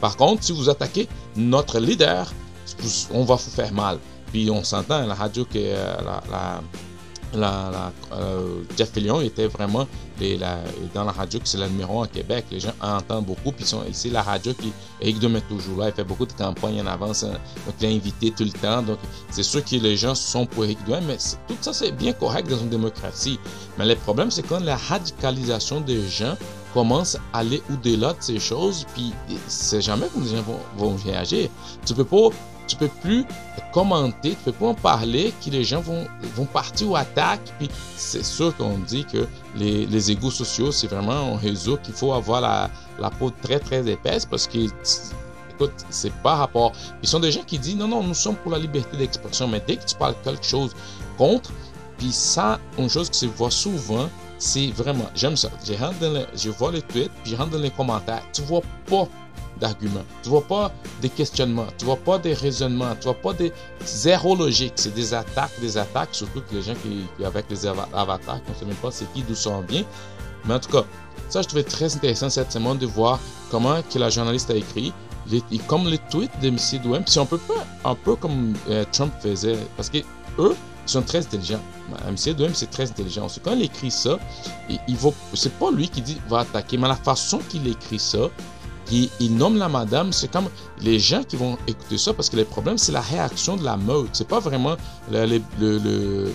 par 0.00 0.16
contre, 0.16 0.42
si 0.44 0.52
vous 0.52 0.68
attaquez 0.68 1.08
notre 1.36 1.78
leader, 1.78 2.32
on 3.12 3.24
va 3.24 3.34
vous 3.34 3.50
faire 3.50 3.72
mal. 3.72 3.98
Puis 4.32 4.50
on 4.50 4.62
s'entend, 4.64 5.06
la 5.06 5.14
radio 5.14 5.44
que 5.44 5.58
euh, 5.58 5.96
la 6.30 6.60
la, 7.34 7.70
la 7.72 7.92
euh, 8.16 8.62
Jeff 8.76 8.92
Fillion 8.92 9.20
était 9.20 9.46
vraiment 9.46 9.86
dans 10.94 11.04
la 11.04 11.12
radio, 11.12 11.40
qui 11.40 11.48
c'est 11.48 11.58
le 11.58 11.66
numéro 11.68 12.02
1 12.02 12.04
à 12.04 12.08
Québec. 12.08 12.44
Les 12.50 12.60
gens 12.60 12.72
entendent 12.80 13.26
beaucoup, 13.26 13.52
puis 13.52 13.64
c'est 13.92 14.10
la 14.10 14.22
radio 14.22 14.52
qui. 14.54 14.72
Eric 15.00 15.18
Dom 15.18 15.36
est 15.36 15.48
toujours 15.48 15.78
là, 15.78 15.88
il 15.88 15.94
fait 15.94 16.04
beaucoup 16.04 16.26
de 16.26 16.32
campagnes 16.32 16.82
en 16.82 16.86
avance, 16.86 17.24
hein. 17.24 17.32
donc 17.64 17.74
il 17.80 17.86
est 17.86 17.96
invité 17.96 18.30
tout 18.30 18.44
le 18.44 18.50
temps. 18.50 18.82
Donc 18.82 18.98
c'est 19.30 19.42
sûr 19.42 19.64
que 19.64 19.76
les 19.76 19.96
gens 19.96 20.14
sont 20.14 20.44
pour 20.44 20.64
Eric 20.64 20.84
Duhem, 20.84 21.04
mais 21.06 21.16
tout 21.48 21.56
ça 21.60 21.72
c'est 21.72 21.92
bien 21.92 22.12
correct 22.12 22.50
dans 22.50 22.58
une 22.58 22.68
démocratie. 22.68 23.38
Mais 23.78 23.86
le 23.86 23.96
problème, 23.96 24.30
c'est 24.30 24.42
quand 24.42 24.60
la 24.60 24.76
radicalisation 24.76 25.80
des 25.80 26.06
gens 26.06 26.36
commence 26.74 27.16
à 27.32 27.38
aller 27.38 27.62
au-delà 27.72 28.12
de 28.12 28.20
ces 28.20 28.38
choses, 28.38 28.86
puis 28.94 29.12
c'est 29.48 29.80
jamais 29.80 30.06
que 30.08 30.20
les 30.20 30.36
gens 30.36 30.42
vont, 30.42 30.60
vont 30.76 30.96
réagir. 31.04 31.48
Tu 31.86 31.94
peux 31.94 32.04
pas 32.04 32.28
tu 32.70 32.76
peux 32.76 32.88
plus 32.88 33.24
commenter, 33.72 34.30
tu 34.30 34.36
peux 34.44 34.52
pas 34.52 34.66
en 34.66 34.74
parler, 34.74 35.34
que 35.44 35.50
les 35.50 35.64
gens 35.64 35.80
vont, 35.80 36.06
vont 36.36 36.44
partir 36.44 36.90
ou 36.90 36.96
attaquent. 36.96 37.52
Puis 37.58 37.68
c'est 37.96 38.24
sûr 38.24 38.56
qu'on 38.56 38.78
dit 38.78 39.04
que 39.04 39.26
les, 39.56 39.86
les 39.86 40.10
égouts 40.10 40.30
sociaux, 40.30 40.70
c'est 40.72 40.86
vraiment 40.86 41.34
un 41.34 41.36
réseau 41.36 41.76
qu'il 41.76 41.94
faut 41.94 42.12
avoir 42.12 42.40
la, 42.40 42.70
la, 42.98 43.10
peau 43.10 43.30
très 43.42 43.58
très 43.58 43.86
épaisse 43.88 44.24
parce 44.24 44.46
que, 44.46 44.58
écoute, 45.50 45.72
c'est 45.90 46.14
pas 46.22 46.36
rapport. 46.36 46.72
Ils 47.02 47.08
sont 47.08 47.20
des 47.20 47.32
gens 47.32 47.42
qui 47.42 47.58
disent 47.58 47.76
non, 47.76 47.88
non, 47.88 48.02
nous 48.02 48.14
sommes 48.14 48.36
pour 48.36 48.52
la 48.52 48.58
liberté 48.58 48.96
d'expression, 48.96 49.48
mais 49.48 49.62
dès 49.66 49.76
que 49.76 49.84
tu 49.84 49.96
parles 49.96 50.14
quelque 50.22 50.44
chose 50.44 50.74
contre, 51.18 51.50
puis 51.98 52.12
ça, 52.12 52.58
une 52.78 52.88
chose 52.88 53.10
que 53.10 53.16
se 53.16 53.26
voit 53.26 53.50
souvent, 53.50 54.08
c'est 54.38 54.68
vraiment, 54.68 55.10
j'aime 55.14 55.36
ça. 55.36 55.50
Je, 55.66 55.74
rentre 55.74 55.98
dans 55.98 56.24
je 56.34 56.48
vois 56.48 56.72
les 56.72 56.80
tweets, 56.80 57.12
puis 57.22 57.32
je 57.32 57.36
rentre 57.36 57.50
dans 57.50 57.58
les 57.58 57.70
commentaires. 57.70 58.22
Tu 58.32 58.40
vois 58.42 58.62
pas 58.86 59.06
d'arguments. 59.60 60.04
Tu 60.22 60.28
vois 60.28 60.46
pas 60.46 60.72
des 61.00 61.08
questionnements, 61.08 61.66
tu 61.78 61.84
vois 61.84 61.96
pas 61.96 62.18
des 62.18 62.34
raisonnements, 62.34 62.94
tu 62.96 63.04
vois 63.04 63.14
pas 63.14 63.32
des 63.32 63.52
zéro 63.84 64.34
logique. 64.36 64.72
C'est 64.76 64.94
des 64.94 65.14
attaques, 65.14 65.58
des 65.60 65.76
attaques, 65.76 66.10
surtout 66.12 66.40
que 66.40 66.54
les 66.54 66.62
gens 66.62 66.74
qui, 66.82 67.06
avec 67.24 67.46
les 67.50 67.66
avatars, 67.66 68.40
on 68.48 68.50
ne 68.50 68.56
sait 68.56 68.64
même 68.64 68.74
pas 68.76 68.90
c'est 68.90 69.10
qui, 69.12 69.22
d'où 69.22 69.34
ça 69.34 69.60
vient. 69.68 69.84
Mais 70.46 70.54
en 70.54 70.60
tout 70.60 70.70
cas, 70.70 70.84
ça 71.28 71.42
je 71.42 71.48
trouvais 71.48 71.62
très 71.62 71.94
intéressant 71.94 72.30
cette 72.30 72.52
semaine 72.52 72.78
de 72.78 72.86
voir 72.86 73.18
comment 73.50 73.80
que 73.82 73.98
la 73.98 74.10
journaliste 74.10 74.50
a 74.50 74.54
écrit. 74.54 74.92
comme 75.66 75.86
les 75.86 75.98
tweets 76.10 76.32
de 76.40 76.48
M. 76.48 76.56
Douem, 76.82 77.06
si 77.06 77.18
on 77.18 77.26
peut 77.26 77.38
pas 77.38 77.66
un 77.84 77.94
peu 77.94 78.16
comme 78.16 78.54
euh, 78.70 78.84
Trump 78.90 79.12
faisait, 79.22 79.58
parce 79.76 79.90
que 79.90 79.98
eux, 80.38 80.56
sont 80.90 81.02
très 81.02 81.18
intelligents. 81.18 81.60
MC2M, 82.08 82.50
c'est 82.54 82.70
très 82.70 82.84
intelligent. 82.90 83.26
Quand 83.44 83.52
il 83.52 83.62
écrit 83.62 83.90
ça, 83.90 84.18
il, 84.68 84.96
va, 84.96 85.10
c'est 85.34 85.52
pas 85.58 85.70
lui 85.70 85.88
qui 85.88 86.02
dit 86.02 86.18
va 86.28 86.40
attaquer, 86.40 86.76
mais 86.76 86.88
la 86.88 86.96
façon 86.96 87.38
qu'il 87.48 87.66
écrit 87.68 87.98
ça, 87.98 88.28
il, 88.90 89.36
nomme 89.36 89.56
la 89.56 89.68
madame, 89.68 90.12
c'est 90.12 90.30
comme 90.30 90.48
les 90.80 90.98
gens 90.98 91.22
qui 91.22 91.36
vont 91.36 91.56
écouter 91.66 91.98
ça 91.98 92.12
parce 92.12 92.28
que 92.28 92.36
le 92.36 92.44
problème, 92.44 92.78
c'est 92.78 92.92
la 92.92 93.00
réaction 93.00 93.56
de 93.56 93.64
la 93.64 93.76
meute. 93.76 94.10
C'est 94.12 94.28
pas 94.28 94.40
vraiment 94.40 94.76
le, 95.10 95.40
le, 95.58 96.32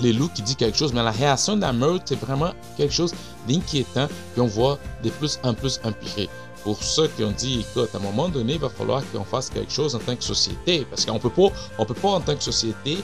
les 0.00 0.12
loups 0.12 0.30
qui 0.34 0.42
dit 0.42 0.56
quelque 0.56 0.76
chose, 0.76 0.92
mais 0.92 1.02
la 1.02 1.10
réaction 1.10 1.56
de 1.56 1.62
la 1.62 1.72
meute, 1.72 2.02
c'est 2.06 2.20
vraiment 2.20 2.52
quelque 2.76 2.92
chose 2.92 3.14
d'inquiétant 3.48 4.08
qu'on 4.36 4.46
voit 4.46 4.78
de 5.02 5.10
plus 5.10 5.38
en 5.42 5.54
plus 5.54 5.80
impliqué 5.84 6.28
pour 6.64 6.82
ceux 6.82 7.08
qui 7.08 7.24
ont 7.24 7.32
dit, 7.32 7.60
écoute, 7.60 7.90
à 7.94 7.98
un 7.98 8.00
moment 8.00 8.28
donné, 8.28 8.54
il 8.54 8.58
va 8.58 8.68
falloir 8.68 9.02
qu'on 9.12 9.24
fasse 9.24 9.50
quelque 9.50 9.72
chose 9.72 9.94
en 9.94 9.98
tant 9.98 10.14
que 10.14 10.24
société. 10.24 10.86
Parce 10.88 11.04
qu'on 11.04 11.18
peut 11.18 11.30
pas, 11.30 11.48
on 11.78 11.84
peut 11.84 11.94
pas 11.94 12.10
en 12.10 12.20
tant 12.20 12.34
que 12.34 12.42
société 12.42 12.98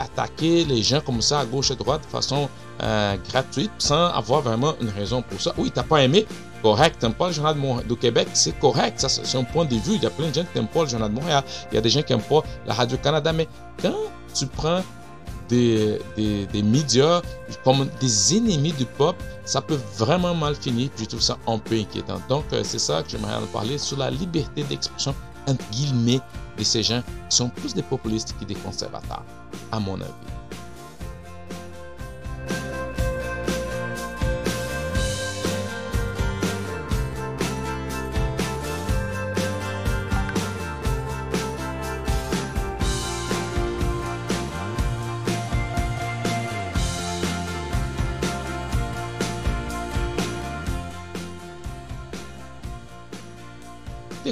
attaquer 0.00 0.64
les 0.64 0.82
gens 0.82 1.00
comme 1.00 1.22
ça 1.22 1.40
à 1.40 1.44
gauche 1.44 1.70
et 1.70 1.74
à 1.74 1.76
droite 1.76 2.02
de 2.02 2.10
façon 2.10 2.48
euh, 2.82 3.16
gratuite 3.28 3.70
sans 3.78 4.06
avoir 4.06 4.42
vraiment 4.42 4.74
une 4.80 4.90
raison 4.90 5.22
pour 5.22 5.40
ça. 5.40 5.54
Oui, 5.56 5.70
t'as 5.72 5.82
pas 5.82 6.02
aimé, 6.02 6.26
correct. 6.62 6.98
T'aimes 7.00 7.14
pas 7.14 7.28
le 7.28 7.32
journal 7.32 7.56
de, 7.86 7.94
Québec, 7.94 8.28
c'est 8.34 8.58
correct. 8.58 9.00
Ça, 9.00 9.08
c'est 9.08 9.38
un 9.38 9.44
point 9.44 9.64
de 9.64 9.74
vue. 9.76 9.94
Il 9.94 10.02
y 10.02 10.06
a 10.06 10.10
plein 10.10 10.28
de 10.28 10.34
gens 10.34 10.44
qui 10.44 10.58
n'aiment 10.58 10.68
pas 10.68 10.82
le 10.82 10.88
journal 10.88 11.10
de 11.10 11.14
Montréal. 11.14 11.44
Il 11.70 11.76
y 11.76 11.78
a 11.78 11.80
des 11.80 11.90
gens 11.90 12.02
qui 12.02 12.12
n'aiment 12.12 12.22
pas 12.22 12.42
la 12.66 12.74
Radio-Canada. 12.74 13.32
Mais 13.32 13.48
quand 13.80 13.96
tu 14.34 14.46
prends 14.46 14.82
des, 15.48 15.98
des, 16.16 16.62
médias 16.62 17.22
comme 17.64 17.88
des 18.00 18.36
ennemis 18.36 18.72
du 18.72 18.84
peuple, 18.84 19.22
ça 19.44 19.60
peut 19.60 19.78
vraiment 19.96 20.34
mal 20.34 20.54
finir. 20.54 20.90
Je 20.98 21.04
trouve 21.04 21.20
ça 21.20 21.38
un 21.46 21.58
peu 21.58 21.74
inquiétant. 21.74 22.20
Donc, 22.28 22.44
euh, 22.52 22.62
c'est 22.64 22.78
ça 22.78 23.02
que 23.02 23.10
j'aimerais 23.10 23.40
parler 23.52 23.78
sur 23.78 23.98
la 23.98 24.10
liberté 24.10 24.62
d'expression, 24.64 25.14
entre 25.46 25.64
guillemets, 25.70 26.20
de 26.58 26.64
ces 26.64 26.82
gens 26.82 27.02
qui 27.28 27.36
sont 27.36 27.48
plus 27.48 27.74
des 27.74 27.82
populistes 27.82 28.34
que 28.38 28.44
des 28.44 28.54
conservateurs, 28.56 29.24
à 29.72 29.80
mon 29.80 29.94
avis. 29.94 30.12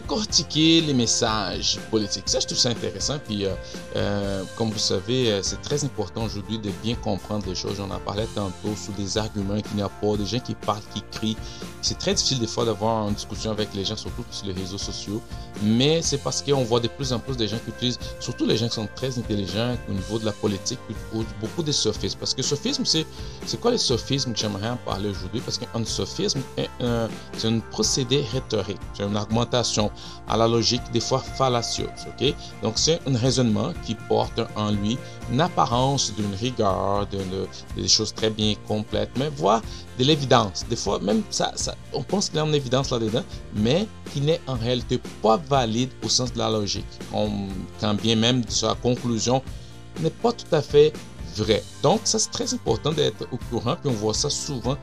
Décortiquer 0.01 0.83
les 0.83 0.93
messages 0.93 1.79
politiques. 1.91 2.29
Ça, 2.29 2.39
je 2.39 2.47
trouve 2.47 2.59
ça 2.59 2.69
intéressant. 2.69 3.19
Puis, 3.19 3.47
euh, 3.47 3.55
euh, 3.97 4.43
comme 4.57 4.71
vous 4.71 4.79
savez, 4.79 5.33
euh, 5.33 5.41
c'est 5.43 5.63
très 5.63 5.85
important 5.85 6.25
aujourd'hui 6.25 6.59
de 6.59 6.71
bien 6.83 6.95
comprendre 6.97 7.47
les 7.47 7.55
choses. 7.55 7.81
On 7.81 7.91
en 7.91 8.01
parlait 8.01 8.29
tantôt 8.35 8.75
sous 8.77 8.93
des 8.93 9.17
arguments 9.17 9.61
qu'il 9.61 9.77
n'y 9.77 9.83
a 9.83 9.89
pas, 9.89 10.17
des 10.19 10.27
gens 10.27 10.41
qui 10.41 10.55
parlent, 10.55 10.83
qui 10.93 11.03
crient. 11.13 11.37
C'est 11.81 11.99
très 11.99 12.13
difficile 12.13 12.41
des 12.41 12.47
fois 12.47 12.67
d'avoir 12.67 13.09
une 13.09 13.15
discussion 13.15 13.53
avec 13.53 13.73
les 13.75 13.85
gens, 13.87 13.97
surtout 13.97 14.25
sur 14.31 14.47
les 14.47 14.53
réseaux 14.53 14.77
sociaux. 14.77 15.23
Mais 15.63 16.03
c'est 16.03 16.19
parce 16.19 16.43
qu'on 16.43 16.65
voit 16.65 16.81
de 16.81 16.89
plus 16.89 17.13
en 17.15 17.19
plus 17.19 17.37
des 17.37 17.49
gens 17.49 17.59
qui 17.65 17.71
utilisent, 17.71 17.99
surtout 18.21 18.45
les 18.45 18.59
gens 18.59 18.69
qui 18.69 18.75
sont 18.75 18.89
très 18.95 19.19
intelligents 19.19 19.77
au 19.89 19.93
niveau 19.93 20.19
de 20.19 20.27
la 20.27 20.33
politique, 20.33 20.79
beaucoup 21.41 21.63
de 21.63 21.73
sophismes. 21.73 22.19
Parce 22.19 22.35
que 22.35 22.43
sophisme, 22.43 22.85
c'est 22.85 23.61
quoi 23.61 23.71
les 23.71 23.79
sophismes 23.79 24.33
que 24.35 24.39
j'aimerais 24.39 24.69
en 24.69 24.77
parler 24.77 25.09
aujourd'hui? 25.09 25.41
Parce 25.41 25.57
qu'un 25.57 25.85
sophisme, 25.85 26.41
c'est 27.39 27.49
un 27.49 27.61
procédé 27.71 28.25
rhétorique, 28.33 28.81
c'est 28.95 29.05
une 29.05 29.17
à 30.29 30.37
la 30.37 30.49
logique 30.49 30.83
des 30.93 31.01
fois 31.01 31.21
fallacieuse. 31.21 31.89
Donc 32.63 32.75
c'est 32.77 33.01
un 33.07 33.17
raisonnement 33.17 33.73
qui 33.85 33.95
porte 34.09 34.41
en 34.57 34.71
lui 34.71 34.99
une 35.31 35.41
apparence 35.41 36.13
d'une 36.15 36.35
rigueur, 36.35 37.07
de, 37.09 37.19
des 37.81 37.89
choses 37.89 38.15
très 38.15 38.31
bien 38.31 38.55
complètes, 38.67 39.11
mais 39.19 39.29
voire 39.37 39.63
de 39.99 40.05
l'évidence. 40.05 40.65
Des 40.69 40.77
fois 40.77 40.99
même 41.01 41.23
ça, 41.31 41.53
ça 41.57 41.75
on 41.93 42.03
pense 42.03 42.29
qu'il 42.29 42.39
y 42.39 42.41
a 42.41 42.45
une 42.47 42.55
évidence 42.55 42.91
là-dedans, 42.91 43.25
mais 43.55 43.87
qui 44.13 44.21
n'est 44.21 44.41
en 44.47 44.55
réalité 44.55 45.01
pas 45.23 45.37
valide 45.37 45.91
au 46.05 46.09
sens 46.09 46.33
de 46.33 46.39
la 46.39 46.51
logique. 46.51 46.85
quand 47.81 47.95
bien 47.95 48.17
même 48.17 48.43
sa 48.49 48.75
conclusion 48.75 49.43
n'est 50.01 50.11
pas 50.11 50.33
tout 50.33 50.55
à 50.55 50.63
fait 50.63 50.93
vrai. 51.37 51.63
Donc, 51.83 52.01
ça, 52.05 52.19
c'est 52.19 52.31
très 52.31 52.53
important 52.55 52.93
d'être 52.93 53.27
au 53.33 53.39
courant, 53.51 53.77
puis 53.77 53.91
on 53.91 53.95
voit 53.95 54.15
ça 54.15 54.31
souvent 54.31 54.77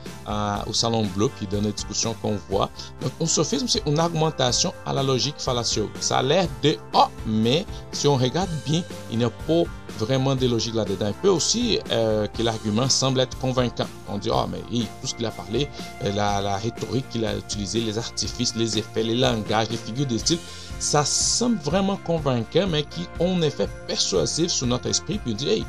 au 0.68 0.74
Salon 0.74 1.06
Bleu, 1.16 1.30
puis 1.36 1.48
dans 1.48 1.62
les 1.62 1.72
discussions 1.72 2.16
qu'on 2.22 2.38
voit. 2.50 2.70
Donc, 3.02 3.12
un 3.22 3.26
sophisme, 3.26 3.68
c'est 3.68 3.84
une 3.86 4.00
argumentation 4.00 4.74
à 4.86 4.94
la 4.94 5.04
logique 5.04 5.36
fallacieuse. 5.38 5.90
Ça 6.00 6.18
a 6.18 6.24
l'air 6.24 6.48
de 6.62 6.78
«ah», 6.94 7.10
mais 7.26 7.66
si 7.92 8.08
on 8.08 8.16
regarde 8.16 8.50
bien, 8.66 8.84
il 9.12 9.18
n'y 9.18 9.24
a 9.24 9.30
pas 9.30 9.64
vraiment 10.00 10.36
de 10.36 10.48
logique 10.48 10.74
là-dedans. 10.74 11.08
Il 11.08 11.14
peut 11.22 11.30
aussi 11.30 11.80
euh, 11.92 12.26
que 12.28 12.42
l'argument 12.42 12.90
semble 12.90 13.20
être 13.20 13.38
convaincant. 13.38 13.86
On 14.10 14.18
dit, 14.18 14.30
ah, 14.34 14.48
mais 14.50 14.60
tout 15.02 15.08
ce 15.08 15.14
qu'il 15.14 15.26
a 15.26 15.32
parlé, 15.32 15.70
euh, 16.04 16.12
la, 16.14 16.42
la 16.42 16.58
rhétorique 16.58 17.08
qu'il 17.10 17.26
a 17.26 17.36
utilisée, 17.36 17.82
les 17.82 17.98
artifices, 17.98 18.56
les 18.56 18.80
effets, 18.80 19.04
les 19.04 19.16
langages, 19.16 19.70
les 19.70 19.78
figures 19.78 20.08
de 20.08 20.18
style, 20.18 20.40
ça 20.80 21.06
semble 21.06 21.58
vraiment 21.60 21.98
convaincant, 21.98 22.68
mais 22.68 22.84
qui 22.84 23.08
ont 23.20 23.38
un 23.38 23.42
effet 23.44 23.70
persuasif 23.88 24.52
sur 24.52 24.68
notre 24.68 24.88
esprit, 24.88 25.20
puis 25.20 25.34
on 25.34 25.36
dit, 25.36 25.50
hey, 25.50 25.66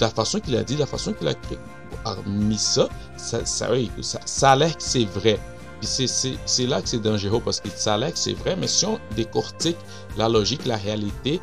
la 0.00 0.10
façon 0.10 0.40
qu'il 0.40 0.56
a 0.56 0.64
dit, 0.64 0.76
la 0.76 0.86
façon 0.86 1.12
qu'il 1.12 1.28
a, 1.28 1.34
mis 2.26 2.58
ça, 2.58 2.88
ça, 3.16 3.44
ça, 3.44 3.68
ça, 4.02 4.20
ça 4.24 4.52
a 4.52 4.56
l'air 4.56 4.76
que 4.76 4.82
c'est 4.82 5.04
vrai. 5.04 5.38
c'est 5.80 6.66
là 6.66 6.82
que 6.82 6.88
c'est 6.88 7.02
dangereux 7.02 7.40
parce 7.44 7.60
que 7.60 7.68
ça 7.74 7.94
a 7.94 7.98
l'air 7.98 8.12
que 8.12 8.18
c'est 8.18 8.34
vrai, 8.34 8.56
mais 8.56 8.66
si 8.68 8.86
on 8.86 8.98
décortique 9.14 9.76
la 10.16 10.28
logique, 10.28 10.66
la 10.66 10.76
réalité, 10.76 11.40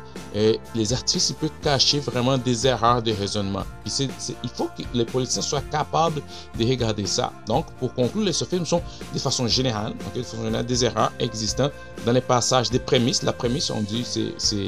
les 0.74 0.92
artistes 0.92 1.36
peuvent 1.38 1.50
cacher 1.62 2.00
vraiment 2.00 2.36
des 2.36 2.66
erreurs 2.66 3.02
de 3.02 3.12
raisonnement. 3.12 3.62
il 3.86 4.50
faut 4.50 4.68
que 4.76 4.82
les 4.92 5.04
politiciens 5.04 5.42
soient 5.42 5.62
capables 5.70 6.20
de 6.58 6.64
regarder 6.64 7.06
ça. 7.06 7.32
Donc, 7.46 7.66
pour 7.78 7.94
conclure, 7.94 8.24
les 8.24 8.32
sophismes 8.32 8.66
sont 8.66 8.82
de 9.12 9.18
façon 9.18 9.46
générale, 9.46 9.94
de 10.14 10.22
façon 10.22 10.42
générale 10.42 10.66
des 10.66 10.84
erreurs 10.84 11.12
existantes 11.20 11.72
dans 12.04 12.12
les 12.12 12.20
passages 12.20 12.70
des 12.70 12.80
prémices. 12.80 13.22
La 13.22 13.32
prémisse, 13.32 13.70
on 13.70 13.80
dit, 13.80 14.04
c'est 14.04 14.64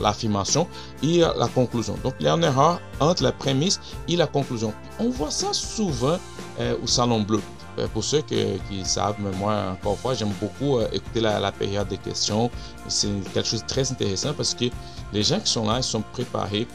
l'affirmation 0.00 0.66
et 1.02 1.18
la 1.20 1.48
conclusion. 1.54 1.96
Donc, 2.02 2.14
il 2.20 2.26
y 2.26 2.28
a 2.28 2.34
une 2.34 2.44
erreur 2.44 2.80
entre 3.00 3.22
la 3.22 3.32
prémisse 3.32 3.80
et 4.08 4.16
la 4.16 4.26
conclusion. 4.26 4.74
On 4.98 5.08
voit 5.08 5.30
ça 5.30 5.52
souvent 5.52 6.18
euh, 6.60 6.76
au 6.82 6.86
Salon 6.86 7.20
Bleu. 7.20 7.40
Euh, 7.78 7.86
pour 7.88 8.04
ceux 8.04 8.20
qui 8.22 8.84
savent, 8.84 9.16
mais 9.18 9.30
moi, 9.38 9.72
encore 9.72 9.92
une 9.92 9.98
fois, 9.98 10.14
j'aime 10.14 10.32
beaucoup 10.40 10.76
euh, 10.76 10.88
écouter 10.92 11.20
la, 11.20 11.52
période 11.52 11.88
des 11.88 11.96
questions. 11.96 12.50
C'est 12.88 13.08
quelque 13.32 13.48
chose 13.48 13.62
de 13.62 13.66
très 13.66 13.90
intéressant 13.90 14.34
parce 14.34 14.54
que 14.54 14.66
les 15.12 15.22
gens 15.22 15.40
qui 15.40 15.50
sont 15.50 15.66
là, 15.66 15.78
ils 15.78 15.82
sont 15.82 16.02
préparés 16.12 16.66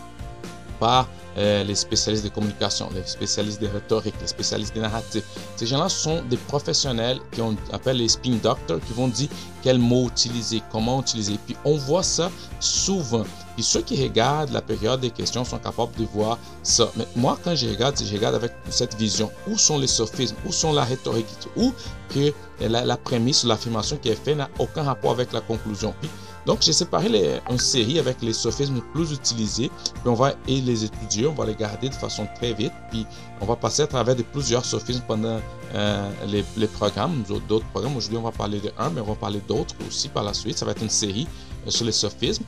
par 0.80 1.08
euh, 1.38 1.64
les 1.64 1.76
spécialistes 1.76 2.24
de 2.24 2.30
communication, 2.30 2.90
les 2.96 3.06
spécialistes 3.06 3.62
de 3.62 3.68
rhétorique, 3.68 4.16
les 4.22 4.28
spécialistes 4.28 4.76
de 4.76 4.82
narratifs. 4.82 5.24
Ces 5.56 5.68
gens-là 5.68 5.90
sont 5.90 6.24
des 6.24 6.38
professionnels 6.38 7.20
qui 7.32 7.42
on 7.42 7.56
appelle 7.72 7.98
les 7.98 8.10
spin 8.10 8.38
doctors, 8.42 8.80
qui 8.80 8.94
vont 8.94 9.08
dire 9.08 9.30
quels 9.62 9.78
mots 9.78 10.08
utiliser, 10.08 10.62
comment 10.72 11.00
utiliser. 11.02 11.38
Puis 11.46 11.56
on 11.64 11.78
voit 11.78 12.04
ça 12.04 12.32
souvent. 12.60 13.24
Et 13.58 13.62
ceux 13.62 13.82
qui 13.82 14.02
regardent 14.02 14.52
la 14.52 14.62
période 14.62 15.00
des 15.00 15.10
questions 15.10 15.44
sont 15.44 15.58
capables 15.58 15.96
de 15.98 16.06
voir 16.06 16.38
ça. 16.64 16.90
Mais 16.96 17.08
moi, 17.16 17.38
quand 17.44 17.56
je 17.56 17.68
regarde, 17.68 17.96
je 17.98 18.14
regarde 18.14 18.36
avec 18.36 18.52
cette 18.70 18.96
vision. 18.96 19.32
Où 19.48 19.58
sont 19.58 19.78
les 19.78 19.88
sophismes? 19.88 20.36
Où 20.46 20.52
sont 20.52 20.74
la 20.74 20.86
rhétorique? 20.86 21.28
Où 21.56 21.72
que 22.14 22.34
la, 22.62 22.86
la 22.86 22.98
prémisse 22.98 23.44
ou 23.44 23.48
l'affirmation 23.48 23.98
qui 23.98 24.10
est 24.10 24.16
faite 24.16 24.38
n'a 24.38 24.50
aucun 24.60 24.84
rapport 24.84 25.12
avec 25.12 25.34
la 25.34 25.42
conclusion. 25.42 25.94
Puis, 26.00 26.10
donc, 26.48 26.62
j'ai 26.62 26.72
séparé 26.72 27.10
les, 27.10 27.40
une 27.50 27.60
série 27.60 28.00
avec 28.00 28.22
les 28.22 28.32
sophismes 28.32 28.82
plus 28.94 29.12
utilisés. 29.12 29.70
Puis, 29.96 30.04
on 30.06 30.14
va 30.14 30.34
les 30.48 30.86
étudier, 30.86 31.28
on 31.28 31.34
va 31.34 31.46
les 31.46 31.56
garder 31.56 31.90
de 31.90 31.94
façon 31.94 32.26
très 32.36 32.54
vite. 32.54 32.72
Puis, 32.90 33.06
on 33.42 33.46
va 33.46 33.58
passer 33.58 33.82
à 33.82 33.88
travers 33.88 34.16
de 34.16 34.24
plusieurs 34.24 34.64
sophismes 34.64 35.04
pendant 35.06 35.42
euh, 35.76 36.10
les, 36.26 36.46
les, 36.56 36.68
programmes, 36.68 37.22
d'autres 37.50 37.66
programmes. 37.68 37.98
Aujourd'hui, 37.98 38.18
on 38.18 38.24
va 38.24 38.32
parler 38.32 38.62
de 38.62 38.72
un, 38.80 38.90
mais 38.92 39.02
on 39.02 39.08
va 39.08 39.16
parler 39.16 39.42
d'autres 39.46 39.76
aussi 39.86 40.08
par 40.08 40.24
la 40.24 40.34
suite. 40.34 40.58
Ça 40.58 40.64
va 40.66 40.72
être 40.72 40.82
une 40.82 40.90
série 40.90 41.28
euh, 41.68 41.70
sur 41.70 41.86
les 41.86 41.92
sophismes 41.92 42.46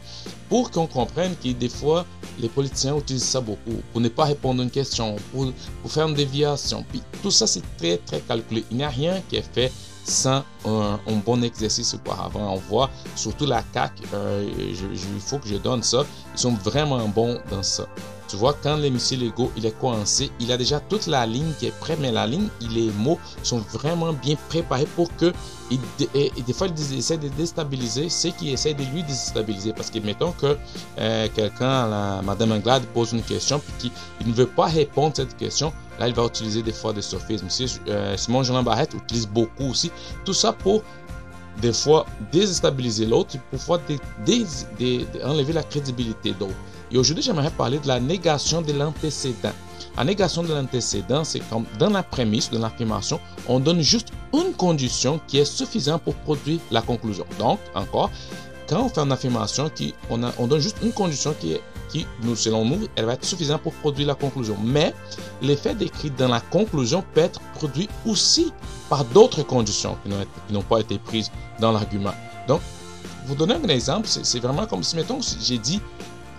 pour 0.48 0.72
qu'on 0.72 0.88
comprenne 0.88 1.36
que 1.36 1.50
des 1.50 1.68
fois, 1.68 2.06
les 2.40 2.48
politiciens 2.48 2.96
utilisent 2.96 3.24
ça 3.24 3.42
beaucoup 3.42 3.82
pour 3.92 4.00
ne 4.00 4.08
pas 4.08 4.24
répondre 4.24 4.62
à 4.62 4.64
une 4.64 4.72
question, 4.72 5.18
pour, 5.34 5.52
pour 5.82 5.92
faire 5.92 6.08
une 6.08 6.16
déviation. 6.16 6.86
Puis 6.88 7.04
tout 7.22 7.32
ça, 7.32 7.48
c'est 7.48 7.64
très, 7.78 7.98
très 7.98 8.22
calculé. 8.22 8.64
Il 8.72 8.78
n'y 8.78 8.84
a 8.84 8.90
rien 8.90 9.22
qui 9.28 9.36
est 9.36 9.54
fait 9.54 9.74
sans 10.04 10.44
un, 10.66 11.00
bon 11.26 11.44
exercice 11.44 11.94
auparavant. 11.94 12.54
On 12.54 12.58
voit 12.58 12.90
surtout 13.16 13.46
la 13.46 13.64
CAQ, 13.74 14.04
euh, 14.14 14.50
il 14.92 15.22
faut 15.22 15.38
que 15.38 15.48
je 15.48 15.56
donne 15.56 15.84
ça, 15.84 16.04
ils 16.34 16.40
sont 16.40 16.54
vraiment 16.54 17.08
bons 17.08 17.40
dans 17.50 17.64
ça. 17.64 17.86
Tu 18.30 18.36
vois, 18.36 18.56
quand 18.62 18.78
l'émissile 18.78 19.26
Lego 19.26 19.52
il 19.58 19.66
est 19.66 19.78
coincé, 19.80 20.30
il 20.40 20.52
a 20.52 20.58
déjà 20.58 20.80
toute 20.80 21.08
la 21.08 21.26
ligne 21.26 21.52
qui 21.58 21.66
est 21.66 21.80
prête, 21.80 21.98
mais 22.00 22.12
la 22.12 22.28
ligne, 22.28 22.48
les 22.70 22.92
mots 22.92 23.18
sont 23.42 23.58
vraiment 23.58 24.14
bien 24.14 24.36
préparés 24.50 24.86
pour 24.96 25.14
que, 25.16 25.34
des 25.98 26.54
fois, 26.54 26.68
ils 26.68 26.98
essaient 27.00 27.18
de 27.18 27.28
déstabiliser 27.30 28.08
ceux 28.08 28.30
qui 28.30 28.52
essaient 28.52 28.76
de 28.76 28.84
lui 28.84 29.02
déstabiliser. 29.02 29.74
Parce 29.74 29.90
que, 29.90 29.98
mettons 29.98 30.32
que 30.34 30.56
euh, 31.00 31.28
quelqu'un, 31.34 32.22
Madame 32.22 32.52
Anglade, 32.52 32.84
pose 32.94 33.14
une 33.14 33.24
question, 33.24 33.60
puis 33.80 33.92
qu'il 34.20 34.28
ne 34.28 34.34
veut 34.34 34.46
pas 34.46 34.68
répondre 34.68 35.14
à 35.14 35.16
cette 35.16 35.36
question, 35.36 35.74
là, 36.00 36.08
il 36.08 36.14
va 36.14 36.24
utiliser 36.26 36.62
des 36.62 36.72
fois 36.74 36.94
des 36.94 37.02
sophismes. 37.02 37.48
Euh, 37.88 38.16
Simon 38.16 38.44
Jean 38.44 38.62
Barrette 38.62 38.94
utilise 38.94 39.28
beaucoup 39.28 39.72
aussi. 39.72 39.90
Tout 40.24 40.34
ça 40.34 40.54
pour 40.54 40.84
des 41.62 41.74
fois 41.74 42.06
déstabiliser 42.32 43.08
l'autre, 43.08 43.38
pour 43.50 43.80
enlever 45.26 45.54
la 45.54 45.64
crédibilité 45.64 46.34
d'autre. 46.34 46.54
Et 46.92 46.98
aujourd'hui, 46.98 47.24
j'aimerais 47.24 47.52
parler 47.52 47.80
de 47.80 47.88
la 47.88 48.00
négation 48.00 48.62
de 48.62 48.74
l'antécédent. 48.74 49.52
La 49.98 50.04
négation 50.04 50.44
de 50.44 50.54
l'antécédent, 50.54 51.24
c'est 51.24 51.42
comme 51.50 51.66
dans 51.78 51.90
la 51.90 52.04
prémisse, 52.04 52.50
dans 52.50 52.60
l'affirmation, 52.60 53.20
on 53.48 53.60
donne 53.60 53.82
juste 53.82 54.10
une 54.34 54.54
condition 54.54 55.20
qui 55.28 55.40
est 55.40 55.46
suffisante 55.46 56.02
pour 56.04 56.16
produire 56.16 56.60
la 56.72 56.82
conclusion. 56.82 57.26
Donc, 57.38 57.60
encore, 57.76 58.10
quand 58.68 58.82
on 58.82 58.90
fait 58.90 59.02
une 59.02 59.12
affirmation, 59.12 59.70
on, 60.10 60.22
on 60.38 60.48
donne 60.48 60.60
juste 60.62 60.78
une 60.82 60.94
condition 60.94 61.36
qui, 61.40 62.06
nous, 62.24 62.36
selon 62.36 62.66
nous, 62.66 62.88
elle 62.96 63.06
va 63.06 63.14
être 63.14 63.26
suffisante 63.26 63.62
pour 63.62 63.74
produire 63.74 64.08
la 64.08 64.16
conclusion. 64.16 64.56
Mais 64.64 64.94
l'effet 65.42 65.76
décrit 65.76 66.12
dans 66.12 66.28
la 66.28 66.40
conclusion 66.40 67.04
peut 67.14 67.22
être 67.22 67.42
produit 67.56 67.90
aussi 68.06 68.54
par 68.90 69.04
d'autres 69.06 69.44
conditions 69.44 69.98
qui 70.04 70.54
n'ont 70.54 70.62
pas 70.62 70.80
été 70.80 70.98
prises 70.98 71.32
dans 71.60 71.72
l'argument. 71.72 72.14
Donc, 72.48 72.62
vous 73.26 73.36
donner 73.36 73.56
un 73.56 73.68
exemple, 73.68 74.08
c'est 74.08 74.40
vraiment 74.40 74.66
comme 74.66 74.84
si, 74.84 74.96
mettons, 74.96 75.20
j'ai 75.42 75.58
dit 75.58 75.82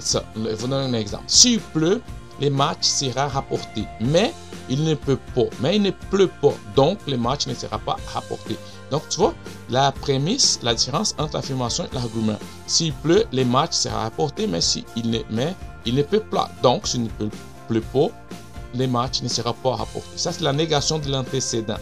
ça, 0.00 0.24
vous 0.34 0.66
donner 0.66 0.96
un 0.96 0.98
exemple. 0.98 1.24
S'il 1.26 1.60
pleut, 1.60 2.00
les 2.40 2.50
matchs 2.50 2.84
sera 2.84 3.28
rapporté. 3.28 3.84
Mais 4.00 4.32
il 4.68 4.84
ne 4.84 4.94
peut 4.94 5.18
pas. 5.34 5.44
Mais 5.60 5.76
il 5.76 5.82
ne 5.82 5.90
pleut 5.90 6.30
pas. 6.40 6.54
Donc, 6.74 6.98
le 7.06 7.16
match 7.16 7.46
ne 7.46 7.54
sera 7.54 7.78
pas 7.78 7.96
rapporté. 8.12 8.56
Donc, 8.90 9.08
tu 9.08 9.18
vois, 9.18 9.34
la 9.68 9.92
prémisse, 9.92 10.58
la 10.62 10.74
différence 10.74 11.14
entre 11.18 11.34
l'affirmation 11.34 11.84
et 11.84 11.94
l'argument. 11.94 12.38
S'il 12.66 12.92
pleut, 12.92 13.24
les 13.32 13.44
matchs 13.44 13.74
sera 13.74 14.02
rapporté, 14.02 14.46
mais 14.46 14.60
s'il 14.60 14.84
ne, 15.04 15.18
mais 15.30 15.54
il 15.86 15.94
ne 15.94 16.02
peut 16.02 16.20
pas. 16.20 16.50
Donc, 16.62 16.86
s'il 16.86 17.04
ne 17.04 17.08
pleut 17.68 17.80
pas, 17.92 18.08
les 18.74 18.86
matchs 18.86 19.22
ne 19.22 19.28
sera 19.28 19.52
pas 19.52 19.76
rapportés. 19.76 20.16
Ça, 20.16 20.32
c'est 20.32 20.42
la 20.42 20.52
négation 20.52 20.98
de 20.98 21.10
l'antécédent. 21.10 21.78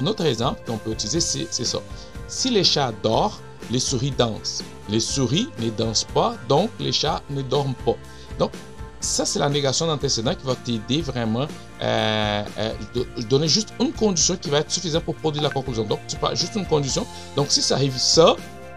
Un 0.00 0.06
autre 0.06 0.24
exemple 0.24 0.60
qu'on 0.66 0.78
peut 0.78 0.92
utiliser, 0.92 1.20
c'est 1.20 1.64
ça. 1.64 1.78
Si 2.26 2.50
les 2.50 2.64
chats 2.64 2.92
dorment, 3.02 3.34
les 3.70 3.80
souris 3.80 4.12
dansent. 4.12 4.62
Les 4.88 5.00
souris 5.00 5.48
ne 5.60 5.70
dansent 5.70 6.06
pas, 6.14 6.34
donc 6.48 6.70
les 6.78 6.92
chats 6.92 7.22
ne 7.30 7.42
dorment 7.42 7.74
pas. 7.84 7.96
Donc, 8.38 8.50
ça, 9.00 9.26
c'est 9.26 9.38
la 9.38 9.48
négation 9.48 9.86
d'antécédent 9.86 10.34
qui 10.34 10.46
va 10.46 10.54
t'aider 10.54 11.02
vraiment 11.02 11.46
euh, 11.82 12.42
euh, 12.58 12.72
donner 13.28 13.48
juste 13.48 13.74
une 13.80 13.92
condition 13.92 14.36
qui 14.36 14.48
va 14.48 14.60
être 14.60 14.70
suffisante 14.70 15.04
pour 15.04 15.14
produire 15.16 15.42
la 15.42 15.50
conclusion. 15.50 15.84
Donc, 15.84 16.00
tu 16.08 16.16
parles 16.16 16.36
juste 16.36 16.54
une 16.56 16.66
condition. 16.66 17.06
Donc, 17.36 17.48
si 17.50 17.60
ça 17.60 17.74
arrive 17.74 17.96
ça, 17.98 18.34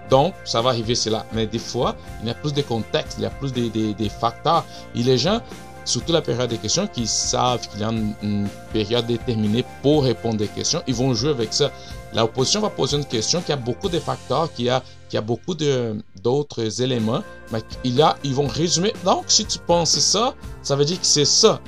donc, 0.10 0.34
ça 0.46 0.62
va 0.62 0.72
arriver 0.72 0.96
cela. 0.96 1.26
Mais 1.34 1.48
des 1.48 1.60
fois, 1.60 1.96
il 2.22 2.28
y 2.28 2.32
a 2.32 2.34
plus 2.34 2.54
de 2.54 2.62
contexte, 2.62 3.18
il 3.18 3.24
y 3.24 3.26
a 3.26 3.30
plus 3.30 3.54
de, 3.54 4.10
facteurs. 4.10 4.66
Et 4.96 5.04
les 5.04 5.18
gens, 5.18 5.42
surtout 5.88 6.12
la 6.12 6.22
période 6.22 6.50
des 6.50 6.58
questions, 6.58 6.88
qui 6.88 7.08
savent 7.08 7.68
qu'il 7.70 7.80
y 7.80 7.84
a 7.84 7.90
une, 7.90 8.48
période 8.74 9.08
déterminée 9.08 9.64
pour 9.82 10.04
répondre 10.04 10.38
des 10.38 10.48
questions, 10.48 10.84
ils 10.88 10.94
vont 10.94 11.14
jouer 11.14 11.30
avec 11.30 11.54
ça. 11.54 11.72
L'opposition 12.14 12.62
va 12.62 12.70
poser 12.70 12.98
une 12.98 13.06
question 13.06 13.42
qui 13.42 13.52
a 13.52 13.56
beaucoup 13.56 13.90
de 13.90 14.00
facteurs, 14.00 14.52
qui 14.54 14.70
a, 14.70 14.84
qui 15.10 15.18
a 15.18 15.22
beaucoup 15.22 15.56
d'autres 15.56 16.82
éléments, 16.82 17.24
mais 17.52 17.62
il 17.84 18.02
a, 18.02 18.18
ils 18.24 18.34
vont 18.34 18.48
résumer. 18.48 18.94
Donc, 19.04 19.26
si 19.28 19.46
tu 19.46 19.60
penses 19.60 19.98
ça, 20.00 20.36
ça 20.62 20.76
veut 20.76 20.86
dire 20.86 21.00
que 21.00 21.06
c'est 21.06 21.26
ça. 21.26 21.60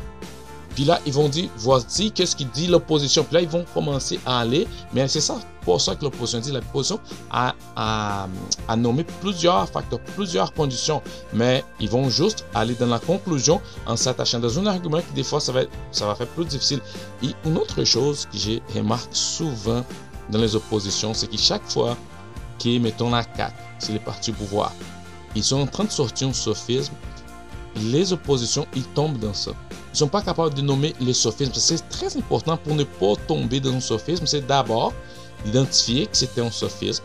Puis 0.76 0.84
là, 0.86 1.00
ils 1.06 1.14
vont 1.14 1.30
dire, 1.30 1.50
voici 1.58 2.12
qu'est-ce 2.12 2.36
qu'il 2.36 2.50
dit 2.50 2.68
l'opposition. 2.68 3.24
Puis 3.24 3.36
là, 3.36 3.42
ils 3.42 3.50
vont 3.50 3.66
commencer 3.74 4.20
à 4.26 4.40
aller. 4.40 4.68
Mais 4.94 5.08
c'est 5.08 5.22
ça, 5.22 5.40
pour 5.70 5.80
ça 5.80 5.96
que 5.96 6.04
l'opposition 6.04 6.40
dit, 6.40 6.52
l'opposition 6.52 7.00
a, 7.30 7.54
a, 7.76 8.28
a, 8.68 8.76
nommé 8.76 9.04
plusieurs 9.22 9.70
facteurs, 9.70 10.00
plusieurs 10.16 10.52
conditions. 10.52 11.00
Mais 11.32 11.64
ils 11.80 11.88
vont 11.88 12.10
juste 12.10 12.44
aller 12.56 12.74
dans 12.74 12.88
la 12.88 12.98
conclusion 12.98 13.62
en 13.86 13.96
s'attachant 13.96 14.40
dans 14.40 14.58
un 14.58 14.66
argument 14.66 14.98
qui 14.98 15.14
des 15.14 15.22
fois, 15.24 15.40
ça 15.40 15.52
va, 15.52 15.62
ça 15.92 16.08
va 16.08 16.16
faire 16.16 16.26
plus 16.30 16.46
difficile. 16.46 16.82
Et 17.22 17.30
une 17.46 17.56
autre 17.56 17.84
chose 17.84 18.26
que 18.32 18.36
j'ai 18.40 18.64
remarqué 18.76 19.10
souvent 19.12 19.86
dans 20.32 20.40
les 20.40 20.56
oppositions, 20.56 21.14
c'est 21.14 21.28
que 21.28 21.38
chaque 21.38 21.70
fois 21.70 21.96
qu'ils 22.58 22.82
mettons 22.82 23.12
la 23.12 23.22
CAQ, 23.22 23.54
c'est 23.78 23.94
les 23.94 24.00
partis 24.00 24.32
au 24.32 24.34
pouvoir, 24.34 24.72
ils 25.36 25.44
sont 25.44 25.62
en 25.62 25.68
train 25.68 25.84
de 25.84 25.92
sortir 25.92 26.30
un 26.30 26.34
sophisme, 26.34 26.94
les 27.76 28.12
oppositions, 28.12 28.66
ils 28.76 28.88
tombent 28.96 29.20
dans 29.20 29.36
ça 29.36 29.52
ne 29.92 29.98
sont 29.98 30.08
pas 30.08 30.22
capables 30.22 30.54
de 30.54 30.62
nommer 30.62 30.94
les 31.00 31.14
sophismes. 31.14 31.54
C'est 31.54 31.88
très 31.90 32.16
important 32.18 32.58
pour 32.58 32.76
ne 32.76 32.84
pas 32.84 33.14
tomber 33.28 33.60
dans 33.60 33.74
un 33.74 33.80
sophisme. 33.80 34.26
C'est 34.28 34.46
d'abord 34.46 34.94
d'identifier 35.46 36.08
que 36.08 36.18
c'était 36.18 36.42
un 36.42 36.52
sophisme, 36.52 37.04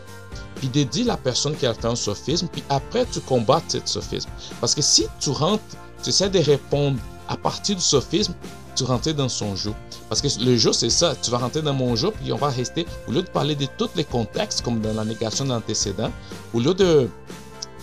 puis 0.55 0.69
de 0.69 0.83
dire 0.83 1.07
la 1.07 1.17
personne 1.17 1.55
qui 1.55 1.65
a 1.65 1.73
fait 1.73 1.87
un 1.87 1.95
sophisme, 1.95 2.47
puis 2.51 2.63
après 2.69 3.05
tu 3.05 3.19
combats 3.21 3.61
cette 3.67 3.87
sophisme. 3.87 4.29
Parce 4.61 4.73
que 4.75 4.81
si 4.81 5.07
tu 5.19 5.29
rentres, 5.29 5.63
tu 6.03 6.09
essaies 6.09 6.29
de 6.29 6.39
répondre 6.39 6.97
à 7.27 7.37
partir 7.37 7.75
du 7.75 7.81
sophisme, 7.81 8.33
tu 8.75 8.83
rentres 8.83 9.13
dans 9.13 9.29
son 9.29 9.55
jeu. 9.55 9.73
Parce 10.09 10.21
que 10.21 10.27
le 10.43 10.57
jeu, 10.57 10.73
c'est 10.73 10.89
ça. 10.89 11.15
Tu 11.21 11.31
vas 11.31 11.37
rentrer 11.37 11.61
dans 11.61 11.73
mon 11.73 11.95
jeu, 11.95 12.11
puis 12.11 12.31
on 12.31 12.37
va 12.37 12.49
rester, 12.49 12.85
au 13.07 13.11
lieu 13.11 13.23
de 13.23 13.29
parler 13.29 13.55
de 13.55 13.65
tous 13.77 13.89
les 13.95 14.03
contextes, 14.03 14.61
comme 14.61 14.81
dans 14.81 14.93
la 14.93 15.05
négation 15.05 15.45
d'antécédent, 15.45 16.11
au 16.53 16.59
lieu 16.59 16.73
de 16.73 17.09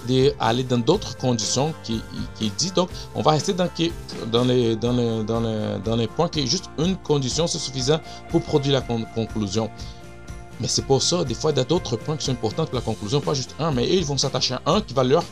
d'aller 0.08 0.64
dans 0.64 0.78
d'autres 0.78 1.16
conditions 1.16 1.72
qui, 1.84 2.02
qui 2.34 2.50
dit. 2.50 2.72
Donc, 2.72 2.88
on 3.14 3.22
va 3.22 3.30
rester 3.32 3.52
dans, 3.52 3.68
dans, 4.32 4.44
les, 4.44 4.74
dans, 4.74 4.92
les, 4.92 5.22
dans, 5.22 5.40
les, 5.40 5.78
dans 5.84 5.94
les 5.94 6.08
points 6.08 6.28
qui 6.28 6.40
est 6.40 6.46
juste 6.48 6.70
une 6.76 6.96
condition, 6.96 7.46
c'est 7.46 7.58
suffisant 7.58 8.00
pour 8.28 8.42
produire 8.42 8.74
la 8.74 8.80
conclusion. 9.14 9.70
Mais 10.62 10.68
c'est 10.68 10.86
pour 10.86 11.02
ça, 11.02 11.24
des 11.24 11.34
fois, 11.34 11.50
il 11.50 11.56
y 11.56 11.60
a 11.60 11.64
d'autres 11.64 11.96
points 11.96 12.16
qui 12.16 12.24
sont 12.24 12.32
importants 12.32 12.64
pour 12.64 12.76
la 12.76 12.80
conclusion, 12.80 13.20
pas 13.20 13.34
juste 13.34 13.52
un, 13.58 13.72
mais 13.72 13.84
eux, 13.84 13.96
ils 13.96 14.04
vont 14.04 14.16
s'attacher 14.16 14.54
à 14.54 14.62
un 14.66 14.80
qui 14.80 14.94
va 14.94 15.02
leur 15.02 15.24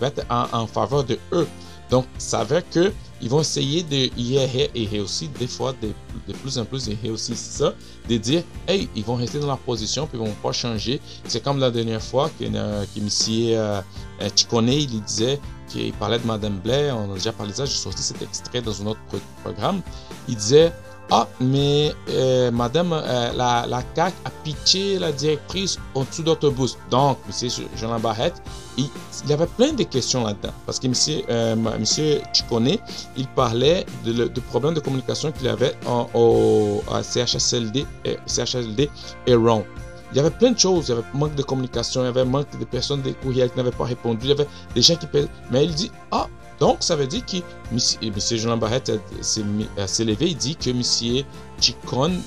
être 0.00 0.24
en, 0.30 0.66
faveur 0.66 1.04
de 1.04 1.18
eux. 1.32 1.46
Donc, 1.90 2.06
ça 2.16 2.42
veut 2.42 2.62
que 2.70 2.90
ils 3.20 3.28
vont 3.28 3.40
essayer 3.40 3.82
de 3.82 4.08
et 4.18 4.86
réussir 4.86 5.28
des 5.38 5.46
fois 5.46 5.74
de, 5.82 5.88
de, 6.26 6.32
plus 6.38 6.56
en 6.56 6.64
plus 6.64 6.86
de 6.86 6.96
réussir 7.02 7.36
ça, 7.36 7.74
de 8.08 8.16
dire 8.16 8.44
hey 8.66 8.88
ils 8.94 9.04
vont 9.04 9.16
rester 9.16 9.40
dans 9.40 9.48
leur 9.48 9.58
position 9.58 10.06
puis 10.06 10.18
ils 10.18 10.26
vont 10.26 10.34
pas 10.42 10.52
changer. 10.52 11.00
C'est 11.26 11.42
comme 11.42 11.58
la 11.58 11.70
dernière 11.70 12.02
fois 12.02 12.30
que, 12.38 12.44
euh, 12.44 12.84
que 12.94 13.00
monsieur 13.00 13.58
euh, 13.58 13.80
euh 14.22 14.62
il 14.62 15.02
disait 15.02 15.40
qu'il 15.68 15.92
parlait 15.94 16.18
de 16.18 16.26
Madame 16.26 16.58
Blair, 16.58 16.96
on 16.96 17.10
a 17.10 17.14
déjà 17.14 17.32
parlé 17.32 17.52
de 17.52 17.56
ça, 17.56 17.64
j'ai 17.64 17.74
sorti 17.74 18.02
cet 18.02 18.22
extrait 18.22 18.62
dans 18.62 18.80
un 18.82 18.86
autre 18.86 19.00
programme. 19.42 19.80
Il 20.28 20.36
disait 20.36 20.72
ah, 21.10 21.26
mais 21.40 21.94
euh, 22.10 22.50
madame, 22.50 22.92
euh, 22.92 23.32
la, 23.32 23.66
la 23.66 23.82
CAC 23.94 24.12
a 24.26 24.30
pitché 24.44 24.98
la 24.98 25.10
directrice 25.10 25.78
en 25.94 26.04
dessous 26.04 26.22
d'autobus. 26.22 26.76
Donc, 26.90 27.16
monsieur 27.26 27.48
Jean 27.76 27.98
Barrette, 27.98 28.42
il, 28.76 28.90
il, 29.24 29.30
y 29.30 29.32
avait 29.32 29.46
plein 29.46 29.72
de 29.72 29.84
questions 29.84 30.24
là-dedans. 30.24 30.52
Parce 30.66 30.78
que 30.78 30.86
monsieur, 30.86 31.22
euh, 31.30 31.56
monsieur 31.56 32.20
il 33.16 33.26
parlait 33.28 33.86
de, 34.04 34.12
de 34.12 34.40
problèmes 34.40 34.74
de 34.74 34.80
communication 34.80 35.32
qu'il 35.32 35.48
avait 35.48 35.74
au 36.12 36.82
à 36.92 37.02
CHSLD, 37.02 37.86
CHSLD 38.26 38.90
et 39.26 39.34
Ron. 39.34 39.64
Il 40.12 40.16
y 40.16 40.20
avait 40.20 40.30
plein 40.30 40.52
de 40.52 40.58
choses. 40.58 40.88
Il 40.88 40.90
y 40.90 40.92
avait 40.92 41.06
manque 41.14 41.34
de 41.34 41.42
communication, 41.42 42.02
il 42.02 42.04
y 42.04 42.08
avait 42.08 42.24
manque 42.24 42.58
de 42.58 42.64
personnes 42.64 43.02
des 43.02 43.12
courriels 43.12 43.50
qui 43.50 43.56
n'avaient 43.56 43.70
pas 43.70 43.84
répondu. 43.84 44.20
Il 44.24 44.28
y 44.28 44.32
avait 44.32 44.48
des 44.74 44.82
gens 44.82 44.96
qui... 44.96 45.06
Mais 45.50 45.64
il 45.64 45.74
dit, 45.74 45.90
ah, 46.10 46.28
donc, 46.60 46.78
ça 46.80 46.96
veut 46.96 47.06
dire 47.06 47.24
que 47.24 47.36
M. 47.72 48.38
Jean 48.38 48.56
Barrette 48.56 48.92
s'est 49.20 50.04
levé, 50.04 50.30
il 50.30 50.36
dit 50.36 50.56
que 50.56 50.70
M. 50.70 50.82
Chicone, 51.60 52.20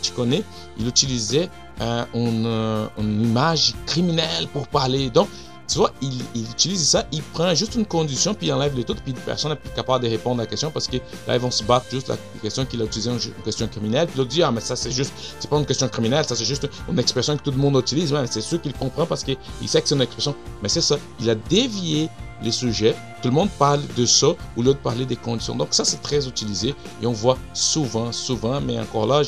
il 0.77 0.87
utilisait 0.87 1.49
euh, 1.81 2.05
euh, 2.15 2.87
une, 2.97 3.23
image 3.23 3.73
criminelle 3.85 4.47
pour 4.53 4.67
parler. 4.67 5.09
Donc, 5.09 5.27
tu 5.67 5.77
vois, 5.77 5.91
il, 6.01 6.21
utilise 6.35 6.85
ça, 6.85 7.05
il 7.11 7.23
prend 7.23 7.55
juste 7.55 7.75
une 7.75 7.85
condition, 7.85 8.33
puis 8.33 8.47
il 8.47 8.53
enlève 8.53 8.75
les 8.75 8.81
autres, 8.81 9.01
puis 9.03 9.13
personne 9.13 9.51
n'est 9.51 9.57
plus 9.57 9.69
capable 9.69 10.03
de 10.03 10.09
répondre 10.09 10.41
à 10.41 10.43
la 10.43 10.49
question 10.49 10.69
parce 10.69 10.85
que 10.87 10.97
là, 11.27 11.35
ils 11.35 11.39
vont 11.39 11.51
se 11.51 11.63
battre 11.63 11.85
juste 11.89 12.09
la 12.09 12.17
question 12.41 12.65
qu'il 12.65 12.81
a 12.81 12.85
utilisée, 12.85 13.09
une 13.09 13.43
question 13.43 13.67
criminelle. 13.67 14.07
Puis 14.07 14.17
l'autre 14.17 14.29
dit, 14.29 14.43
ah, 14.43 14.51
mais 14.51 14.59
ça, 14.59 14.75
c'est 14.75 14.91
juste, 14.91 15.13
c'est 15.39 15.49
pas 15.49 15.57
une 15.57 15.65
question 15.65 15.87
criminelle, 15.87 16.25
ça, 16.25 16.35
c'est 16.35 16.45
juste 16.45 16.69
une 16.89 16.99
expression 16.99 17.37
que 17.37 17.43
tout 17.43 17.51
le 17.51 17.57
monde 17.57 17.77
utilise. 17.77 18.11
Ouais, 18.11 18.25
c'est 18.29 18.41
sûr 18.41 18.61
qu'il 18.61 18.73
comprend 18.73 19.05
parce 19.05 19.23
qu'il 19.23 19.37
sait 19.65 19.81
que 19.81 19.87
c'est 19.87 19.95
une 19.95 20.01
expression. 20.01 20.35
Mais 20.61 20.67
c'est 20.67 20.81
ça, 20.81 20.97
il 21.21 21.29
a 21.29 21.35
dévié 21.35 22.09
les 22.41 22.51
sujets. 22.51 22.95
Tout 23.21 23.29
le 23.29 23.35
monde 23.35 23.49
parle 23.57 23.81
de 23.95 24.05
ça 24.05 24.27
ou 24.55 24.63
l'autre 24.63 24.79
parler 24.79 25.05
des 25.05 25.15
conditions. 25.15 25.55
Donc 25.55 25.69
ça, 25.71 25.85
c'est 25.85 26.01
très 26.01 26.27
utilisé 26.27 26.75
et 27.01 27.05
on 27.05 27.11
voit 27.11 27.37
souvent, 27.53 28.11
souvent, 28.11 28.59
mais 28.61 28.79
encore 28.79 29.07
là, 29.07 29.21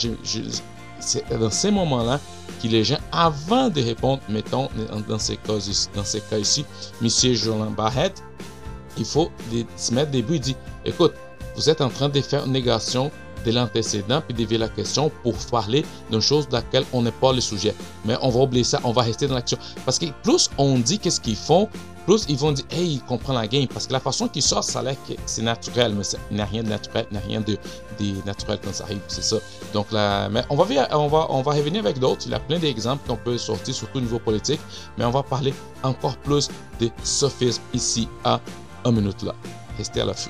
c'est 1.00 1.24
dans 1.38 1.52
ces 1.52 1.72
moments-là 1.72 2.20
que 2.62 2.68
les 2.68 2.84
gens, 2.84 3.00
avant 3.12 3.70
de 3.70 3.82
répondre, 3.82 4.22
mettons 4.30 4.70
dans 5.08 5.20
ces 5.20 5.38
cas, 5.38 5.54
dans 5.96 6.06
ces 6.06 6.22
cas 6.22 6.38
ici, 6.38 6.66
M. 7.02 7.10
Jolin 7.36 7.72
Barrett, 7.72 8.24
il 8.98 9.06
faut 9.06 9.32
se 9.76 9.94
mettre 9.94 10.12
début 10.12 10.36
et 10.36 10.40
dire, 10.40 10.56
écoute, 10.86 11.14
vous 11.56 11.70
êtes 11.70 11.82
en 11.82 11.90
train 11.90 12.10
de 12.10 12.22
faire 12.22 12.46
une 12.46 12.52
négation 12.52 13.12
de 13.46 13.52
l'antécédent 13.52 14.22
puis 14.22 14.34
dévier 14.34 14.58
la 14.58 14.70
question 14.70 15.12
pour 15.22 15.36
parler 15.52 15.84
d'une 16.10 16.22
chose 16.22 16.48
de 16.48 16.54
laquelle 16.54 16.86
on 16.94 17.02
n'est 17.02 17.12
pas 17.12 17.34
le 17.34 17.42
sujet. 17.42 17.76
Mais 18.06 18.16
on 18.22 18.30
va 18.30 18.40
oublier 18.42 18.64
ça, 18.64 18.80
on 18.84 18.92
va 18.92 19.02
rester 19.02 19.28
dans 19.28 19.36
l'action. 19.36 19.58
Parce 19.86 20.00
que 20.00 20.06
plus 20.24 20.50
on 20.58 20.80
dit 20.80 20.98
qu'est-ce 21.00 21.20
qu'ils 21.20 21.36
font, 21.36 21.68
plus, 22.06 22.26
ils 22.30 22.38
vont 22.38 22.52
dire, 22.52 22.66
hey, 22.72 22.94
il 22.94 23.02
comprend 23.02 23.34
la 23.34 23.48
game. 23.48 23.68
Parce 23.68 23.88
que 23.88 23.94
la 23.94 24.00
façon 24.00 24.28
qu'il 24.28 24.42
sort, 24.42 24.64
ça 24.64 24.80
a 24.80 24.84
l'air 24.84 24.96
que 25.08 25.14
c'est 25.26 25.42
naturel, 25.42 25.94
mais 25.96 26.04
il 26.32 26.36
n'y 26.36 26.42
a 26.42 26.46
rien 26.46 26.64
de 26.64 26.70
naturel, 26.70 27.06
il 27.12 27.18
rien 27.18 27.42
de, 27.42 27.58
naturel 28.26 28.60
quand 28.64 28.74
ça 28.74 28.84
arrive. 28.86 29.02
C'est 29.08 29.24
ça. 29.24 29.38
Donc 29.74 29.92
là, 29.92 30.30
mais 30.30 30.44
on 30.50 30.56
va, 30.56 30.64
revenir 30.66 31.82
avec 31.82 32.00
d'autres. 32.00 32.24
Il 32.26 32.32
y 32.32 32.36
a 32.36 32.40
plein 32.40 32.60
d'exemples 32.60 33.08
qu'on 33.08 33.18
peut 33.18 33.38
sortir, 33.38 33.74
surtout 33.74 33.98
au 33.98 34.02
niveau 34.02 34.20
politique. 34.20 34.62
Mais 34.98 35.06
on 35.06 35.12
va 35.12 35.24
parler 35.24 35.54
encore 35.84 36.18
plus 36.18 36.50
de 36.80 36.90
sophisme 37.04 37.62
ici 37.74 38.08
à 38.24 38.40
un 38.86 38.92
minute 38.92 39.22
là. 39.24 39.34
Restez 39.78 40.02
à 40.02 40.06
l'affût. 40.06 40.30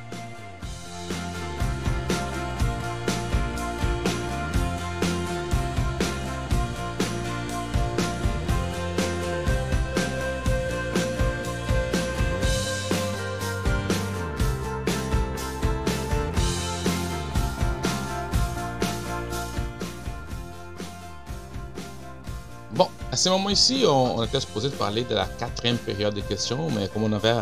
Ce 23.23 23.29
moment 23.29 23.49
ici, 23.49 23.85
on, 23.87 24.21
était 24.21 24.41
supposé 24.41 24.69
parler 24.69 25.05
de 25.05 25.15
la 25.15 25.25
quatrième 25.25 25.77
période 25.77 26.13
de 26.13 26.19
questions, 26.19 26.67
mais 26.71 26.89
comme 26.89 27.03
on 27.03 27.13
avait 27.13 27.35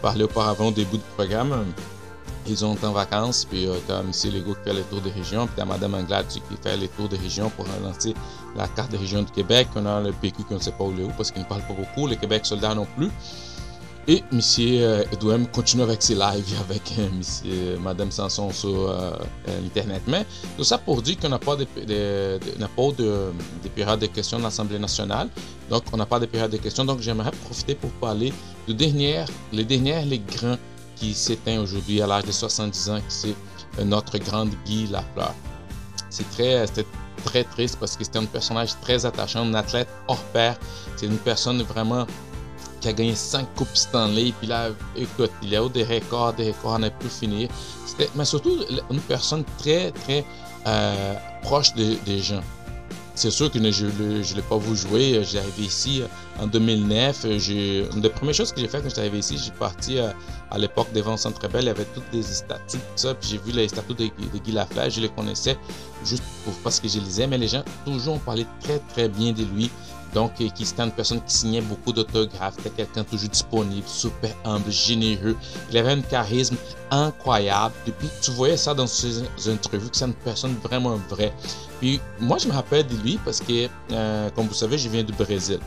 parlé 0.00 0.24
auparavant 0.24 0.68
au 0.68 0.70
début 0.70 0.96
du 0.96 1.04
programme, 1.14 1.74
ils 2.46 2.64
ont 2.64 2.74
en 2.82 2.92
vacances, 2.92 3.44
puis 3.44 3.66
euh, 3.66 3.74
t'as 3.86 4.00
M. 4.00 4.12
Legault 4.32 4.54
qui 4.54 4.62
fait 4.64 4.72
les 4.72 4.82
tours 4.84 5.02
de 5.02 5.10
région, 5.10 5.46
puis 5.46 5.54
t'as 5.54 5.66
Mme 5.66 5.92
Anglade 5.92 6.26
qui 6.28 6.40
fait 6.62 6.78
les 6.78 6.88
tours 6.88 7.10
de 7.10 7.18
région 7.18 7.50
pour 7.50 7.66
lancer 7.84 8.14
la 8.56 8.66
carte 8.66 8.90
de 8.92 8.96
région 8.96 9.24
du 9.24 9.30
Québec. 9.30 9.68
On 9.76 9.84
a 9.84 10.00
le 10.00 10.12
PQ 10.12 10.44
qu'on 10.44 10.54
ne 10.54 10.58
sait 10.58 10.72
pas 10.72 10.84
où 10.84 10.92
il 10.92 11.02
est 11.02 11.04
où 11.04 11.12
parce 11.14 11.30
qu'il 11.30 11.42
ne 11.42 11.46
parle 11.46 11.60
pas 11.66 11.74
beaucoup, 11.74 12.06
le 12.06 12.14
Québec 12.14 12.46
soldat 12.46 12.74
non 12.74 12.86
plus. 12.96 13.10
Et 14.08 14.22
M. 14.30 14.40
Euh, 14.60 15.04
Edouem 15.12 15.48
continue 15.48 15.82
avec 15.82 16.00
ses 16.00 16.14
lives 16.14 16.54
avec 16.68 16.94
euh, 16.98 17.08
monsieur, 17.16 17.76
Mme 17.78 18.12
Sanson 18.12 18.52
sur 18.52 18.88
euh, 18.88 19.10
Internet. 19.64 20.02
Mais 20.06 20.24
tout 20.56 20.62
ça 20.62 20.78
pour 20.78 21.02
dire 21.02 21.18
qu'on 21.18 21.28
n'a 21.28 21.40
pas 21.40 21.56
de, 21.56 21.66
de, 21.76 22.38
de, 22.38 22.66
pas 22.66 22.92
de, 22.96 23.32
de 23.64 23.68
période 23.74 23.98
de 23.98 24.06
questions 24.06 24.38
dans 24.38 24.44
l'Assemblée 24.44 24.78
nationale. 24.78 25.28
Donc, 25.68 25.82
on 25.92 25.96
n'a 25.96 26.06
pas 26.06 26.20
de 26.20 26.26
période 26.26 26.52
de 26.52 26.56
questions. 26.56 26.84
Donc, 26.84 27.00
j'aimerais 27.00 27.32
profiter 27.32 27.74
pour 27.74 27.90
parler 27.92 28.32
de 28.68 28.72
dernière, 28.72 29.28
les 29.52 29.64
derniers, 29.64 30.04
les 30.04 30.20
grands 30.20 30.58
qui 30.94 31.12
s'éteint 31.12 31.60
aujourd'hui 31.60 32.00
à 32.00 32.06
l'âge 32.06 32.24
de 32.24 32.32
70 32.32 32.90
ans, 32.90 33.00
c'est 33.08 33.34
notre 33.84 34.18
grande 34.18 34.50
Guy 34.64 34.86
Lafleur. 34.86 35.34
C'est 36.08 36.28
très, 36.30 36.64
très 37.24 37.44
triste 37.44 37.76
parce 37.78 37.96
que 37.96 38.04
c'était 38.04 38.18
un 38.18 38.24
personnage 38.24 38.70
très 38.80 39.04
attachant, 39.04 39.40
un 39.40 39.54
athlète 39.54 39.88
hors 40.08 40.22
pair. 40.32 40.58
C'est 40.96 41.06
une 41.06 41.18
personne 41.18 41.62
vraiment 41.62 42.06
qui 42.86 42.90
a 42.90 42.92
gagné 42.92 43.14
5 43.16 43.54
coupes 43.56 43.74
Stanley. 43.74 44.32
Puis 44.38 44.46
là, 44.46 44.68
écoute, 44.94 45.32
il 45.42 45.50
y 45.50 45.56
a 45.56 45.64
eu 45.64 45.68
des 45.68 45.82
records, 45.82 46.34
des 46.34 46.52
records 46.52 46.74
à 46.74 46.78
ne 46.78 46.88
plus 46.88 47.08
finir. 47.08 47.48
Mais 48.14 48.24
surtout, 48.24 48.58
une 48.90 49.00
personne 49.00 49.44
très, 49.58 49.90
très 49.90 50.24
euh, 50.66 51.14
proche 51.42 51.74
des 51.74 52.18
gens. 52.20 52.42
C'est 53.16 53.30
sûr 53.30 53.50
que 53.50 53.58
je 53.58 53.86
ne 53.86 54.36
l'ai 54.36 54.42
pas 54.42 54.58
vu 54.58 54.76
jouer. 54.76 55.24
J'ai 55.24 55.38
arrivé 55.38 55.62
ici 55.62 56.02
en 56.38 56.46
2009. 56.46 57.24
Une 57.24 58.00
des 58.02 58.10
premières 58.10 58.34
choses 58.34 58.52
que 58.52 58.60
j'ai 58.60 58.68
fait 58.68 58.82
quand 58.82 58.90
j'étais 58.90 59.00
arrivé 59.00 59.18
ici, 59.18 59.38
j'ai 59.42 59.52
parti 59.52 59.98
à, 59.98 60.58
l'époque 60.58 60.92
devant 60.92 61.16
Centre 61.16 61.48
Bell. 61.48 61.64
Il 61.64 61.68
y 61.68 61.70
avait 61.70 61.86
toutes 61.86 62.10
des 62.12 62.22
statues, 62.22 62.76
tout 62.76 62.96
ça. 62.96 63.14
Puis 63.14 63.30
j'ai 63.30 63.38
vu 63.38 63.52
les 63.52 63.68
statues 63.68 63.94
de, 63.94 64.04
de 64.04 64.38
Guy 64.44 64.52
Lafleur. 64.52 64.90
Je 64.90 65.00
les 65.00 65.08
connaissais 65.08 65.56
juste 66.04 66.22
pour, 66.44 66.52
parce 66.62 66.78
que 66.78 66.88
je 66.88 66.98
les 66.98 67.06
lisais. 67.06 67.26
Mais 67.26 67.38
les 67.38 67.48
gens 67.48 67.64
toujours 67.86 68.16
ont 68.16 68.18
parlé 68.18 68.46
très, 68.60 68.78
très 68.80 69.08
bien 69.08 69.32
de 69.32 69.44
lui. 69.44 69.70
Donc, 70.16 70.32
qui 70.32 70.64
c'était 70.64 70.82
une 70.82 70.92
personne 70.92 71.20
qui 71.22 71.34
signait 71.34 71.60
beaucoup 71.60 71.92
d'autographes, 71.92 72.54
c'était 72.56 72.70
quelqu'un 72.70 73.04
toujours 73.04 73.28
disponible, 73.28 73.86
super 73.86 74.34
humble, 74.46 74.70
généreux. 74.70 75.36
Il 75.70 75.76
avait 75.76 75.90
un 75.90 76.00
charisme 76.00 76.56
incroyable. 76.90 77.74
Et 77.86 77.90
puis, 77.90 78.08
tu 78.22 78.30
voyais 78.30 78.56
ça 78.56 78.72
dans 78.72 78.86
ses 78.86 79.20
interviews, 79.46 79.90
que 79.90 79.96
c'est 79.98 80.06
une 80.06 80.14
personne 80.14 80.56
vraiment 80.62 80.98
vraie. 81.10 81.34
Puis, 81.80 82.00
moi, 82.18 82.38
je 82.38 82.48
me 82.48 82.54
rappelle 82.54 82.86
de 82.86 82.96
lui 83.02 83.20
parce 83.26 83.40
que, 83.40 83.68
euh, 83.92 84.30
comme 84.30 84.46
vous 84.46 84.54
savez, 84.54 84.78
je 84.78 84.88
viens 84.88 85.04
du 85.04 85.12
Brésil. 85.12 85.60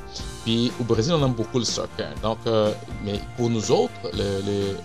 Puis, 0.43 0.71
au 0.81 0.83
Brésil, 0.83 1.13
on 1.13 1.23
aime 1.23 1.33
beaucoup 1.33 1.59
le 1.59 1.65
soccer. 1.65 2.11
Donc, 2.23 2.39
euh, 2.47 2.73
mais 3.05 3.21
pour 3.37 3.51
nous 3.51 3.69
autres, 3.69 3.93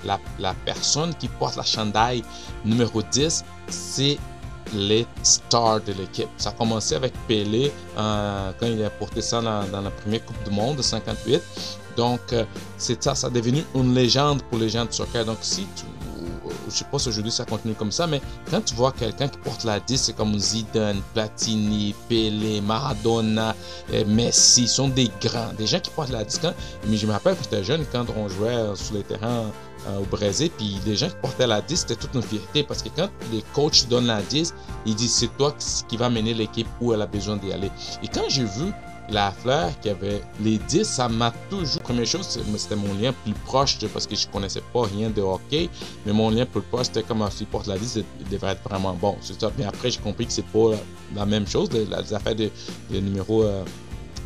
la, 0.04 0.20
la 0.38 0.54
personne 0.66 1.14
qui 1.14 1.28
porte 1.28 1.56
la 1.56 1.62
chandail 1.62 2.22
numéro 2.66 3.00
10, 3.00 3.42
c'est 3.68 4.18
les 4.72 5.06
stars 5.22 5.80
de 5.80 5.92
l'équipe. 5.92 6.28
Ça 6.36 6.50
a 6.50 6.52
commencé 6.52 6.94
avec 6.94 7.12
Pelé 7.28 7.72
euh, 7.96 8.52
quand 8.58 8.66
il 8.66 8.82
a 8.82 8.90
porté 8.90 9.20
ça 9.22 9.40
dans, 9.40 9.80
la 9.80 9.90
première 9.90 10.24
Coupe 10.24 10.42
du 10.44 10.50
Monde 10.50 10.76
de 10.76 10.82
58. 10.82 11.42
Donc, 11.96 12.20
euh, 12.32 12.44
c'est 12.76 13.02
ça, 13.02 13.14
ça 13.14 13.28
a 13.28 13.30
devenu 13.30 13.64
une 13.74 13.94
légende 13.94 14.42
pour 14.44 14.58
les 14.58 14.68
gens 14.68 14.84
de 14.84 14.92
soccer. 14.92 15.24
Donc, 15.24 15.38
si 15.42 15.66
tu, 15.76 15.84
je 16.68 16.74
sais 16.74 16.84
pas 16.90 16.98
si 16.98 17.08
aujourd'hui 17.08 17.30
ça 17.30 17.44
continue 17.44 17.74
comme 17.74 17.92
ça, 17.92 18.06
mais 18.06 18.20
quand 18.50 18.60
tu 18.64 18.74
vois 18.74 18.92
quelqu'un 18.92 19.28
qui 19.28 19.38
porte 19.38 19.64
la 19.64 19.78
10, 19.78 19.96
c'est 19.96 20.12
comme 20.14 20.36
Zidane, 20.38 21.00
Platini, 21.12 21.94
Pelé, 22.08 22.60
Maradona, 22.60 23.54
euh, 23.92 24.04
Messi, 24.06 24.66
sont 24.66 24.88
des 24.88 25.10
grands, 25.20 25.52
des 25.56 25.66
gens 25.66 25.80
qui 25.80 25.90
portent 25.90 26.10
la 26.10 26.24
10. 26.24 26.38
Quand, 26.38 26.54
mais 26.88 26.96
je 26.96 27.06
me 27.06 27.12
rappelle 27.12 27.36
que 27.36 27.44
j'étais 27.44 27.62
jeune 27.64 27.84
quand 27.92 28.06
on 28.16 28.28
jouait 28.28 28.74
sur 28.74 28.94
les 28.94 29.02
terrains 29.04 29.52
euh, 29.86 29.98
au 30.00 30.04
Brésil, 30.04 30.50
puis 30.56 30.78
les 30.86 30.96
gens 30.96 31.08
qui 31.08 31.16
portaient 31.20 31.46
la 31.46 31.60
10, 31.60 31.76
c'était 31.76 31.96
toute 31.96 32.14
une 32.14 32.22
fierté 32.22 32.62
parce 32.62 32.82
que 32.82 32.88
quand 32.94 33.08
les 33.32 33.42
coachs 33.52 33.88
donnent 33.88 34.06
la 34.06 34.22
10, 34.22 34.54
ils 34.86 34.94
disent 34.94 35.12
c'est 35.12 35.36
toi 35.36 35.54
qui 35.88 35.96
va 35.96 36.08
mener 36.08 36.34
l'équipe 36.34 36.66
où 36.80 36.92
elle 36.92 37.02
a 37.02 37.06
besoin 37.06 37.36
d'y 37.36 37.52
aller. 37.52 37.70
Et 38.02 38.08
quand 38.08 38.28
j'ai 38.28 38.44
vu 38.44 38.72
la 39.10 39.32
fleur 39.32 39.70
qui 39.80 39.90
avait 39.90 40.22
les 40.40 40.58
10, 40.58 40.84
ça 40.84 41.08
m'a 41.08 41.32
toujours. 41.50 41.82
Première 41.82 42.06
chose, 42.06 42.26
c'était 42.56 42.76
mon 42.76 42.94
lien 42.94 43.12
plus 43.24 43.34
proche 43.44 43.78
parce 43.92 44.06
que 44.06 44.16
je 44.16 44.26
connaissais 44.28 44.62
pas 44.72 44.82
rien 44.84 45.10
de 45.10 45.20
hockey, 45.20 45.68
mais 46.06 46.12
mon 46.12 46.30
lien 46.30 46.46
plus 46.46 46.62
proche, 46.62 46.86
c'était 46.86 47.02
comme 47.02 47.26
si 47.30 47.44
porte 47.44 47.66
la 47.66 47.78
10, 47.78 48.00
il 48.20 48.28
devrait 48.28 48.52
être 48.52 48.62
vraiment 48.62 48.94
bon. 48.94 49.16
C'est 49.20 49.38
ça. 49.38 49.50
Mais 49.58 49.64
après, 49.64 49.90
j'ai 49.90 50.00
compris 50.00 50.26
que 50.26 50.32
c'est 50.32 50.46
pas 50.46 50.70
la 51.14 51.26
même 51.26 51.46
chose, 51.46 51.68
les 51.72 52.14
affaires 52.14 52.34
de, 52.34 52.50
de 52.90 53.00
numéro. 53.00 53.42
Euh, 53.42 53.64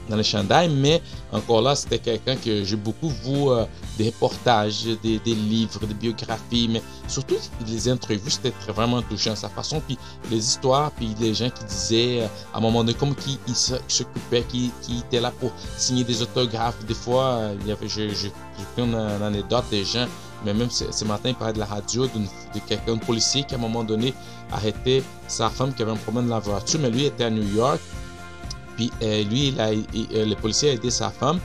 dans 0.09 0.17
le 0.17 0.23
chandail, 0.23 0.69
mais 0.69 1.03
encore 1.33 1.63
là, 1.63 1.75
c'était 1.75 1.99
quelqu'un 1.99 2.37
que 2.37 2.65
j'ai 2.65 2.77
beaucoup 2.77 3.09
vu 3.09 3.49
euh, 3.49 3.65
des 3.97 4.07
reportages, 4.07 4.85
des, 5.03 5.21
livres, 5.27 5.87
des 5.87 5.95
biographies, 5.95 6.69
mais 6.71 6.83
surtout 7.07 7.37
les 7.67 7.89
interviews, 7.89 8.31
c'était 8.31 8.53
vraiment 8.67 9.03
touchant 9.03 9.37
sa 9.37 9.49
façon, 9.49 9.81
puis 9.87 9.99
les 10.31 10.39
histoires, 10.39 10.91
puis 10.93 11.15
les 11.21 11.35
gens 11.35 11.51
qui 11.51 11.65
disaient 11.65 12.23
euh, 12.23 12.27
à 12.55 12.59
un 12.59 12.61
moment 12.61 12.81
donné 12.81 12.95
comme 12.95 13.15
qui 13.15 13.39
il 13.47 13.55
s'occupait, 13.55 14.45
qui, 14.49 14.73
était 15.07 15.21
là 15.21 15.31
pour 15.31 15.53
signer 15.77 16.05
des 16.05 16.23
autographes. 16.23 16.85
Des 16.87 16.95
fois, 16.95 17.25
euh, 17.25 17.57
il 17.61 17.69
y 17.69 17.73
avait, 17.73 17.89
j'ai 17.89 18.31
pris 18.75 18.83
une, 18.83 18.95
anecdote 18.95 19.65
des 19.71 19.85
gens, 19.85 20.07
mais 20.45 20.55
même 20.55 20.71
ce, 20.71 20.91
ce 20.91 21.05
matin, 21.05 21.31
il 21.31 21.35
parlait 21.35 21.53
de 21.53 21.59
la 21.59 21.67
radio 21.67 22.07
de 22.07 22.61
quelqu'un, 22.67 22.95
de 22.95 23.01
policier 23.01 23.45
qui 23.45 23.55
à 23.55 23.59
un 23.59 23.61
moment 23.61 23.85
donné 23.85 24.15
arrêtait 24.53 25.03
sa 25.27 25.51
femme 25.51 25.75
qui 25.75 25.83
avait 25.83 25.93
un 25.93 25.97
problème 25.97 26.27
de 26.27 26.31
la 26.31 26.39
voiture, 26.39 26.81
mais 26.81 26.91
lui 26.91 27.05
était 27.05 27.25
à 27.25 27.31
New 27.31 27.55
York 27.55 27.81
puis 28.79 28.93
euh, 29.03 29.24
lui, 29.24 29.49
il 29.49 29.61
a, 29.61 29.70
euh, 29.70 30.24
le 30.24 30.35
policier 30.37 30.70
a 30.70 30.72
aidé 30.74 30.89
sa 30.89 31.11
femme. 31.11 31.41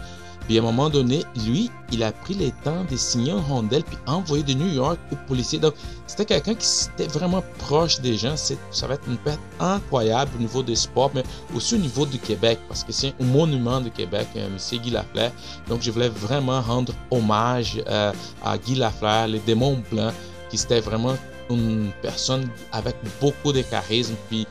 Puis 0.45 0.59
à 0.59 0.61
un 0.61 0.65
moment 0.65 0.89
donné, 0.89 1.23
lui, 1.47 1.71
il 1.91 2.03
a 2.03 2.11
pris 2.11 2.35
le 2.35 2.51
temps 2.63 2.85
de 2.91 2.95
signer 2.95 3.31
un 3.31 3.39
rondelle 3.39 3.83
puis 3.83 3.97
envoyer 4.05 4.43
de 4.43 4.53
New 4.53 4.71
York 4.71 4.99
au 5.11 5.15
policier. 5.27 5.57
Donc, 5.57 5.73
c'était 6.05 6.25
quelqu'un 6.25 6.53
qui 6.53 6.67
était 6.93 7.07
vraiment 7.07 7.43
proche 7.57 8.01
des 8.01 8.15
gens. 8.15 8.35
Ça 8.35 8.87
va 8.87 8.95
être 8.95 9.07
une 9.07 9.17
perte 9.17 9.39
incroyable 9.59 10.29
au 10.37 10.41
niveau 10.41 10.61
des 10.61 10.75
sports, 10.75 11.09
mais 11.15 11.23
aussi 11.55 11.73
au 11.75 11.79
niveau 11.79 12.05
du 12.05 12.19
Québec, 12.19 12.59
parce 12.67 12.83
que 12.83 12.91
c'est 12.91 13.15
un 13.19 13.25
monument 13.25 13.81
du 13.81 13.89
Québec, 13.89 14.27
euh, 14.35 14.47
M. 14.47 14.79
Guy 14.79 14.91
Lafleur. 14.91 15.31
Donc, 15.67 15.81
je 15.81 15.89
voulais 15.89 16.09
vraiment 16.09 16.61
rendre 16.61 16.93
hommage 17.09 17.81
à 17.87 18.57
Guy 18.57 18.75
Lafleur, 18.75 19.27
les 19.27 19.39
démons 19.39 19.81
blancs, 19.89 20.13
qui 20.51 20.57
c'était 20.57 20.81
vraiment 20.81 21.15
une 21.49 21.91
personne 22.01 22.49
avec 22.71 22.95
beaucoup 23.21 23.51
de 23.51 23.61
charisme. 23.61 24.15
Puis 24.29 24.47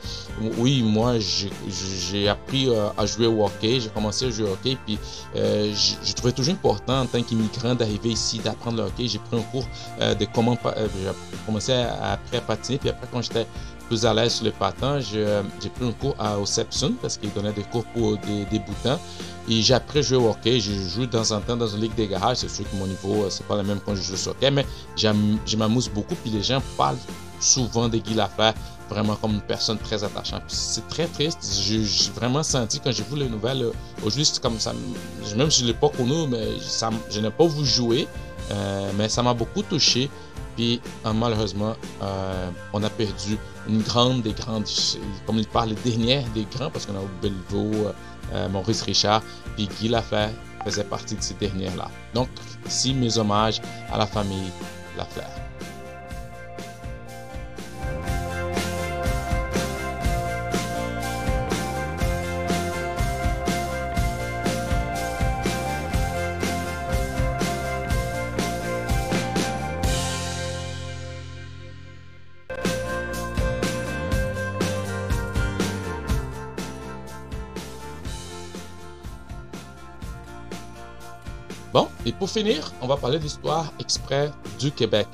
oui, 0.57 0.81
moi, 0.83 1.15
j'ai 1.19 2.27
appris 2.27 2.69
euh, 2.69 2.89
à 2.97 3.05
jouer 3.05 3.27
au 3.27 3.45
hockey. 3.45 3.79
J'ai 3.79 3.89
commencé 3.89 4.25
à 4.25 4.29
jouer 4.29 4.49
au 4.49 4.53
hockey. 4.53 4.77
Puis 4.85 4.97
euh, 5.35 5.73
j'ai 5.73 6.13
trouvé 6.13 6.33
toujours 6.33 6.53
important 6.53 7.01
en 7.01 7.05
tant 7.05 7.21
qu'immigrant 7.21 7.75
d'arriver 7.75 8.09
ici, 8.09 8.39
d'apprendre 8.39 8.77
le 8.77 8.83
hockey. 8.83 9.07
J'ai 9.07 9.19
pris 9.19 9.37
un 9.37 9.43
cours 9.43 9.67
euh, 10.01 10.15
de 10.15 10.25
comment... 10.33 10.57
Euh, 10.65 10.87
j'ai 10.95 11.37
commencé 11.45 11.73
à, 11.73 12.13
à, 12.13 12.41
patiner. 12.41 12.77
Puis 12.77 12.89
après, 12.89 13.07
quand 13.11 13.21
j'étais 13.21 13.47
plus 13.87 14.05
à 14.05 14.13
l'aise 14.13 14.33
sur 14.33 14.45
le 14.45 14.51
patin, 14.51 14.99
j'ai 14.99 15.69
pris 15.75 15.87
un 15.87 15.91
cours 15.91 16.15
à, 16.19 16.37
au 16.37 16.45
parce 17.01 17.17
qu'il 17.17 17.31
donnait 17.33 17.53
des 17.53 17.63
cours 17.63 17.85
pour 17.85 18.17
des 18.17 18.45
débutants. 18.45 18.99
Et 19.49 19.61
j'ai 19.61 19.73
appris 19.73 19.99
à 19.99 20.01
jouer 20.01 20.17
au 20.17 20.29
hockey. 20.29 20.59
Je 20.59 20.71
joue 20.71 21.05
de 21.05 21.11
temps 21.11 21.31
en 21.31 21.41
temps 21.41 21.57
dans 21.57 21.67
une 21.67 21.81
ligue 21.81 21.95
des 21.95 22.07
garages. 22.07 22.37
C'est 22.37 22.49
sûr 22.49 22.69
que 22.69 22.75
mon 22.77 22.87
niveau, 22.87 23.25
c'est 23.29 23.45
pas 23.45 23.57
le 23.57 23.63
même 23.63 23.79
quand 23.85 23.93
je 23.93 24.01
joue 24.01 24.13
au 24.13 24.29
hockey, 24.29 24.51
mais 24.51 24.65
je 24.95 25.57
m'amuse 25.57 25.89
beaucoup. 25.89 26.15
Puis 26.15 26.31
les 26.31 26.43
gens 26.43 26.61
parlent 26.77 26.97
souvent 27.39 27.89
de 27.89 27.97
Guy 27.97 28.13
Lafleur 28.13 28.53
vraiment 28.89 29.15
comme 29.15 29.33
une 29.33 29.41
personne 29.41 29.77
très 29.77 30.03
attachante. 30.03 30.43
C'est 30.47 30.87
très 30.87 31.07
triste. 31.07 31.39
J'ai 31.61 32.11
vraiment 32.11 32.43
senti 32.43 32.79
quand 32.79 32.91
j'ai 32.91 33.03
vu 33.03 33.17
les 33.17 33.29
nouvelles, 33.29 33.71
aujourd'hui, 33.99 34.25
c'est 34.25 34.41
comme 34.41 34.59
ça. 34.59 34.73
Même 35.35 35.51
si 35.51 35.61
je 35.61 35.65
ne 35.65 35.71
l'ai 35.71 35.77
pas 35.77 35.89
connu, 35.89 36.27
mais 36.29 36.47
je 37.09 37.19
n'ai 37.19 37.31
pas 37.31 37.47
vu 37.47 37.65
jouer, 37.65 38.07
euh, 38.51 38.91
mais 38.97 39.09
ça 39.09 39.23
m'a 39.23 39.33
beaucoup 39.33 39.63
touché. 39.63 40.09
Puis 40.55 40.81
euh, 41.05 41.13
malheureusement, 41.13 41.75
euh, 42.01 42.49
on 42.73 42.83
a 42.83 42.89
perdu 42.89 43.37
une 43.67 43.81
grande 43.81 44.21
des 44.21 44.33
grandes, 44.33 44.67
comme 45.25 45.37
il 45.37 45.47
parle, 45.47 45.69
les 45.69 45.91
dernières 45.91 46.27
des 46.29 46.45
grands, 46.55 46.69
parce 46.69 46.85
qu'on 46.85 46.95
a 46.95 47.01
eu 47.01 47.21
Bellevaux, 47.21 47.91
euh, 48.33 48.49
Maurice 48.49 48.81
Richard, 48.81 49.21
puis 49.55 49.67
Guy 49.79 49.89
Lafleur 49.89 50.29
faisait 50.63 50.83
partie 50.83 51.15
de 51.15 51.21
ces 51.21 51.33
dernières-là. 51.35 51.89
Donc, 52.13 52.29
ici, 52.67 52.93
mes 52.93 53.17
hommages 53.17 53.61
à 53.91 53.97
la 53.97 54.05
famille 54.05 54.51
Lafleur. 54.97 55.42
Et 82.05 82.11
pour 82.11 82.29
finir, 82.29 82.71
on 82.81 82.87
va 82.87 82.97
parler 82.97 83.17
de 83.17 83.23
l'histoire 83.23 83.71
exprès 83.79 84.31
du 84.59 84.71
Québec. 84.71 85.07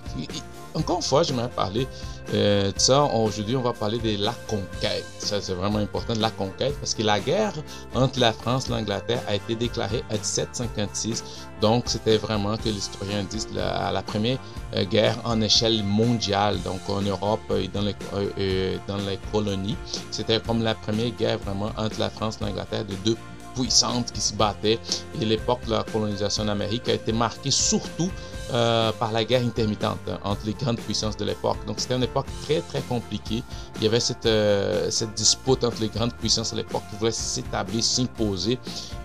encore 0.73 0.97
une 0.97 1.03
fois, 1.03 1.23
j'aimerais 1.23 1.49
parler 1.49 1.87
Euh, 2.33 2.71
ça, 2.77 3.03
aujourd'hui, 3.03 3.55
on 3.55 3.61
va 3.61 3.73
parler 3.73 3.97
de 3.97 4.23
la 4.23 4.33
conquête. 4.47 5.05
Ça, 5.17 5.41
c'est 5.41 5.53
vraiment 5.53 5.79
important, 5.79 6.13
de 6.13 6.21
la 6.21 6.29
conquête, 6.29 6.75
parce 6.79 6.93
que 6.93 7.01
la 7.01 7.19
guerre 7.19 7.53
entre 7.95 8.19
la 8.19 8.33
France 8.33 8.67
et 8.67 8.71
l'Angleterre 8.71 9.21
a 9.27 9.35
été 9.35 9.55
déclarée 9.55 10.03
à 10.09 10.13
1756. 10.13 11.23
Donc, 11.61 11.85
c'était 11.87 12.17
vraiment 12.17 12.55
que 12.57 12.69
l'historien 12.69 13.23
dit 13.23 13.45
la, 13.53 13.91
la 13.91 14.01
première 14.01 14.37
euh, 14.75 14.85
guerre 14.85 15.17
en 15.23 15.41
échelle 15.41 15.83
mondiale, 15.83 16.61
donc 16.61 16.81
en 16.87 17.01
Europe 17.01 17.41
et 17.51 17.67
dans 17.67 17.81
les, 17.81 17.95
euh, 18.37 18.77
dans 18.87 18.97
les 18.97 19.17
colonies. 19.31 19.77
C'était 20.11 20.39
comme 20.39 20.61
la 20.61 20.75
première 20.75 21.09
guerre 21.11 21.39
vraiment 21.39 21.71
entre 21.77 21.99
la 21.99 22.09
France 22.09 22.37
et 22.41 22.45
l'Angleterre 22.45 22.85
de 22.85 22.95
deux 23.03 23.17
qui 23.65 24.21
se 24.21 24.33
battaient. 24.33 24.79
Et 25.21 25.25
l'époque 25.25 25.65
de 25.65 25.71
la 25.71 25.83
colonisation 25.83 26.45
d'Amérique 26.45 26.89
a 26.89 26.93
été 26.93 27.11
marquée 27.11 27.51
surtout 27.51 28.11
euh, 28.51 28.91
par 28.93 29.11
la 29.11 29.23
guerre 29.23 29.43
intermittente 29.43 29.99
hein, 30.07 30.17
entre 30.23 30.41
les 30.45 30.53
grandes 30.53 30.79
puissances 30.79 31.15
de 31.17 31.25
l'époque. 31.25 31.57
Donc 31.67 31.79
c'était 31.79 31.95
une 31.95 32.03
époque 32.03 32.25
très 32.43 32.61
très 32.61 32.81
compliquée. 32.81 33.43
Il 33.77 33.83
y 33.83 33.87
avait 33.87 33.99
cette, 33.99 34.25
euh, 34.25 34.89
cette 34.89 35.13
dispute 35.13 35.63
entre 35.63 35.81
les 35.81 35.89
grandes 35.89 36.13
puissances 36.13 36.51
de 36.51 36.57
l'époque 36.57 36.83
qui 36.89 36.95
voulaient 36.97 37.11
s'établir, 37.11 37.83
s'imposer. 37.83 38.57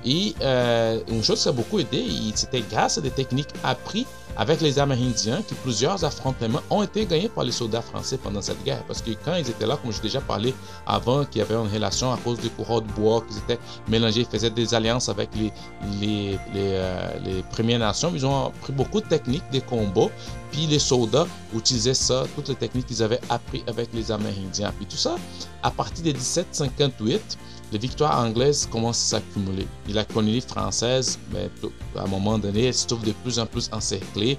Et 0.04 0.34
euh, 0.40 1.00
une 1.08 1.22
chose 1.22 1.42
qui 1.42 1.48
a 1.48 1.52
beaucoup 1.52 1.78
aidé, 1.78 2.04
c'était 2.34 2.62
grâce 2.62 2.98
à 2.98 3.00
des 3.00 3.10
techniques 3.10 3.50
apprises 3.62 4.06
avec 4.36 4.60
les 4.60 4.78
Amérindiens 4.78 5.42
que 5.42 5.54
plusieurs 5.54 6.04
affrontements 6.04 6.60
ont 6.70 6.82
été 6.82 7.06
gagnés 7.06 7.28
par 7.28 7.44
les 7.44 7.52
soldats 7.52 7.82
français 7.82 8.18
pendant 8.18 8.42
cette 8.42 8.62
guerre. 8.64 8.82
Parce 8.86 9.00
que 9.02 9.10
quand 9.24 9.34
ils 9.36 9.48
étaient 9.48 9.66
là, 9.66 9.78
comme 9.80 9.92
j'ai 9.92 10.00
déjà 10.00 10.20
parlé 10.20 10.54
avant, 10.86 11.24
qu'il 11.24 11.38
y 11.38 11.42
avait 11.42 11.54
une 11.54 11.72
relation 11.72 12.12
à 12.12 12.16
cause 12.16 12.38
des 12.40 12.48
courants 12.48 12.80
de 12.80 12.90
bois, 12.92 13.22
qu'ils 13.28 13.38
étaient 13.38 13.58
mélangés, 13.88 14.20
ils 14.20 14.26
faisaient 14.26 14.50
des 14.50 14.74
alliances 14.74 15.08
avec 15.08 15.30
les, 15.36 15.52
les, 16.00 16.38
les, 16.54 17.42
Premières 17.50 17.78
Nations. 17.78 18.10
Ils 18.14 18.26
ont 18.26 18.50
pris 18.62 18.72
beaucoup 18.72 19.00
de 19.00 19.06
techniques 19.06 19.33
des 19.50 19.60
combats. 19.60 20.10
Puis 20.50 20.66
les 20.66 20.78
soldats 20.78 21.26
utilisaient 21.54 21.94
ça, 21.94 22.24
toutes 22.34 22.48
les 22.48 22.54
techniques 22.54 22.86
qu'ils 22.86 23.02
avaient 23.02 23.20
appris 23.28 23.64
avec 23.66 23.88
les 23.92 24.10
Amérindiens. 24.12 24.72
Puis 24.76 24.86
tout 24.86 24.96
ça, 24.96 25.16
à 25.62 25.70
partir 25.70 26.04
de 26.04 26.12
1758, 26.12 27.38
les 27.72 27.78
victoires 27.78 28.18
anglaises 28.18 28.68
commencent 28.70 29.12
à 29.12 29.18
s'accumuler. 29.18 29.66
la 29.88 30.04
colonie 30.04 30.40
française, 30.40 31.18
mais 31.32 31.50
à 31.96 32.02
un 32.02 32.06
moment 32.06 32.38
donné, 32.38 32.66
elle 32.66 32.74
se 32.74 32.86
trouve 32.86 33.02
de 33.02 33.12
plus 33.12 33.38
en 33.38 33.46
plus 33.46 33.68
encerclée. 33.72 34.38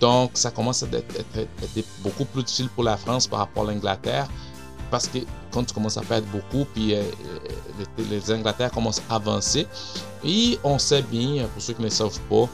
Donc, 0.00 0.32
ça 0.34 0.50
commence 0.50 0.82
à 0.82 0.86
être, 0.86 1.48
beaucoup 2.02 2.24
plus 2.26 2.42
difficile 2.42 2.68
pour 2.68 2.84
la 2.84 2.96
France 2.96 3.26
par 3.26 3.38
rapport 3.38 3.68
à 3.68 3.72
l'Angleterre. 3.72 4.28
Parce 4.90 5.08
que 5.08 5.18
quand 5.50 5.64
tu 5.64 5.72
commences 5.72 5.96
à 5.96 6.02
perdre 6.02 6.26
beaucoup, 6.26 6.66
puis 6.74 6.94
euh, 6.94 7.02
les, 7.98 8.04
les 8.04 8.32
Angleterres 8.32 8.70
commencent 8.70 9.02
à 9.08 9.14
avancer. 9.14 9.66
Et 10.22 10.58
on 10.62 10.78
sait 10.78 11.02
bien, 11.02 11.46
pour 11.46 11.62
ceux 11.62 11.72
qui 11.72 11.82
ne 11.82 11.88
savent 11.88 12.20
pas, 12.28 12.48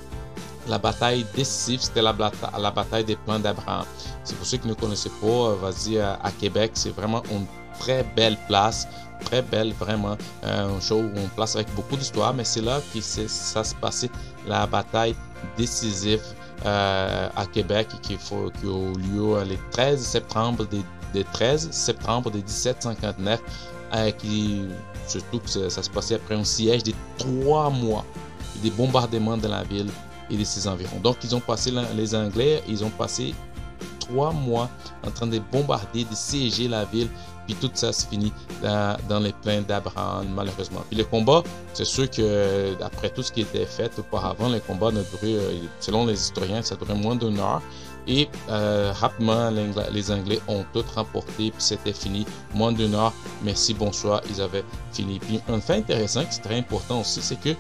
la 0.69 0.79
bataille 0.79 1.27
décisive, 1.35 1.81
c'était 1.81 2.03
la, 2.03 2.15
la, 2.59 2.71
bataille 2.71 3.05
des 3.05 3.17
plans 3.17 3.39
d'Abraham. 3.39 3.85
C'est 4.25 4.37
pour 4.37 4.47
ceux 4.47 4.59
qui 4.59 4.69
ne 4.69 4.75
connaissaient 4.75 5.11
pas, 5.21 5.27
euh, 5.27 5.57
vas-y 5.61 5.99
à 5.99 6.31
Québec, 6.39 6.73
c'est 6.75 6.95
vraiment 6.95 7.23
une 7.31 7.47
très 7.79 8.05
belle 8.15 8.37
place 8.47 8.87
très 9.21 9.43
belle, 9.43 9.73
vraiment. 9.75 10.17
Euh, 10.45 10.77
un 10.77 10.81
show 10.81 11.01
où 11.01 11.11
on 11.17 11.29
place 11.29 11.55
avec 11.55 11.73
beaucoup 11.75 11.97
d'histoire, 11.97 12.35
mais 12.35 12.45
c'est 12.45 12.63
là 12.63 12.81
que 12.93 13.01
ça 13.01 13.65
se 13.65 13.75
passait 13.75 14.11
la 14.47 14.67
bataille 14.67 15.15
décisive 15.57 16.23
euh, 16.67 17.29
à 17.37 17.47
Québec 17.47 17.89
qui, 18.03 18.17
faut, 18.17 18.51
qui 18.61 18.67
a 18.67 18.71
eu 18.71 18.93
lieu 18.99 19.45
le 19.45 19.57
13 19.71 20.01
septembre 20.01 20.67
des, 21.13 21.25
13 21.33 21.71
septembre 21.71 22.31
de 22.31 22.39
1759, 22.39 23.41
euh, 23.95 24.11
surtout 25.07 25.41
que 25.41 25.69
ça, 25.69 25.83
se 25.83 25.91
passait 25.91 26.15
après 26.15 26.35
un 26.35 26.45
siège 26.45 26.85
de 26.85 26.93
trois 27.19 27.71
mois, 27.71 28.05
des 28.63 28.71
bombardements 28.71 29.37
de 29.37 29.49
la 29.49 29.63
ville 29.65 29.91
et 30.31 30.37
de 30.37 30.45
ses 30.45 30.67
environs. 30.67 31.01
Donc, 31.03 31.17
ils 31.25 31.35
ont 31.35 31.41
passé, 31.41 31.73
les 31.95 32.15
Anglais, 32.15 32.63
ils 32.69 32.85
ont 32.85 32.91
passé 32.91 33.35
trois 33.99 34.33
mois 34.33 34.69
en 35.07 35.11
train 35.11 35.27
de 35.27 35.39
bombarder, 35.53 36.05
de 36.05 36.15
siéger 36.15 36.69
la 36.69 36.85
ville 36.85 37.09
puis 37.51 37.69
tout 37.69 37.71
ça 37.75 37.93
se 37.93 38.07
finit 38.07 38.33
dans, 38.63 39.21
les 39.21 39.33
plaines 39.33 39.65
d'Abraham, 39.65 40.27
malheureusement. 40.35 40.85
Puis 40.89 40.97
le 40.97 41.05
combat, 41.05 41.43
c'est 41.75 41.85
sûr 41.85 42.09
que 42.09 42.75
d'après 42.79 43.11
tout 43.11 43.23
ce 43.23 43.33
qui 43.33 43.41
était 43.41 43.67
fait 43.67 43.91
auparavant, 43.99 44.49
les 44.49 44.61
combats 44.61 44.93
ne 44.93 45.03
duraient, 45.03 45.43
euh, 45.43 45.59
selon 45.81 46.07
les 46.07 46.15
historiens, 46.15 46.63
ça 46.63 46.77
durait 46.77 46.95
moins 46.95 47.17
d'une 47.17 47.39
heure. 47.39 47.63
Et 48.07 48.29
euh, 48.49 48.93
rapidement, 48.95 49.51
les 49.93 50.11
Anglais 50.11 50.41
ont 50.49 50.65
tout 50.73 50.85
remporté, 50.95 51.51
puis 51.51 51.55
c'était 51.59 51.93
fini. 51.93 52.25
Moins 52.55 52.73
d'une 52.73 52.95
heure, 52.95 53.13
merci, 53.43 53.75
bonsoir, 53.75 54.21
ils 54.31 54.41
avaient 54.41 54.65
fini. 54.93 55.19
Puis 55.19 55.41
un 55.49 55.61
fait 55.61 55.75
intéressant, 55.75 56.25
qui 56.25 56.39
est 56.39 56.43
très 56.43 56.59
important 56.59 57.01
aussi, 57.01 57.21
c'est 57.21 57.39
que 57.39 57.51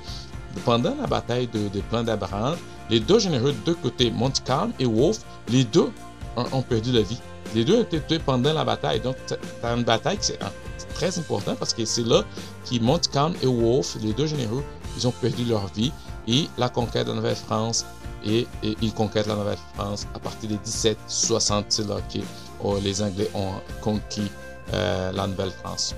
pendant 0.64 0.94
la 0.94 1.06
bataille 1.06 1.46
de, 1.48 1.68
de 1.68 2.02
d'Abraham, 2.02 2.56
les 2.88 3.00
deux 3.00 3.18
généraux 3.18 3.52
de 3.64 3.72
côtés, 3.72 4.10
Montcalm 4.10 4.72
et 4.78 4.86
Wolfe, 4.86 5.20
les 5.48 5.64
deux 5.64 5.90
ont 6.36 6.62
perdu 6.62 6.92
la 6.92 7.02
vie. 7.02 7.20
Les 7.54 7.64
deux 7.64 7.78
ont 7.78 7.82
été 7.82 8.00
tués 8.00 8.18
pendant 8.18 8.52
la 8.52 8.64
bataille. 8.64 9.00
Donc, 9.00 9.16
c'est 9.26 9.38
une 9.64 9.84
bataille 9.84 10.18
qui 10.18 10.26
c'est 10.26 10.94
très 10.94 11.18
important 11.18 11.54
parce 11.56 11.74
que 11.74 11.84
c'est 11.84 12.06
là 12.06 12.22
que 12.68 12.80
Montcalm 12.80 13.34
et 13.42 13.46
Wolfe, 13.46 13.96
les 14.02 14.12
deux 14.12 14.26
généraux, 14.26 14.62
ils 14.96 15.06
ont 15.06 15.12
perdu 15.12 15.44
leur 15.44 15.66
vie. 15.68 15.92
Et 16.28 16.48
la 16.58 16.68
conquête 16.68 17.06
de 17.06 17.10
la 17.10 17.16
Nouvelle-France, 17.16 17.86
et, 18.24 18.46
ils 18.62 18.92
conquêtent 18.92 19.26
la 19.26 19.34
Nouvelle-France 19.34 20.06
à 20.14 20.18
partir 20.18 20.50
de 20.50 20.54
1760. 20.54 21.66
C'est 21.68 21.88
là 21.88 21.96
que 22.12 22.18
oh, 22.62 22.78
les 22.82 23.02
Anglais 23.02 23.30
ont 23.34 23.54
conquis 23.80 24.30
euh, 24.74 25.12
la 25.12 25.26
Nouvelle-France. 25.26 25.94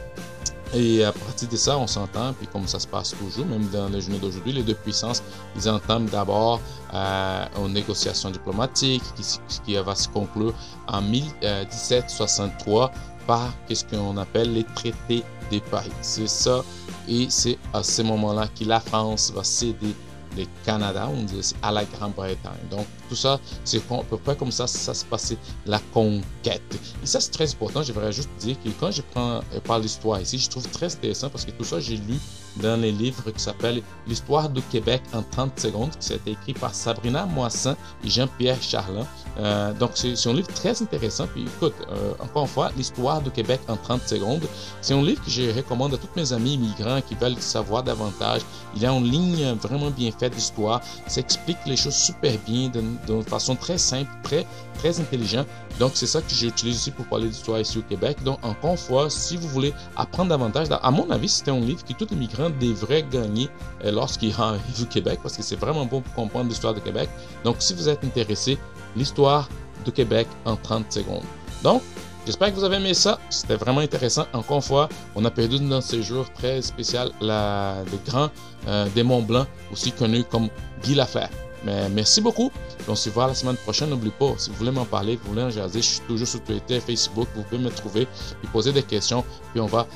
Et 0.75 1.05
à 1.05 1.13
partir 1.13 1.49
de 1.49 1.57
ça, 1.57 1.77
on 1.77 1.87
s'entend, 1.87 2.33
puis 2.33 2.47
comme 2.47 2.67
ça 2.67 2.81
se 2.81 2.87
passe 2.87 3.15
toujours, 3.19 3.45
même 3.45 3.69
dans 3.69 3.89
les 3.89 4.01
journées 4.01 4.19
d'aujourd'hui, 4.19 4.53
les 4.55 4.63
deux 4.63 4.75
puissances, 4.75 5.23
ils 5.55 5.69
entament 5.69 6.07
d'abord 6.07 6.61
euh, 6.95 7.45
une 7.59 7.75
négociation 7.75 8.31
diplomatique 8.31 9.03
qui, 9.15 9.23
qui, 9.65 9.77
va 9.77 9.95
se 9.95 10.09
conclure 10.09 10.55
en 10.89 11.03
1763 11.03 12.91
par 13.27 13.53
ce 13.71 13.85
qu'on 13.85 14.17
appelle 14.17 14.55
les 14.55 14.65
traités 14.65 15.23
de 15.51 15.59
Paris. 15.71 15.93
C'est 16.01 16.29
ça, 16.29 16.65
et 17.07 17.27
c'est 17.29 17.59
à 17.75 17.83
ce 17.83 18.01
moment-là 18.03 18.49
que 18.59 18.65
la 18.65 18.81
France 18.81 19.31
va 19.35 19.45
céder 19.45 19.95
le 20.37 20.45
Canada, 20.65 21.09
on 21.13 21.23
dit 21.23 21.55
à 21.63 21.73
la 21.73 21.85
Grande-Bretagne. 21.85 22.69
Donc, 22.71 22.87
tout 23.09 23.17
ça, 23.17 23.41
c'est 23.65 23.79
à 23.79 24.03
peu 24.09 24.17
près 24.17 24.37
comme 24.37 24.53
ça, 24.53 24.67
ça 24.67 24.95
se 24.95 25.05
passait 25.05 25.37
la 25.67 25.81
conquête. 25.93 26.63
Et 27.03 27.07
ça, 27.07 27.21
c'est 27.21 27.31
très 27.31 27.51
important. 27.53 27.83
J'aimerais 27.83 28.13
juste 28.13 28.31
dire 28.39 28.57
que 28.63 28.69
quand 28.81 28.91
je 28.91 29.03
prends, 29.03 29.37
euh, 29.55 29.61
par 29.65 29.79
l'histoire 29.79 30.21
ici, 30.21 30.39
je 30.39 30.49
trouve 30.49 30.69
très 30.69 30.93
intéressant 30.93 31.31
parce 31.31 31.45
que 31.45 31.51
tout 31.51 31.65
ça, 31.65 31.81
j'ai 31.81 31.97
lu 31.97 32.19
dans 32.57 32.81
les 32.81 32.93
livres 32.93 33.31
qui 33.31 33.43
s'appelle 33.43 33.83
L'histoire 34.07 34.49
du 34.49 34.61
Québec 34.63 35.03
en 35.13 35.23
30 35.23 35.59
secondes, 35.59 35.91
qui 35.99 36.13
a 36.13 36.17
été 36.17 36.33
écrit 36.33 36.55
par 36.55 36.75
Sabrina 36.75 37.25
Moissin 37.27 37.77
et 38.05 38.11
Jean-Pierre 38.11 38.61
Charlin. 38.61 39.07
Euh, 39.39 39.73
donc, 39.73 39.93
c'est 39.95 40.27
un 40.27 40.33
livre 40.33 40.49
très 40.49 40.81
intéressant. 40.83 41.27
Puis, 41.27 41.43
écoute, 41.43 41.75
euh, 41.91 42.13
encore 42.21 42.43
une 42.43 42.49
fois, 42.49 42.71
L'histoire 42.77 43.21
du 43.21 43.31
Québec 43.31 43.61
en 43.69 43.77
30 43.77 44.09
secondes, 44.09 44.43
c'est 44.81 44.95
un 44.95 45.03
livre 45.03 45.23
que 45.25 45.31
je 45.31 45.55
recommande 45.55 45.95
à 45.95 45.97
tous 45.97 46.09
mes 46.17 46.33
amis 46.33 46.55
immigrants 46.55 47.01
qui 47.01 47.15
veulent 47.15 47.39
savoir 47.39 47.83
davantage. 47.83 48.41
Il 48.75 48.85
est 48.85 48.89
en 48.89 49.01
ligne 49.01 49.53
vraiment 49.55 49.91
bien 49.91 50.11
fait 50.11 50.31
d'histoire. 50.31 50.81
Ça 51.07 51.21
explique 51.21 51.59
les 51.67 51.77
choses 51.77 51.95
super 51.95 52.33
bien, 52.47 52.71
d'une 52.71 53.23
façon 53.23 53.55
très 53.55 53.79
simple, 53.79 54.11
très, 54.23 54.47
très 54.79 54.99
intelligente. 55.01 55.47
Donc, 55.83 55.91
c'est 55.95 56.07
ça 56.07 56.23
que 56.23 56.33
j'utilise 56.33 56.77
aussi 56.77 56.93
pour 56.93 57.05
parler 57.07 57.27
d'histoire 57.27 57.59
ici 57.59 57.77
au 57.79 57.83
Québec. 57.83 58.23
Donc, 58.23 58.39
encore 58.45 58.71
une 58.71 58.77
fois, 58.77 59.11
si 59.11 59.37
vous 59.37 59.49
voulez 59.49 59.75
apprendre 59.97 60.29
davantage, 60.29 60.69
à 60.71 60.91
mon 60.93 61.11
avis, 61.11 61.29
c'était 61.29 61.51
un 61.51 61.59
livre 61.59 61.85
que 61.85 61.93
tous 61.93 62.07
les 62.13 62.17
migrants 62.17 62.51
devraient 62.61 63.05
gagner 63.11 63.49
euh, 63.85 63.91
lorsqu'ils 63.91 64.33
arrivent 64.39 64.83
au 64.83 64.85
Québec 64.85 65.19
parce 65.25 65.37
que 65.37 65.43
c'est 65.43 65.57
vraiment 65.57 65.85
bon 65.85 66.01
pour 66.01 66.15
comprendre 66.15 66.49
l'histoire 66.49 66.73
du 66.73 66.81
Québec. 66.81 67.11
Donc, 67.43 67.57
si 67.59 67.75
vous 67.75 67.89
êtes 67.89 68.05
intéressé, 68.05 68.59
l'histoire 68.95 69.49
du 69.85 69.91
Québec 69.91 70.29
en 70.45 70.55
30 70.55 70.93
secondes. 70.93 71.25
Donc, 71.65 71.83
J'espère 72.25 72.51
que 72.51 72.55
vous 72.55 72.63
avez 72.63 72.77
aimé 72.77 72.95
ça. 72.95 73.19
C'était 73.31 73.57
vraiment 73.57 73.81
intéressant. 73.81 74.27
Encore 74.33 74.59
une 74.59 74.63
fois, 74.63 74.89
on 75.17 75.25
a 75.25 75.31
perdu 75.33 75.59
dans 75.59 75.81
ces 75.81 76.05
jours 76.05 76.33
très 76.33 76.63
spécial 76.63 77.11
le 77.21 77.97
grand 78.07 78.31
euh, 78.69 78.87
démon 78.95 79.23
blanc, 79.23 79.45
aussi 79.73 79.91
connu 79.91 80.23
comme 80.23 80.49
Guy 80.85 80.95
Lafleur. 80.95 81.31
Mais 81.65 81.89
merci 81.89 82.21
beaucoup. 82.21 82.51
On 82.89 82.95
se 82.95 83.11
voit 83.11 83.27
la 83.27 83.35
semaine 83.35 83.57
prochaine. 83.57 83.91
N'oubliez 83.91 84.13
pas, 84.19 84.35
si 84.37 84.51
vous 84.51 84.57
voulez 84.57 84.71
m'en 84.71 84.85
parler, 84.85 85.17
vous 85.17 85.31
voulez 85.31 85.43
en 85.43 85.51
jaser, 85.51 85.81
je 85.81 85.87
suis 85.87 86.01
toujours 86.01 86.27
sur 86.27 86.43
Twitter, 86.43 86.81
Facebook. 86.81 87.29
Vous 87.35 87.43
pouvez 87.43 87.63
me 87.63 87.71
trouver 87.71 88.03
et 88.03 88.47
poser 88.53 88.73
des 88.73 88.83
questions. 88.83 89.25
Puis 89.53 89.61
on 89.61 89.67
va 89.67 89.87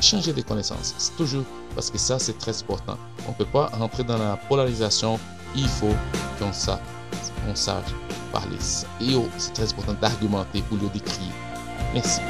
changer 0.00 0.32
des 0.32 0.42
connaissances. 0.42 0.94
C'est 0.96 1.16
toujours 1.16 1.44
parce 1.74 1.90
que 1.90 1.98
ça, 1.98 2.18
c'est 2.18 2.38
très 2.38 2.58
important. 2.62 2.96
On 3.26 3.30
ne 3.30 3.36
peut 3.36 3.44
pas 3.44 3.66
rentrer 3.78 4.04
dans 4.04 4.18
la 4.18 4.36
polarisation. 4.36 5.18
Il 5.54 5.68
faut 5.68 5.94
qu'on 6.38 6.52
sache, 6.52 6.78
on 7.48 7.54
sache 7.54 7.90
parler. 8.32 8.56
Et 9.00 9.14
oh, 9.14 9.28
c'est 9.36 9.52
très 9.52 9.70
important 9.70 9.94
d'argumenter 10.00 10.62
ou 10.70 10.76
de 10.76 10.86
décrire. 10.88 11.32
Merci. 11.92 12.20